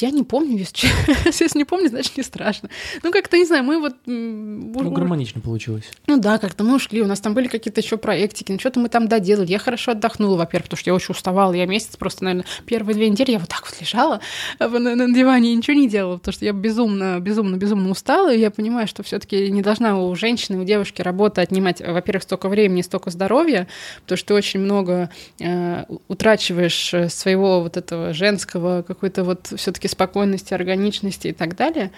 я 0.00 0.10
не 0.10 0.22
помню, 0.22 0.58
если 0.58 0.88
Если 1.26 1.58
не 1.58 1.64
помню, 1.64 1.88
значит, 1.88 2.16
не 2.16 2.22
страшно. 2.22 2.68
Ну, 3.02 3.12
как-то, 3.12 3.36
не 3.36 3.44
знаю, 3.44 3.64
мы 3.64 3.78
вот... 3.78 3.94
Ну, 4.06 4.90
гармонично 4.90 5.40
получилось. 5.40 5.84
Ну 6.06 6.18
да, 6.18 6.38
как-то 6.38 6.64
мы 6.64 6.76
ушли, 6.76 7.02
у 7.02 7.06
нас 7.06 7.20
там 7.20 7.34
были 7.34 7.48
какие-то 7.48 7.80
еще 7.80 7.96
проектики, 7.96 8.52
ну, 8.52 8.58
что-то 8.58 8.80
мы 8.80 8.88
там 8.88 9.06
доделали. 9.06 9.50
Я 9.50 9.58
хорошо 9.58 9.92
отдохнула, 9.92 10.36
во-первых, 10.36 10.64
потому 10.64 10.78
что 10.78 10.90
я 10.90 10.94
очень 10.94 11.12
уставала. 11.12 11.52
Я 11.52 11.66
месяц 11.66 11.96
просто, 11.96 12.24
наверное, 12.24 12.46
первые 12.66 12.94
две 12.94 13.08
недели 13.08 13.32
я 13.32 13.38
вот 13.38 13.48
так 13.48 13.64
вот 13.64 13.80
лежала 13.80 14.20
на, 14.58 14.96
на 14.96 15.14
диване 15.14 15.52
и 15.52 15.56
ничего 15.56 15.76
не 15.76 15.88
делала, 15.88 16.16
потому 16.16 16.32
что 16.32 16.44
я 16.44 16.52
безумно, 16.52 17.20
безумно, 17.20 17.56
безумно 17.56 17.90
устала, 17.90 18.32
и 18.32 18.40
я 18.40 18.50
понимаю, 18.50 18.88
что 18.88 19.02
все 19.02 19.18
таки 19.18 19.50
не 19.50 19.62
должна 19.62 19.98
у 20.00 20.14
женщины, 20.14 20.60
у 20.60 20.64
девушки 20.64 21.02
работа 21.02 21.42
отнимать, 21.42 21.80
во-первых, 21.80 22.24
столько 22.24 22.48
времени, 22.48 22.82
столько 22.82 23.10
здоровья, 23.10 23.68
потому 24.02 24.18
что 24.18 24.28
ты 24.28 24.34
очень 24.34 24.60
много 24.60 25.10
э, 25.40 25.84
утрачиваешь 26.08 26.94
э, 26.94 27.08
своего 27.08 27.60
вот 27.60 27.76
этого 27.76 28.12
женского 28.12 28.63
какой-то 28.86 29.24
вот 29.24 29.52
все 29.56 29.72
таки 29.72 29.88
спокойности, 29.88 30.54
органичности 30.54 31.28
и 31.28 31.32
так 31.32 31.56
далее. 31.56 31.90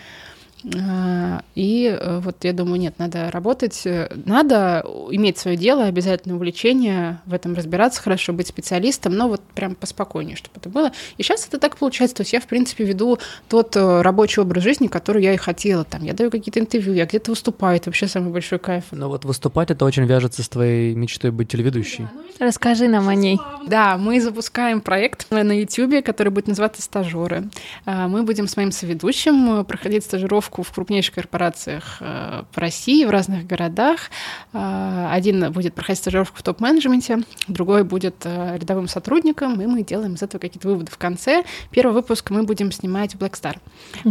А, 0.74 1.42
и 1.54 1.86
э, 1.86 2.18
вот 2.18 2.42
я 2.42 2.52
думаю, 2.52 2.80
нет, 2.80 2.94
надо 2.98 3.30
работать, 3.30 3.82
э, 3.86 4.10
надо 4.24 4.84
иметь 5.10 5.38
свое 5.38 5.56
дело, 5.56 5.84
обязательно 5.84 6.34
увлечение, 6.34 7.20
в 7.26 7.34
этом 7.34 7.54
разбираться 7.54 8.02
хорошо, 8.02 8.32
быть 8.32 8.48
специалистом, 8.48 9.14
но 9.14 9.28
вот 9.28 9.42
прям 9.54 9.74
поспокойнее, 9.74 10.34
чтобы 10.34 10.56
это 10.56 10.68
было. 10.68 10.92
И 11.18 11.22
сейчас 11.22 11.46
это 11.46 11.58
так 11.58 11.76
получается, 11.76 12.16
то 12.16 12.22
есть 12.22 12.32
я, 12.32 12.40
в 12.40 12.46
принципе, 12.46 12.84
веду 12.84 13.18
тот 13.48 13.76
э, 13.76 14.02
рабочий 14.02 14.40
образ 14.40 14.64
жизни, 14.64 14.88
который 14.88 15.22
я 15.22 15.34
и 15.34 15.36
хотела. 15.36 15.84
Там 15.84 16.02
я 16.02 16.14
даю 16.14 16.30
какие-то 16.30 16.58
интервью, 16.58 16.94
я 16.94 17.06
где-то 17.06 17.30
выступаю, 17.30 17.76
это 17.76 17.90
вообще 17.90 18.08
самый 18.08 18.32
большой 18.32 18.58
кайф. 18.58 18.84
Но 18.90 19.08
вот 19.08 19.24
выступать 19.24 19.70
это 19.70 19.84
очень 19.84 20.04
вяжется 20.04 20.42
с 20.42 20.48
твоей 20.48 20.94
мечтой 20.94 21.30
быть 21.30 21.48
телеведущей. 21.48 22.08
Ну, 22.12 22.46
Расскажи 22.46 22.88
нам 22.88 23.08
о 23.08 23.14
ней. 23.14 23.38
Да, 23.66 23.98
мы 23.98 24.20
запускаем 24.20 24.80
проект 24.80 25.30
на 25.30 25.52
YouTube, 25.52 26.04
который 26.04 26.30
будет 26.30 26.48
называться 26.48 26.82
«Стажеры». 26.82 27.44
А, 27.84 28.08
мы 28.08 28.22
будем 28.24 28.48
с 28.48 28.56
моим 28.56 28.72
соведущим 28.72 29.64
проходить 29.64 30.04
стажировку 30.04 30.55
в 30.62 30.72
крупнейших 30.72 31.14
корпорациях 31.14 31.98
э, 32.00 32.44
по 32.52 32.60
России, 32.60 33.04
в 33.04 33.10
разных 33.10 33.46
городах. 33.46 34.10
Э, 34.52 35.08
один 35.10 35.52
будет 35.52 35.74
проходить 35.74 35.98
стажировку 35.98 36.38
в 36.38 36.42
топ-менеджменте, 36.42 37.22
другой 37.48 37.84
будет 37.84 38.16
э, 38.24 38.56
рядовым 38.58 38.88
сотрудником, 38.88 39.60
и 39.60 39.66
мы 39.66 39.82
делаем 39.82 40.14
из 40.14 40.22
этого 40.22 40.40
какие-то 40.40 40.68
выводы 40.68 40.90
в 40.90 40.98
конце. 40.98 41.44
Первый 41.70 41.92
выпуск 41.92 42.30
мы 42.30 42.42
будем 42.42 42.72
снимать 42.72 43.14
в 43.14 43.18
Black 43.18 43.32
Star. 43.32 43.58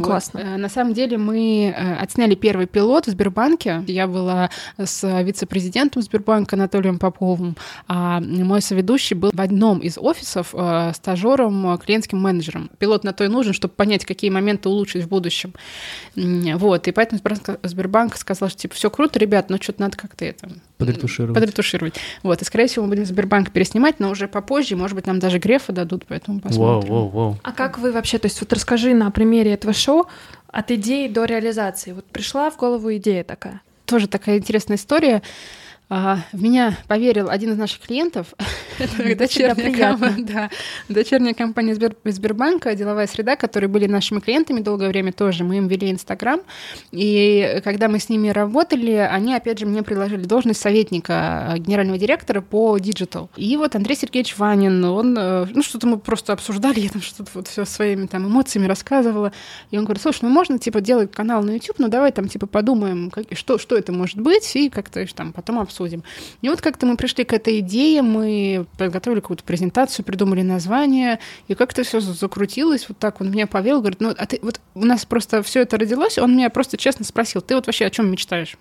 Классно. 0.01 0.41
Вот. 0.41 0.60
На 0.60 0.69
самом 0.69 0.93
деле 0.93 1.17
мы 1.17 1.73
отсняли 1.99 2.36
первый 2.36 2.67
пилот 2.67 3.08
в 3.08 3.12
Сбербанке. 3.12 3.84
Я 3.88 4.08
была 4.08 4.49
с 4.77 5.23
вице-президентом 5.23 6.01
Сбербанка 6.01 6.55
Анатолием 6.55 6.99
Поповым, 6.99 7.55
а 7.88 8.19
мой 8.19 8.62
соведущий 8.62 9.15
был 9.15 9.31
в 9.34 9.41
одном 9.41 9.79
из 9.79 9.97
офисов 9.97 10.53
стажером, 10.93 11.77
клиентским 11.77 12.19
менеджером. 12.19 12.69
Пилот 12.77 13.03
на 13.03 13.13
то 13.13 13.23
и 13.23 13.27
нужен, 13.27 13.53
чтобы 13.53 13.73
понять, 13.73 14.05
какие 14.05 14.29
моменты 14.29 14.69
улучшить 14.69 15.03
в 15.03 15.08
будущем. 15.10 15.53
Вот, 16.57 16.88
и 16.88 16.91
поэтому 16.91 17.21
Сбербанк 17.63 18.15
сказал, 18.17 18.49
что 18.49 18.59
типа 18.59 18.75
все 18.75 18.89
круто, 18.89 19.19
ребят, 19.19 19.49
но 19.49 19.57
что-то 19.57 19.81
надо 19.81 19.97
как-то 19.97 20.25
это 20.25 20.49
подретушировать. 20.77 21.35
подретушировать. 21.35 21.95
Вот, 22.23 22.41
и 22.41 22.45
скорее 22.45 22.67
всего 22.67 22.85
мы 22.85 22.91
будем 22.91 23.05
Сбербанк 23.05 23.51
переснимать, 23.51 23.99
но 23.99 24.09
уже 24.09 24.27
попозже, 24.27 24.75
может 24.75 24.95
быть, 24.95 25.05
нам 25.05 25.19
даже 25.19 25.39
Грефа 25.39 25.71
дадут, 25.71 26.05
поэтому 26.07 26.39
посмотрим. 26.39 26.89
Воу, 26.89 27.07
воу, 27.07 27.09
воу. 27.09 27.38
А 27.43 27.51
как 27.51 27.77
вы 27.79 27.91
вообще, 27.91 28.17
то 28.17 28.27
есть 28.27 28.39
вот 28.39 28.51
расскажи 28.53 28.93
на 28.93 29.11
примере 29.11 29.53
этого 29.53 29.73
шоу 29.73 30.07
от 30.47 30.71
идеи 30.71 31.07
до 31.07 31.25
реализации. 31.25 31.91
Вот 31.91 32.05
пришла 32.05 32.49
в 32.49 32.57
голову 32.57 32.95
идея 32.95 33.23
такая. 33.23 33.61
Тоже 33.85 34.07
такая 34.07 34.38
интересная 34.38 34.77
история. 34.77 35.21
А, 35.88 36.19
в 36.32 36.41
меня 36.41 36.78
поверил 36.88 37.30
один 37.30 37.52
из 37.52 37.58
наших 37.58 37.82
клиентов, 37.82 38.34
дочерняя, 39.17 40.15
да, 40.17 40.50
дочерняя 40.89 41.36
компания 41.36 41.76
Сбер, 41.76 41.95
Сбербанка, 42.04 42.74
деловая 42.74 43.06
среда, 43.06 43.36
которые 43.36 43.67
были 43.67 43.86
нашими 43.86 44.19
клиентами 44.19 44.62
долгое 44.62 44.89
время 44.89 45.13
тоже. 45.13 45.43
Мы 45.43 45.58
им 45.58 45.67
вели 45.67 45.91
Инстаграм. 45.91 46.41
И 46.91 47.62
когда 47.63 47.88
мы 47.88 48.00
с 48.00 48.10
ними 48.10 48.30
работали, 48.30 48.93
они, 48.93 49.36
опять 49.36 49.60
же, 49.60 49.67
мне 49.67 49.84
предложили 49.84 50.24
должность 50.24 50.60
советника 50.60 51.52
а, 51.52 51.58
генерального 51.60 52.00
директора 52.00 52.41
по 52.41 52.80
digital. 52.79 53.29
И 53.36 53.56
вот 53.56 53.76
Андрей 53.76 53.95
Сергеевич 53.95 54.38
Ванин, 54.39 54.84
он, 54.86 55.15
э, 55.15 55.45
ну, 55.54 55.62
что-то 55.62 55.86
мы 55.86 56.00
просто 56.00 56.34
обсуждали, 56.34 56.80
я 56.80 56.89
там 56.89 57.04
что-то 57.04 57.30
вот 57.36 57.48
все 57.48 57.63
своими 57.63 58.08
там 58.08 58.26
эмоциями 58.26 58.65
рассказывала. 58.65 59.32
И 59.69 59.78
он 59.78 59.84
говорит, 59.84 60.02
слушай, 60.02 60.21
ну 60.24 60.30
можно, 60.30 60.58
типа, 60.58 60.82
делать 60.82 61.12
канал 61.12 61.43
на 61.43 61.52
YouTube, 61.52 61.78
ну 61.78 61.89
давай 61.89 62.12
там, 62.12 62.28
типа, 62.28 62.48
подумаем, 62.48 63.12
как, 63.12 63.26
что, 63.34 63.60
что 63.60 63.76
это 63.76 63.91
может 63.91 64.19
быть, 64.19 64.56
и 64.56 64.69
как-то 64.71 65.06
там 65.13 65.32
потом 65.32 65.60
обсудим 65.60 65.74
обсудим. 65.75 66.03
И 66.41 66.49
вот 66.49 66.61
как-то 66.61 66.85
мы 66.85 66.95
пришли 66.97 67.23
к 67.23 67.33
этой 67.33 67.59
идее, 67.59 68.01
мы 68.01 68.65
подготовили 68.77 69.19
какую-то 69.19 69.43
презентацию, 69.43 70.05
придумали 70.05 70.41
название, 70.41 71.19
и 71.47 71.55
как-то 71.55 71.83
все 71.83 71.99
закрутилось, 71.99 72.88
вот 72.88 72.97
так 72.97 73.21
он 73.21 73.31
меня 73.31 73.47
повел, 73.47 73.79
говорит, 73.79 73.99
ну, 73.99 74.13
а 74.17 74.25
ты, 74.25 74.39
вот 74.41 74.61
у 74.73 74.85
нас 74.85 75.05
просто 75.05 75.43
все 75.43 75.61
это 75.61 75.77
родилось, 75.77 76.17
он 76.17 76.35
меня 76.35 76.49
просто 76.49 76.77
честно 76.77 77.05
спросил, 77.05 77.41
ты 77.41 77.55
вот 77.55 77.67
вообще 77.67 77.85
о 77.85 77.89
чем 77.89 78.09
мечтаешь? 78.09 78.57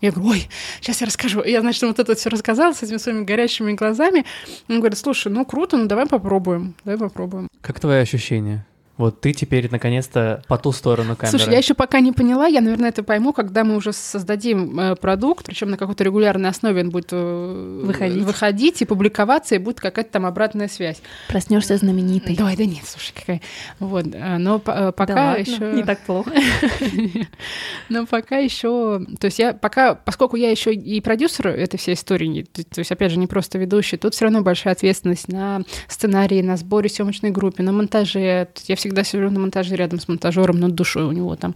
Я 0.00 0.10
говорю, 0.10 0.30
ой, 0.30 0.48
сейчас 0.80 1.02
я 1.02 1.06
расскажу. 1.06 1.44
Я, 1.44 1.60
значит, 1.60 1.82
вот 1.82 1.98
это 1.98 2.14
все 2.14 2.30
рассказала 2.30 2.72
с 2.72 2.82
этими 2.82 2.96
своими 2.96 3.24
горящими 3.24 3.74
глазами. 3.74 4.24
Он 4.70 4.78
говорит, 4.78 4.98
слушай, 4.98 5.30
ну 5.30 5.44
круто, 5.44 5.76
ну 5.76 5.84
давай 5.84 6.06
попробуем, 6.06 6.74
давай 6.84 6.98
попробуем. 6.98 7.48
Как 7.60 7.78
твои 7.78 7.98
ощущения? 8.00 8.66
Вот 8.96 9.20
ты 9.20 9.32
теперь 9.32 9.70
наконец-то 9.70 10.42
по 10.48 10.56
ту 10.56 10.72
сторону 10.72 11.16
камеры. 11.16 11.38
Слушай, 11.38 11.52
я 11.52 11.58
еще 11.58 11.74
пока 11.74 12.00
не 12.00 12.12
поняла, 12.12 12.46
я, 12.46 12.62
наверное, 12.62 12.88
это 12.88 13.02
пойму, 13.02 13.32
когда 13.32 13.62
мы 13.62 13.76
уже 13.76 13.92
создадим 13.92 14.78
э, 14.80 14.96
продукт, 14.96 15.46
причем 15.46 15.70
на 15.70 15.76
какой-то 15.76 16.02
регулярной 16.02 16.48
основе 16.48 16.80
он 16.80 16.90
будет 16.90 17.08
э, 17.12 17.82
выходить. 17.84 18.22
выходить 18.24 18.82
и 18.82 18.84
публиковаться, 18.86 19.54
и 19.54 19.58
будет 19.58 19.80
какая-то 19.80 20.12
там 20.12 20.24
обратная 20.24 20.68
связь. 20.68 21.02
Проснешься 21.28 21.76
знаменитой. 21.76 22.36
Давай, 22.36 22.56
да 22.56 22.64
нет, 22.64 22.84
слушай, 22.86 23.12
какая. 23.14 23.42
Вот, 23.80 24.06
э, 24.12 24.38
но 24.38 24.58
пока 24.58 25.14
да 25.14 25.34
еще 25.34 25.72
не 25.72 25.82
так 25.82 26.00
плохо. 26.00 26.32
Но 27.88 28.06
пока 28.06 28.38
еще, 28.38 29.00
то 29.20 29.26
есть 29.26 29.38
я 29.38 29.52
пока, 29.52 29.94
поскольку 29.94 30.36
я 30.36 30.50
еще 30.50 30.72
и 30.72 31.00
продюсер 31.00 31.48
этой 31.48 31.76
всей 31.76 31.94
истории, 31.94 32.46
то 32.52 32.78
есть 32.78 32.90
опять 32.90 33.12
же 33.12 33.18
не 33.18 33.26
просто 33.26 33.58
ведущий, 33.58 33.96
тут 33.96 34.14
все 34.14 34.24
равно 34.24 34.42
большая 34.42 34.72
ответственность 34.72 35.28
на 35.28 35.62
сценарии, 35.88 36.42
на 36.42 36.56
сборе 36.56 36.88
съемочной 36.88 37.30
группе, 37.30 37.62
на 37.62 37.72
монтаже. 37.72 38.48
Я 38.66 38.76
всегда 38.86 39.02
сижу 39.02 39.30
на 39.30 39.40
монтаже 39.40 39.74
рядом 39.74 39.98
с 39.98 40.06
монтажером 40.06 40.60
над 40.60 40.74
душой 40.74 41.04
у 41.04 41.12
него 41.12 41.34
там 41.34 41.54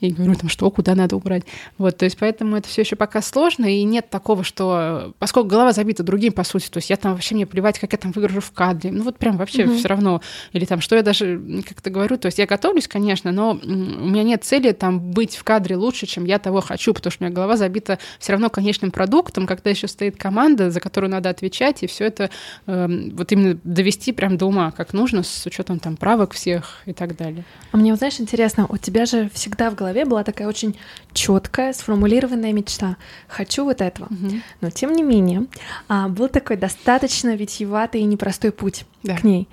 и 0.00 0.10
говорю 0.10 0.34
там, 0.34 0.48
что, 0.48 0.68
куда 0.70 0.96
надо 0.96 1.14
убрать. 1.14 1.44
Вот, 1.78 1.96
то 1.96 2.04
есть 2.04 2.16
поэтому 2.18 2.56
это 2.56 2.68
все 2.68 2.82
еще 2.82 2.96
пока 2.96 3.22
сложно, 3.22 3.66
и 3.66 3.84
нет 3.84 4.10
такого, 4.10 4.42
что, 4.42 5.14
поскольку 5.20 5.48
голова 5.48 5.72
забита 5.72 6.02
другим, 6.02 6.32
по 6.32 6.42
сути, 6.42 6.68
то 6.68 6.78
есть 6.78 6.90
я 6.90 6.96
там 6.96 7.12
вообще 7.12 7.36
мне 7.36 7.46
плевать, 7.46 7.78
как 7.78 7.92
я 7.92 7.98
там 7.98 8.10
выгружу 8.10 8.40
в 8.40 8.50
кадре, 8.50 8.90
ну 8.90 9.04
вот 9.04 9.18
прям 9.18 9.36
вообще 9.36 9.62
mm-hmm. 9.62 9.78
все 9.78 9.88
равно, 9.88 10.20
или 10.52 10.64
там, 10.64 10.80
что 10.80 10.96
я 10.96 11.02
даже 11.02 11.40
как-то 11.68 11.90
говорю, 11.90 12.18
то 12.18 12.26
есть 12.26 12.38
я 12.38 12.46
готовлюсь, 12.46 12.88
конечно, 12.88 13.30
но 13.30 13.52
у 13.52 13.66
меня 14.08 14.24
нет 14.24 14.42
цели 14.42 14.72
там 14.72 14.98
быть 14.98 15.36
в 15.36 15.44
кадре 15.44 15.76
лучше, 15.76 16.06
чем 16.06 16.24
я 16.24 16.40
того 16.40 16.60
хочу, 16.60 16.94
потому 16.94 17.12
что 17.12 17.22
у 17.22 17.26
меня 17.26 17.34
голова 17.34 17.56
забита 17.56 18.00
все 18.18 18.32
равно 18.32 18.50
конечным 18.50 18.90
продуктом, 18.90 19.46
когда 19.46 19.70
еще 19.70 19.86
стоит 19.86 20.16
команда, 20.16 20.70
за 20.70 20.80
которую 20.80 21.10
надо 21.10 21.30
отвечать, 21.30 21.84
и 21.84 21.86
все 21.86 22.06
это 22.06 22.30
э, 22.66 22.88
вот 23.12 23.30
именно 23.30 23.56
довести 23.62 24.10
прям 24.10 24.36
до 24.36 24.46
ума, 24.46 24.72
как 24.72 24.92
нужно, 24.92 25.22
с 25.22 25.46
учетом 25.46 25.78
там 25.78 25.96
правок 25.96 26.32
всех 26.32 26.71
и 26.86 26.92
так 26.92 27.16
далее. 27.16 27.44
А 27.70 27.76
мне, 27.76 27.94
знаешь, 27.96 28.20
интересно, 28.20 28.66
у 28.68 28.76
тебя 28.76 29.06
же 29.06 29.30
всегда 29.32 29.70
в 29.70 29.74
голове 29.74 30.04
была 30.04 30.24
такая 30.24 30.48
очень 30.48 30.76
четкая, 31.12 31.72
сформулированная 31.72 32.52
мечта. 32.52 32.96
Хочу 33.28 33.64
вот 33.64 33.80
этого. 33.80 34.06
Угу. 34.06 34.30
Но 34.60 34.70
тем 34.70 34.92
не 34.92 35.02
менее, 35.02 35.46
а, 35.88 36.08
был 36.08 36.28
такой 36.28 36.56
достаточно 36.56 37.34
витьеватый 37.34 38.00
и 38.00 38.04
непростой 38.04 38.52
путь 38.52 38.84
да. 39.02 39.16
к 39.16 39.24
ней. 39.24 39.48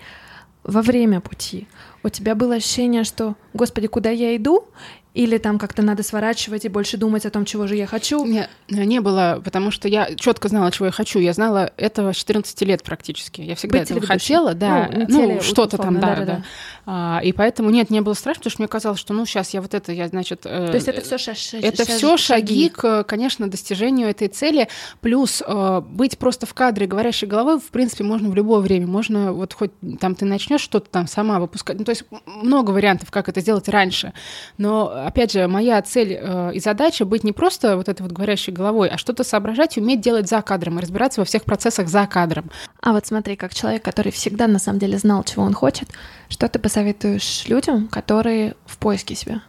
Во 0.63 0.81
время 0.81 1.21
пути 1.21 1.67
у 2.03 2.09
тебя 2.09 2.35
было 2.35 2.55
ощущение, 2.55 3.03
что, 3.03 3.35
господи, 3.53 3.87
куда 3.87 4.09
я 4.09 4.35
иду? 4.35 4.67
Или 5.15 5.39
там 5.39 5.57
как-то 5.57 5.81
надо 5.81 6.03
сворачивать 6.03 6.65
и 6.65 6.69
больше 6.69 6.97
думать 6.97 7.25
о 7.25 7.31
том, 7.31 7.43
чего 7.43 7.65
же 7.65 7.75
я 7.75 7.87
хочу? 7.87 8.23
Не, 8.25 8.47
не 8.69 9.01
было, 9.01 9.41
потому 9.43 9.71
что 9.71 9.87
я 9.87 10.13
четко 10.15 10.49
знала, 10.49 10.71
чего 10.71 10.85
я 10.85 10.91
хочу. 10.91 11.17
Я 11.17 11.33
знала 11.33 11.71
этого 11.77 12.13
с 12.13 12.17
14 12.17 12.61
лет 12.61 12.83
практически. 12.83 13.41
Я 13.41 13.55
всегда 13.55 13.79
Быть 13.79 13.89
этого 13.89 14.05
хотела, 14.05 14.53
да. 14.53 14.87
Ну, 14.91 15.33
ну 15.33 15.41
что-то 15.41 15.77
там, 15.77 15.99
да, 15.99 16.15
да. 16.15 16.25
да. 16.25 16.43
А, 16.85 17.21
и 17.23 17.33
поэтому 17.33 17.71
нет, 17.71 17.89
не 17.89 18.01
было 18.01 18.13
страшно, 18.13 18.39
потому 18.39 18.51
что 18.51 18.61
мне 18.61 18.67
казалось, 18.67 18.99
что 18.99 19.13
ну 19.13 19.25
сейчас 19.25 19.51
я 19.51 19.61
вот 19.61 19.73
это, 19.73 19.91
я, 19.91 20.07
значит... 20.07 20.41
Э, 20.45 20.67
То 20.67 20.75
есть 20.75 20.87
это 20.87 21.01
все 21.01 21.17
шаг, 21.17 21.35
Это 21.53 21.85
все 21.85 22.17
шаги 22.17 22.69
к, 22.69 23.03
конечно, 23.03 23.49
достижению 23.49 24.09
этой 24.09 24.27
цели. 24.27 24.67
Плюс 25.01 25.41
э, 25.45 25.81
быть 25.81 26.17
просто 26.19 26.45
в 26.45 26.53
кадре 26.53 26.85
говорящей 26.85 27.27
головой, 27.27 27.59
в 27.59 27.71
принципе, 27.71 28.03
можно 28.03 28.29
в 28.29 28.35
любое 28.35 28.59
время. 28.59 28.85
Можно 28.85 29.33
вот 29.33 29.53
хоть 29.53 29.71
там 29.99 30.13
ты 30.13 30.25
начнешь 30.25 30.61
что-то 30.61 30.89
там 30.89 31.07
сама 31.07 31.39
выпускать. 31.39 31.77
Ну, 31.79 31.85
то 31.85 31.91
есть 31.91 32.05
много 32.25 32.71
вариантов, 32.71 33.11
как 33.11 33.29
это 33.29 33.41
сделать 33.41 33.69
раньше. 33.69 34.13
Но 34.57 34.98
опять 35.05 35.31
же, 35.31 35.47
моя 35.47 35.81
цель 35.81 36.17
э, 36.19 36.51
и 36.53 36.59
задача 36.59 37.05
быть 37.05 37.23
не 37.23 37.31
просто 37.31 37.77
вот 37.77 37.89
этой 37.89 38.01
вот 38.01 38.11
говорящей 38.11 38.53
головой, 38.53 38.89
а 38.89 38.97
что-то 38.97 39.23
соображать, 39.23 39.77
уметь 39.77 40.01
делать 40.01 40.27
за 40.27 40.41
кадром 40.41 40.79
и 40.79 40.81
разбираться 40.81 41.21
во 41.21 41.25
всех 41.25 41.43
процессах 41.43 41.87
за 41.87 42.05
кадром. 42.07 42.49
А 42.81 42.93
вот 42.93 43.05
смотри, 43.05 43.35
как 43.35 43.53
человек, 43.53 43.83
который 43.83 44.11
всегда 44.11 44.47
на 44.47 44.59
самом 44.59 44.79
деле 44.79 44.97
знал, 44.97 45.23
чего 45.23 45.43
он 45.43 45.53
хочет, 45.53 45.89
что 46.29 46.47
ты 46.47 46.59
посоветуешь 46.59 47.45
людям, 47.47 47.87
которые 47.87 48.55
в 48.65 48.77
поиске 48.77 49.15
себя? 49.15 49.41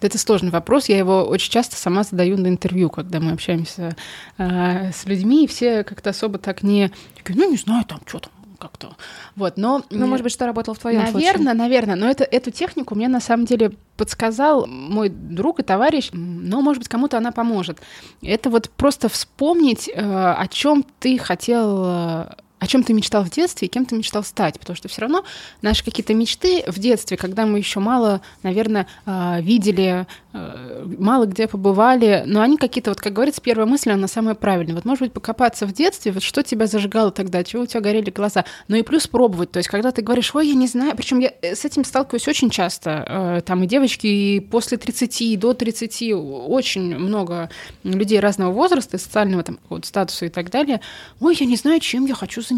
Вот 0.00 0.04
это 0.04 0.18
сложный 0.18 0.50
вопрос. 0.50 0.88
Я 0.88 0.98
его 0.98 1.24
очень 1.24 1.50
часто 1.50 1.76
сама 1.76 2.02
задаю 2.02 2.36
на 2.36 2.48
интервью, 2.48 2.90
когда 2.90 3.20
мы 3.20 3.32
общаемся 3.32 3.96
э, 4.38 4.90
с 4.92 5.06
людьми, 5.06 5.44
и 5.44 5.46
все 5.46 5.84
как-то 5.84 6.10
особо 6.10 6.38
так 6.38 6.62
не... 6.62 6.90
Ну, 7.28 7.50
не 7.50 7.56
знаю, 7.56 7.84
там, 7.84 8.00
что 8.06 8.18
там, 8.18 8.32
как-то. 8.62 8.96
Вот, 9.34 9.56
но... 9.56 9.82
Ну, 9.90 10.06
может 10.06 10.22
быть, 10.22 10.32
что 10.32 10.46
работало 10.46 10.74
в 10.74 10.78
твоем 10.78 11.00
Наверное, 11.00 11.32
случае? 11.32 11.54
наверное. 11.54 11.96
Но 11.96 12.08
это, 12.08 12.22
эту 12.22 12.52
технику 12.52 12.94
мне 12.94 13.08
на 13.08 13.20
самом 13.20 13.44
деле 13.44 13.72
подсказал 13.96 14.66
мой 14.66 15.08
друг 15.08 15.58
и 15.58 15.62
товарищ, 15.64 16.10
но, 16.12 16.62
может 16.62 16.78
быть, 16.80 16.88
кому-то 16.88 17.18
она 17.18 17.32
поможет. 17.32 17.78
Это 18.22 18.50
вот 18.50 18.70
просто 18.70 19.08
вспомнить, 19.08 19.88
э, 19.88 20.00
о 20.00 20.46
чем 20.48 20.84
ты 21.00 21.18
хотел 21.18 22.26
о 22.62 22.66
чем 22.68 22.84
ты 22.84 22.92
мечтал 22.92 23.24
в 23.24 23.30
детстве 23.30 23.66
и 23.66 23.68
кем 23.68 23.86
ты 23.86 23.96
мечтал 23.96 24.22
стать, 24.22 24.60
потому 24.60 24.76
что 24.76 24.86
все 24.86 25.00
равно 25.00 25.24
наши 25.62 25.84
какие-то 25.84 26.14
мечты 26.14 26.62
в 26.68 26.78
детстве, 26.78 27.16
когда 27.16 27.44
мы 27.44 27.58
еще 27.58 27.80
мало, 27.80 28.20
наверное, 28.44 28.86
а, 29.04 29.40
видели, 29.40 30.06
а, 30.32 30.86
мало 30.96 31.26
где 31.26 31.48
побывали, 31.48 32.22
но 32.24 32.40
они 32.40 32.56
какие-то, 32.56 32.92
вот 32.92 33.00
как 33.00 33.14
говорится, 33.14 33.40
первая 33.40 33.66
мысль, 33.66 33.90
она 33.90 34.06
самая 34.06 34.36
правильная. 34.36 34.76
Вот, 34.76 34.84
может 34.84 35.02
быть, 35.02 35.12
покопаться 35.12 35.66
в 35.66 35.72
детстве, 35.72 36.12
вот 36.12 36.22
что 36.22 36.44
тебя 36.44 36.68
зажигало 36.68 37.10
тогда, 37.10 37.42
чего 37.42 37.64
у 37.64 37.66
тебя 37.66 37.80
горели 37.80 38.10
глаза, 38.10 38.44
ну 38.68 38.76
и 38.76 38.82
плюс 38.82 39.08
пробовать, 39.08 39.50
то 39.50 39.56
есть 39.56 39.68
когда 39.68 39.90
ты 39.90 40.02
говоришь, 40.02 40.32
ой, 40.32 40.46
я 40.46 40.54
не 40.54 40.68
знаю, 40.68 40.94
причем 40.96 41.18
я 41.18 41.32
э, 41.42 41.56
с 41.56 41.64
этим 41.64 41.84
сталкиваюсь 41.84 42.28
очень 42.28 42.48
часто, 42.48 43.04
э, 43.08 43.40
там 43.44 43.64
и 43.64 43.66
девочки 43.66 44.06
и 44.06 44.38
после 44.38 44.78
30, 44.78 45.20
и 45.22 45.36
до 45.36 45.52
30, 45.52 46.12
очень 46.12 46.96
много 46.96 47.50
людей 47.82 48.20
разного 48.20 48.52
возраста, 48.52 48.98
социального 48.98 49.42
там 49.42 49.58
вот, 49.68 49.84
статуса 49.84 50.26
и 50.26 50.28
так 50.28 50.48
далее, 50.50 50.80
ой, 51.18 51.36
я 51.40 51.46
не 51.46 51.56
знаю, 51.56 51.80
чем 51.80 52.06
я 52.06 52.14
хочу 52.14 52.40
заниматься. 52.40 52.51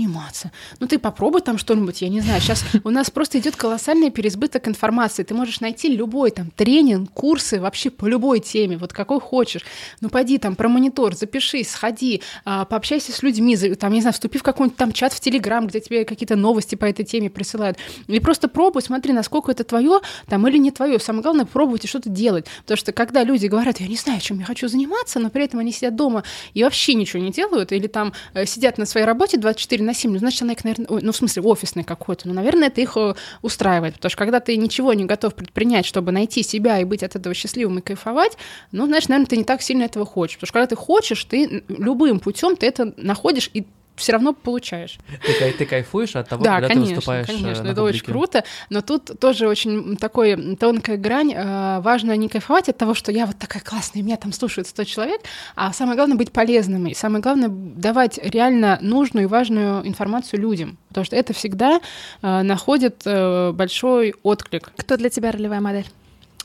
Ну 0.80 0.86
ты 0.86 0.98
попробуй 0.98 1.40
там 1.40 1.58
что-нибудь, 1.58 2.02
я 2.02 2.08
не 2.08 2.20
знаю. 2.20 2.40
Сейчас 2.40 2.64
у 2.84 2.90
нас 2.90 3.10
просто 3.10 3.38
идет 3.38 3.56
колоссальный 3.56 4.10
переизбыток 4.10 4.68
информации. 4.68 5.22
Ты 5.22 5.34
можешь 5.34 5.60
найти 5.60 5.88
любой 5.88 6.30
там 6.30 6.50
тренинг, 6.50 7.10
курсы 7.12 7.60
вообще 7.60 7.90
по 7.90 8.06
любой 8.06 8.40
теме, 8.40 8.76
вот 8.76 8.92
какой 8.92 9.20
хочешь. 9.20 9.62
Ну 10.00 10.08
пойди 10.08 10.38
там 10.38 10.56
про 10.56 10.68
монитор, 10.68 11.14
запишись, 11.14 11.70
сходи, 11.70 12.22
а, 12.44 12.64
пообщайся 12.64 13.12
с 13.12 13.22
людьми, 13.22 13.56
там, 13.56 13.92
не 13.92 14.00
знаю, 14.00 14.14
вступи 14.14 14.38
в 14.38 14.42
какой-нибудь 14.42 14.76
там 14.76 14.92
чат 14.92 15.12
в 15.12 15.20
Телеграм, 15.20 15.66
где 15.66 15.80
тебе 15.80 16.04
какие-то 16.04 16.36
новости 16.36 16.74
по 16.74 16.84
этой 16.84 17.04
теме 17.04 17.30
присылают. 17.30 17.78
И 18.06 18.20
просто 18.20 18.48
пробуй, 18.48 18.82
смотри, 18.82 19.12
насколько 19.12 19.52
это 19.52 19.64
твое 19.64 20.00
там 20.28 20.46
или 20.48 20.58
не 20.58 20.70
твое. 20.70 20.98
Самое 20.98 21.22
главное, 21.22 21.44
пробуйте 21.44 21.88
что-то 21.88 22.10
делать. 22.10 22.46
Потому 22.62 22.76
что 22.76 22.92
когда 22.92 23.22
люди 23.24 23.46
говорят, 23.46 23.80
я 23.80 23.86
не 23.86 23.96
знаю, 23.96 24.20
чем 24.20 24.38
я 24.38 24.44
хочу 24.44 24.68
заниматься, 24.68 25.18
но 25.20 25.30
при 25.30 25.44
этом 25.44 25.60
они 25.60 25.72
сидят 25.72 25.96
дома 25.96 26.24
и 26.54 26.62
вообще 26.64 26.94
ничего 26.94 27.22
не 27.22 27.30
делают, 27.30 27.72
или 27.72 27.86
там 27.86 28.12
э, 28.34 28.46
сидят 28.46 28.78
на 28.78 28.86
своей 28.86 29.06
работе 29.06 29.36
24 29.36 29.83
7, 29.92 30.12
ну, 30.12 30.18
значит, 30.18 30.42
она 30.42 30.52
их, 30.52 30.64
наверное, 30.64 31.00
ну, 31.02 31.12
в 31.12 31.16
смысле, 31.16 31.42
офисный 31.42 31.84
какой-то, 31.84 32.28
ну, 32.28 32.34
наверное, 32.34 32.68
это 32.68 32.80
их 32.80 32.96
э, 32.96 33.14
устраивает, 33.42 33.94
потому 33.94 34.10
что 34.10 34.18
когда 34.18 34.40
ты 34.40 34.56
ничего 34.56 34.94
не 34.94 35.04
готов 35.04 35.34
предпринять, 35.34 35.84
чтобы 35.84 36.12
найти 36.12 36.42
себя 36.42 36.78
и 36.78 36.84
быть 36.84 37.02
от 37.02 37.16
этого 37.16 37.34
счастливым 37.34 37.80
и 37.80 37.82
кайфовать, 37.82 38.38
ну, 38.72 38.86
значит, 38.86 39.08
наверное, 39.08 39.28
ты 39.28 39.36
не 39.36 39.44
так 39.44 39.60
сильно 39.60 39.82
этого 39.82 40.06
хочешь, 40.06 40.36
потому 40.36 40.46
что 40.46 40.52
когда 40.54 40.66
ты 40.68 40.76
хочешь, 40.76 41.24
ты 41.24 41.64
любым 41.68 42.20
путем 42.20 42.56
ты 42.56 42.66
это 42.66 42.94
находишь, 42.96 43.50
и 43.52 43.66
все 43.96 44.12
равно 44.12 44.32
получаешь. 44.32 44.98
Ты, 45.24 45.52
ты 45.52 45.66
кайфуешь 45.66 46.16
от 46.16 46.28
того, 46.28 46.44
да, 46.44 46.54
когда 46.54 46.68
конечно, 46.68 46.88
ты 46.88 46.94
выступаешь 46.96 47.26
конечно, 47.26 47.46
э, 47.46 47.50
это 47.50 47.60
публике. 47.60 47.82
очень 47.82 48.04
круто, 48.04 48.44
но 48.70 48.80
тут 48.80 49.18
тоже 49.20 49.48
очень 49.48 49.96
такой 49.96 50.56
тонкая 50.56 50.96
грань. 50.96 51.32
Э, 51.34 51.80
важно 51.80 52.16
не 52.16 52.28
кайфовать 52.28 52.68
от 52.68 52.76
того, 52.76 52.94
что 52.94 53.12
я 53.12 53.26
вот 53.26 53.38
такая 53.38 53.62
классная, 53.62 54.02
меня 54.02 54.16
там 54.16 54.32
слушает 54.32 54.66
100 54.66 54.84
человек, 54.84 55.20
а 55.54 55.72
самое 55.72 55.96
главное 55.96 56.16
быть 56.16 56.32
полезным, 56.32 56.86
и 56.86 56.94
самое 56.94 57.22
главное 57.22 57.48
давать 57.48 58.18
реально 58.22 58.78
нужную 58.80 59.24
и 59.24 59.28
важную 59.28 59.86
информацию 59.86 60.40
людям, 60.40 60.76
потому 60.88 61.04
что 61.04 61.16
это 61.16 61.32
всегда 61.32 61.80
э, 62.22 62.42
находит 62.42 63.02
большой 63.04 64.14
отклик. 64.22 64.72
Кто 64.76 64.96
для 64.96 65.10
тебя 65.10 65.30
ролевая 65.30 65.60
модель? 65.60 65.86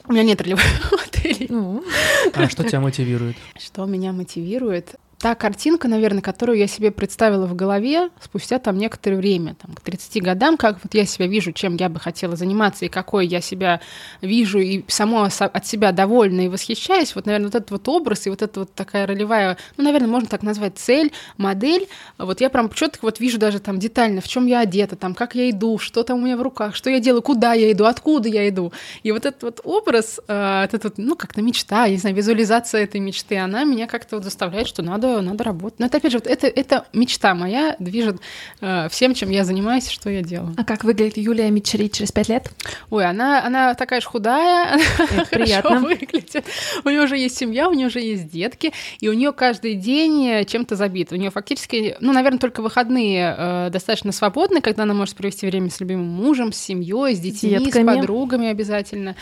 У 0.08 0.14
меня 0.14 0.24
нет 0.24 0.42
ролевой 0.42 0.64
модели. 0.92 1.48
Ну. 1.50 1.84
А 2.34 2.50
что 2.50 2.64
тебя 2.64 2.80
мотивирует? 2.80 3.38
Что 3.58 3.86
меня 3.86 4.12
мотивирует? 4.12 4.96
Та 5.20 5.36
картинка, 5.36 5.90
наверное, 5.90 6.22
которую 6.22 6.58
я 6.58 6.68
себе 6.68 6.92
представила 6.92 7.46
в 7.46 7.54
голове 7.54 8.10
спустя 8.22 8.58
там 8.58 8.78
некоторое 8.78 9.18
время, 9.18 9.56
там, 9.62 9.76
к 9.76 9.82
30 9.82 10.24
годам, 10.24 10.56
как 10.56 10.78
вот 10.82 10.94
я 10.94 11.06
себя 11.06 11.28
вижу, 11.28 11.52
чем 11.52 11.76
я 11.76 11.90
бы 11.90 12.00
хотела 12.00 12.38
заниматься, 12.38 12.86
и 12.86 12.88
какой 12.88 13.28
я 13.28 13.42
себя 13.42 13.82
вижу, 14.22 14.60
и 14.60 14.86
само 14.88 15.28
от 15.40 15.66
себя 15.68 15.92
довольна 15.92 16.42
и 16.42 16.48
восхищаюсь, 16.48 17.16
вот, 17.16 17.26
наверное, 17.26 17.48
вот 17.48 17.56
этот 17.56 17.72
вот 17.72 17.88
образ 17.90 18.28
и 18.28 18.30
вот 18.30 18.42
эта 18.42 18.62
вот 18.62 18.74
такая 18.74 19.06
ролевая, 19.06 19.58
ну, 19.76 19.84
наверное, 19.84 20.08
можно 20.08 20.30
так 20.30 20.42
назвать, 20.42 20.78
цель, 20.78 21.12
модель, 21.36 21.90
вот 22.18 22.40
я 22.40 22.50
прям 22.50 22.70
четко 22.70 23.00
вот 23.02 23.20
вижу 23.20 23.38
даже 23.38 23.60
там 23.60 23.78
детально, 23.78 24.22
в 24.22 24.28
чем 24.28 24.46
я 24.46 24.62
одета, 24.62 24.96
там, 24.96 25.14
как 25.16 25.36
я 25.36 25.50
иду, 25.50 25.80
что 25.80 26.04
там 26.04 26.20
у 26.20 26.26
меня 26.26 26.38
в 26.38 26.42
руках, 26.42 26.76
что 26.76 26.90
я 26.90 27.02
делаю, 27.02 27.22
куда 27.22 27.54
я 27.54 27.74
иду, 27.74 27.84
откуда 27.84 28.30
я 28.30 28.48
иду. 28.48 28.72
И 29.04 29.12
вот 29.12 29.26
этот 29.26 29.44
вот 29.44 29.60
образ, 29.66 30.22
э, 30.30 30.64
этот 30.64 30.86
вот, 30.86 30.94
ну, 30.98 31.18
как-то 31.18 31.42
мечта, 31.42 31.86
я 31.86 31.92
не 31.92 31.98
знаю, 31.98 32.16
визуализация 32.16 32.84
этой 32.84 33.02
мечты, 33.02 33.38
она 33.38 33.66
меня 33.66 33.86
как-то 33.86 34.16
вот 34.16 34.24
заставляет, 34.24 34.68
что 34.68 34.82
надо 34.82 35.09
надо, 35.10 35.22
надо 35.22 35.44
работать. 35.44 35.80
Но 35.80 35.86
это, 35.86 35.98
опять 35.98 36.12
же, 36.12 36.18
вот 36.20 36.28
это, 36.28 36.48
это 36.48 36.86
мечта 36.94 37.34
моя, 37.36 37.76
движет 37.80 38.18
э, 38.62 38.88
всем, 38.90 39.14
чем 39.14 39.30
я 39.30 39.44
занимаюсь, 39.44 39.90
что 39.90 40.10
я 40.10 40.22
делаю. 40.22 40.56
А 40.58 40.64
как 40.64 40.84
выглядит 40.84 41.18
Юлия 41.18 41.50
Мичери 41.50 41.88
через 41.88 42.12
пять 42.12 42.30
лет? 42.30 42.50
Ой, 42.90 43.06
она, 43.06 43.46
она 43.46 43.74
такая 43.74 44.02
же 44.02 44.08
худая, 44.08 44.80
Это 45.00 45.26
приятно. 45.30 45.80
выглядит. 45.80 46.46
У 46.84 46.90
нее 46.90 47.02
уже 47.02 47.18
есть 47.18 47.38
семья, 47.38 47.70
у 47.70 47.74
нее 47.74 47.88
уже 47.88 48.00
есть 48.00 48.30
детки, 48.30 48.74
и 49.00 49.10
у 49.10 49.14
нее 49.14 49.32
каждый 49.32 49.76
день 49.76 50.46
чем-то 50.46 50.76
забит. 50.76 51.12
У 51.12 51.16
нее 51.16 51.32
фактически, 51.32 51.98
ну, 52.00 52.14
наверное, 52.14 52.40
только 52.40 52.62
выходные 52.62 53.36
э, 53.38 53.70
достаточно 53.72 54.12
свободны, 54.12 54.62
когда 54.62 54.84
она 54.84 54.94
может 54.94 55.16
провести 55.16 55.46
время 55.48 55.70
с 55.70 55.80
любимым 55.80 56.08
мужем, 56.08 56.54
с 56.54 56.58
семьей, 56.58 57.16
с 57.16 57.20
детьми, 57.20 57.52
Детками. 57.52 57.84
с 57.84 57.96
подругами 57.96 58.48
обязательно. 58.48 59.16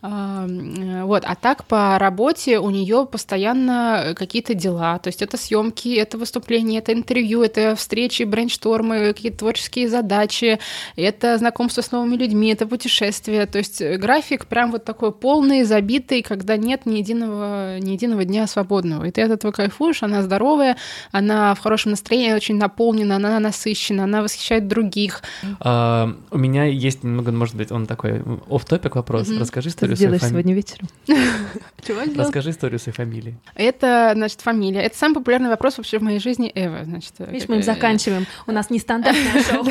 М, 0.00 1.06
Вот, 1.06 1.24
а 1.26 1.34
так 1.34 1.64
по 1.64 1.98
работе 1.98 2.58
у 2.58 2.70
нее 2.70 3.06
постоянно 3.10 4.14
какие-то 4.14 4.54
дела, 4.54 4.98
то 4.98 5.08
есть 5.08 5.22
это 5.22 5.36
съемки, 5.36 5.94
это 5.96 6.18
выступления, 6.18 6.78
это 6.78 6.92
интервью, 6.92 7.42
это 7.42 7.74
встречи, 7.74 8.22
брейнштормы, 8.22 9.12
какие-то 9.12 9.38
творческие 9.38 9.88
задачи, 9.88 10.58
это 10.96 11.38
знакомство 11.38 11.80
с 11.82 11.90
новыми 11.90 12.16
людьми, 12.16 12.52
это 12.52 12.66
путешествия, 12.66 13.46
то 13.46 13.58
есть 13.58 13.80
э, 13.80 13.96
график 13.96 14.46
прям 14.46 14.70
вот 14.70 14.84
такой 14.84 15.12
полный, 15.12 15.64
забитый, 15.64 16.22
когда 16.22 16.56
нет 16.56 16.86
ни 16.86 16.96
единого, 16.96 17.78
ни 17.78 17.90
единого 17.92 18.24
дня 18.24 18.46
свободного. 18.46 19.04
И 19.04 19.10
ты 19.10 19.22
от 19.22 19.30
этого 19.30 19.50
кайфуешь, 19.50 20.02
она 20.02 20.22
здоровая, 20.22 20.76
она 21.10 21.54
в 21.54 21.60
хорошем 21.60 21.92
настроении, 21.92 22.32
очень 22.32 22.56
наполнена, 22.56 23.16
она 23.16 23.40
насыщена, 23.40 24.04
она 24.04 24.22
восхищает 24.22 24.68
других. 24.68 25.22
А, 25.60 26.14
у 26.30 26.38
меня 26.38 26.64
есть 26.64 27.02
немного, 27.02 27.32
может 27.32 27.56
быть, 27.56 27.72
он 27.72 27.86
такой 27.86 28.22
оф 28.48 28.64
топик 28.64 28.94
вопрос. 28.94 29.28
Расскажи 29.28 29.70
Что 29.70 29.87
историю 29.94 29.96
своей 29.96 30.06
делаешь 30.18 30.20
фами- 30.22 30.30
сегодня 30.30 30.54
вечером? 30.54 30.88
Чего? 31.86 32.22
Расскажи 32.22 32.50
историю 32.50 32.78
своей 32.78 32.94
фамилии. 32.96 33.38
Это, 33.54 34.12
значит, 34.14 34.40
фамилия. 34.40 34.80
Это 34.82 34.96
самый 34.98 35.14
популярный 35.14 35.48
вопрос 35.48 35.78
вообще 35.78 35.98
в 35.98 36.02
моей 36.02 36.18
жизни 36.20 36.50
ever. 36.54 36.84
Значит, 36.84 37.12
Видишь, 37.18 37.48
мы 37.48 37.56
им 37.56 37.60
э, 37.60 37.64
заканчиваем. 37.64 38.26
У 38.46 38.52
нас 38.52 38.70
нестандартное 38.70 39.42
шоу. 39.48 39.62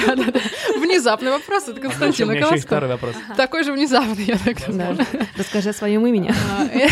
Внезапный 0.80 1.32
вопрос 1.32 1.68
от 1.68 1.80
Константина 1.80 2.34
Колоскова. 2.36 2.58
второй 2.62 2.90
вопрос. 2.90 3.16
Такой 3.36 3.64
же 3.64 3.74
внезапный, 3.74 4.24
я 4.24 4.38
так 4.38 4.60
скажу. 4.60 4.98
Расскажи 5.38 5.70
о 5.70 5.74
своем 5.74 6.06
имени. 6.08 6.32
А, 6.32 6.66
э, 6.66 6.88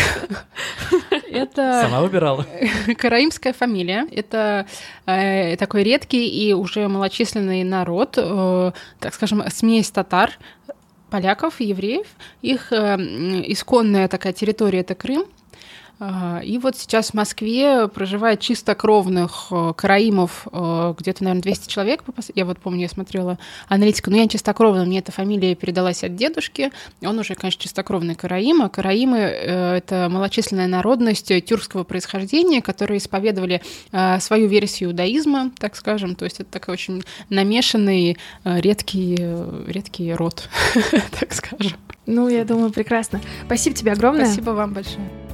Это 1.30 1.80
Сама 1.82 2.00
выбирала. 2.00 2.46
караимская 2.96 3.52
фамилия. 3.52 4.06
Это 4.10 4.66
э, 5.06 5.56
такой 5.56 5.82
редкий 5.82 6.26
и 6.28 6.52
уже 6.52 6.88
малочисленный 6.88 7.64
народ, 7.64 8.14
э, 8.18 8.72
так 9.00 9.14
скажем, 9.14 9.42
смесь 9.50 9.90
татар, 9.90 10.32
поляков, 11.10 11.60
евреев. 11.60 12.06
Их 12.42 12.72
э, 12.72 12.96
исконная 13.46 14.08
такая 14.08 14.32
территория— 14.32 14.80
это 14.80 14.94
Крым. 14.94 15.26
А, 15.98 16.40
И 16.44 16.58
вот 16.58 16.76
сейчас 16.76 17.10
в 17.10 17.14
Москве 17.14 17.88
проживает 17.88 18.40
чистокровных 18.40 19.46
э, 19.50 19.72
караимов 19.74 20.46
э, 20.52 20.94
где-то, 20.98 21.24
наверное, 21.24 21.42
200 21.42 21.68
человек. 21.68 22.04
Я 22.34 22.44
вот 22.44 22.58
помню, 22.58 22.82
я 22.82 22.88
смотрела 22.88 23.38
аналитику. 23.68 24.10
Но 24.10 24.18
я 24.18 24.28
чистокровная, 24.28 24.84
мне 24.84 24.98
эта 24.98 25.10
фамилия 25.10 25.54
передалась 25.54 26.04
от 26.04 26.14
дедушки. 26.14 26.70
Он 27.02 27.18
уже, 27.18 27.34
конечно, 27.34 27.62
чистокровный 27.62 28.14
караим. 28.14 28.60
А 28.60 28.68
караимы 28.68 29.18
э,— 29.18 29.76
это 29.76 30.08
малочисленная 30.10 30.66
народность 30.66 31.32
тюркского 31.44 31.84
происхождения, 31.84 32.60
которые 32.60 32.98
исповедовали 32.98 33.62
свою 34.20 34.48
версию 34.48 34.90
иудаизма, 34.90 35.50
так 35.58 35.76
скажем. 35.76 36.14
То 36.14 36.24
есть 36.24 36.40
это 36.40 36.50
такой 36.50 36.74
очень 36.74 37.04
намешанный, 37.30 38.18
редкий, 38.44 39.16
редкий 39.66 40.12
род, 40.12 40.48
так 41.20 41.32
скажем. 41.32 41.78
Ну, 42.06 42.28
я 42.28 42.44
думаю, 42.44 42.70
прекрасно. 42.70 43.20
Спасибо 43.46 43.76
тебе 43.76 43.92
огромное. 43.92 44.26
Спасибо 44.26 44.50
вам 44.50 44.74
большое. 44.74 45.25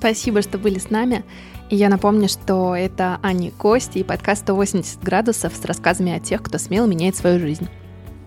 Спасибо, 0.00 0.40
что 0.40 0.56
были 0.56 0.78
с 0.78 0.88
нами. 0.88 1.24
И 1.68 1.76
я 1.76 1.90
напомню, 1.90 2.26
что 2.26 2.74
это 2.74 3.18
Ани 3.22 3.50
Кости 3.50 3.98
и 3.98 4.02
подкаст 4.02 4.40
180 4.44 5.04
градусов 5.04 5.52
с 5.54 5.62
рассказами 5.66 6.10
о 6.10 6.18
тех, 6.18 6.42
кто 6.42 6.56
смело 6.56 6.86
меняет 6.86 7.16
свою 7.16 7.38
жизнь. 7.38 7.68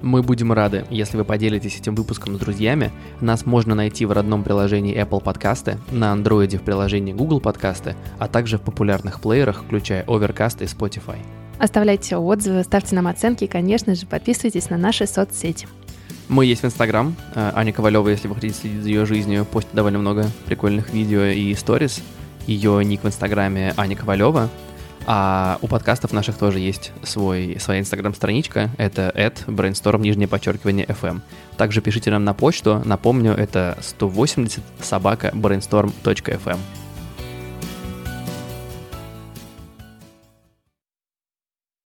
Мы 0.04 0.22
будем 0.22 0.54
рады, 0.54 0.86
если 0.92 1.18
вы 1.18 1.26
поделитесь 1.26 1.80
этим 1.80 1.96
выпуском 1.96 2.36
с 2.36 2.40
друзьями. 2.40 2.92
Нас 3.22 3.48
можно 3.48 3.74
найти 3.74 4.06
в 4.06 4.12
родном 4.12 4.44
приложении 4.44 4.96
Apple 4.96 5.24
Подкасты, 5.24 5.80
на 5.92 6.12
андроиде 6.12 6.60
в 6.60 6.62
приложении 6.62 7.12
Google 7.12 7.40
Подкасты, 7.40 7.96
а 8.20 8.28
также 8.28 8.60
в 8.60 8.62
популярных 8.62 9.20
плеерах, 9.20 9.64
включая 9.64 10.06
Overcast 10.06 10.64
и 10.64 10.66
Spotify. 10.66 11.18
Оставляйте 11.58 12.18
отзывы, 12.18 12.62
ставьте 12.64 12.94
нам 12.94 13.08
оценки 13.08 13.46
и, 13.46 13.48
конечно 13.48 13.96
же, 13.96 14.06
подписывайтесь 14.06 14.70
на 14.70 14.78
наши 14.78 15.08
соцсети. 15.08 15.68
Мы 16.30 16.46
есть 16.46 16.62
в 16.64 16.66
Инстаграм. 16.66 17.16
Э, 17.36 17.52
Аня 17.54 17.74
Ковалева, 17.74 18.10
если 18.10 18.28
вы 18.28 18.36
хотите 18.36 18.54
следить 18.54 18.82
за 18.82 18.90
ее 18.90 19.06
жизнью, 19.06 19.46
постит 19.46 19.74
довольно 19.74 20.00
много 20.00 20.30
прикольных 20.46 20.94
видео 20.94 21.26
и 21.26 21.54
сторис. 21.56 22.02
Ее 22.48 22.84
ник 22.84 23.04
в 23.04 23.08
Инстаграме 23.08 23.74
Аня 23.78 23.96
Ковалева. 23.96 24.50
А 25.06 25.58
у 25.62 25.68
подкастов 25.68 26.14
наших 26.14 26.38
тоже 26.38 26.60
есть 26.60 26.94
свой, 27.04 27.58
своя 27.60 27.82
инстаграм-страничка. 27.82 28.70
Это 28.78 29.12
at 29.16 29.46
brainstorm, 29.48 30.02
нижнее 30.02 30.28
подчеркивание, 30.28 30.86
FM. 30.86 31.22
Также 31.58 31.82
пишите 31.82 32.10
нам 32.10 32.24
на 32.24 32.34
почту. 32.34 32.82
Напомню, 32.86 33.34
это 33.34 33.78
180 33.82 34.64
собака 34.82 35.32
brainstorm.fm. 35.34 36.58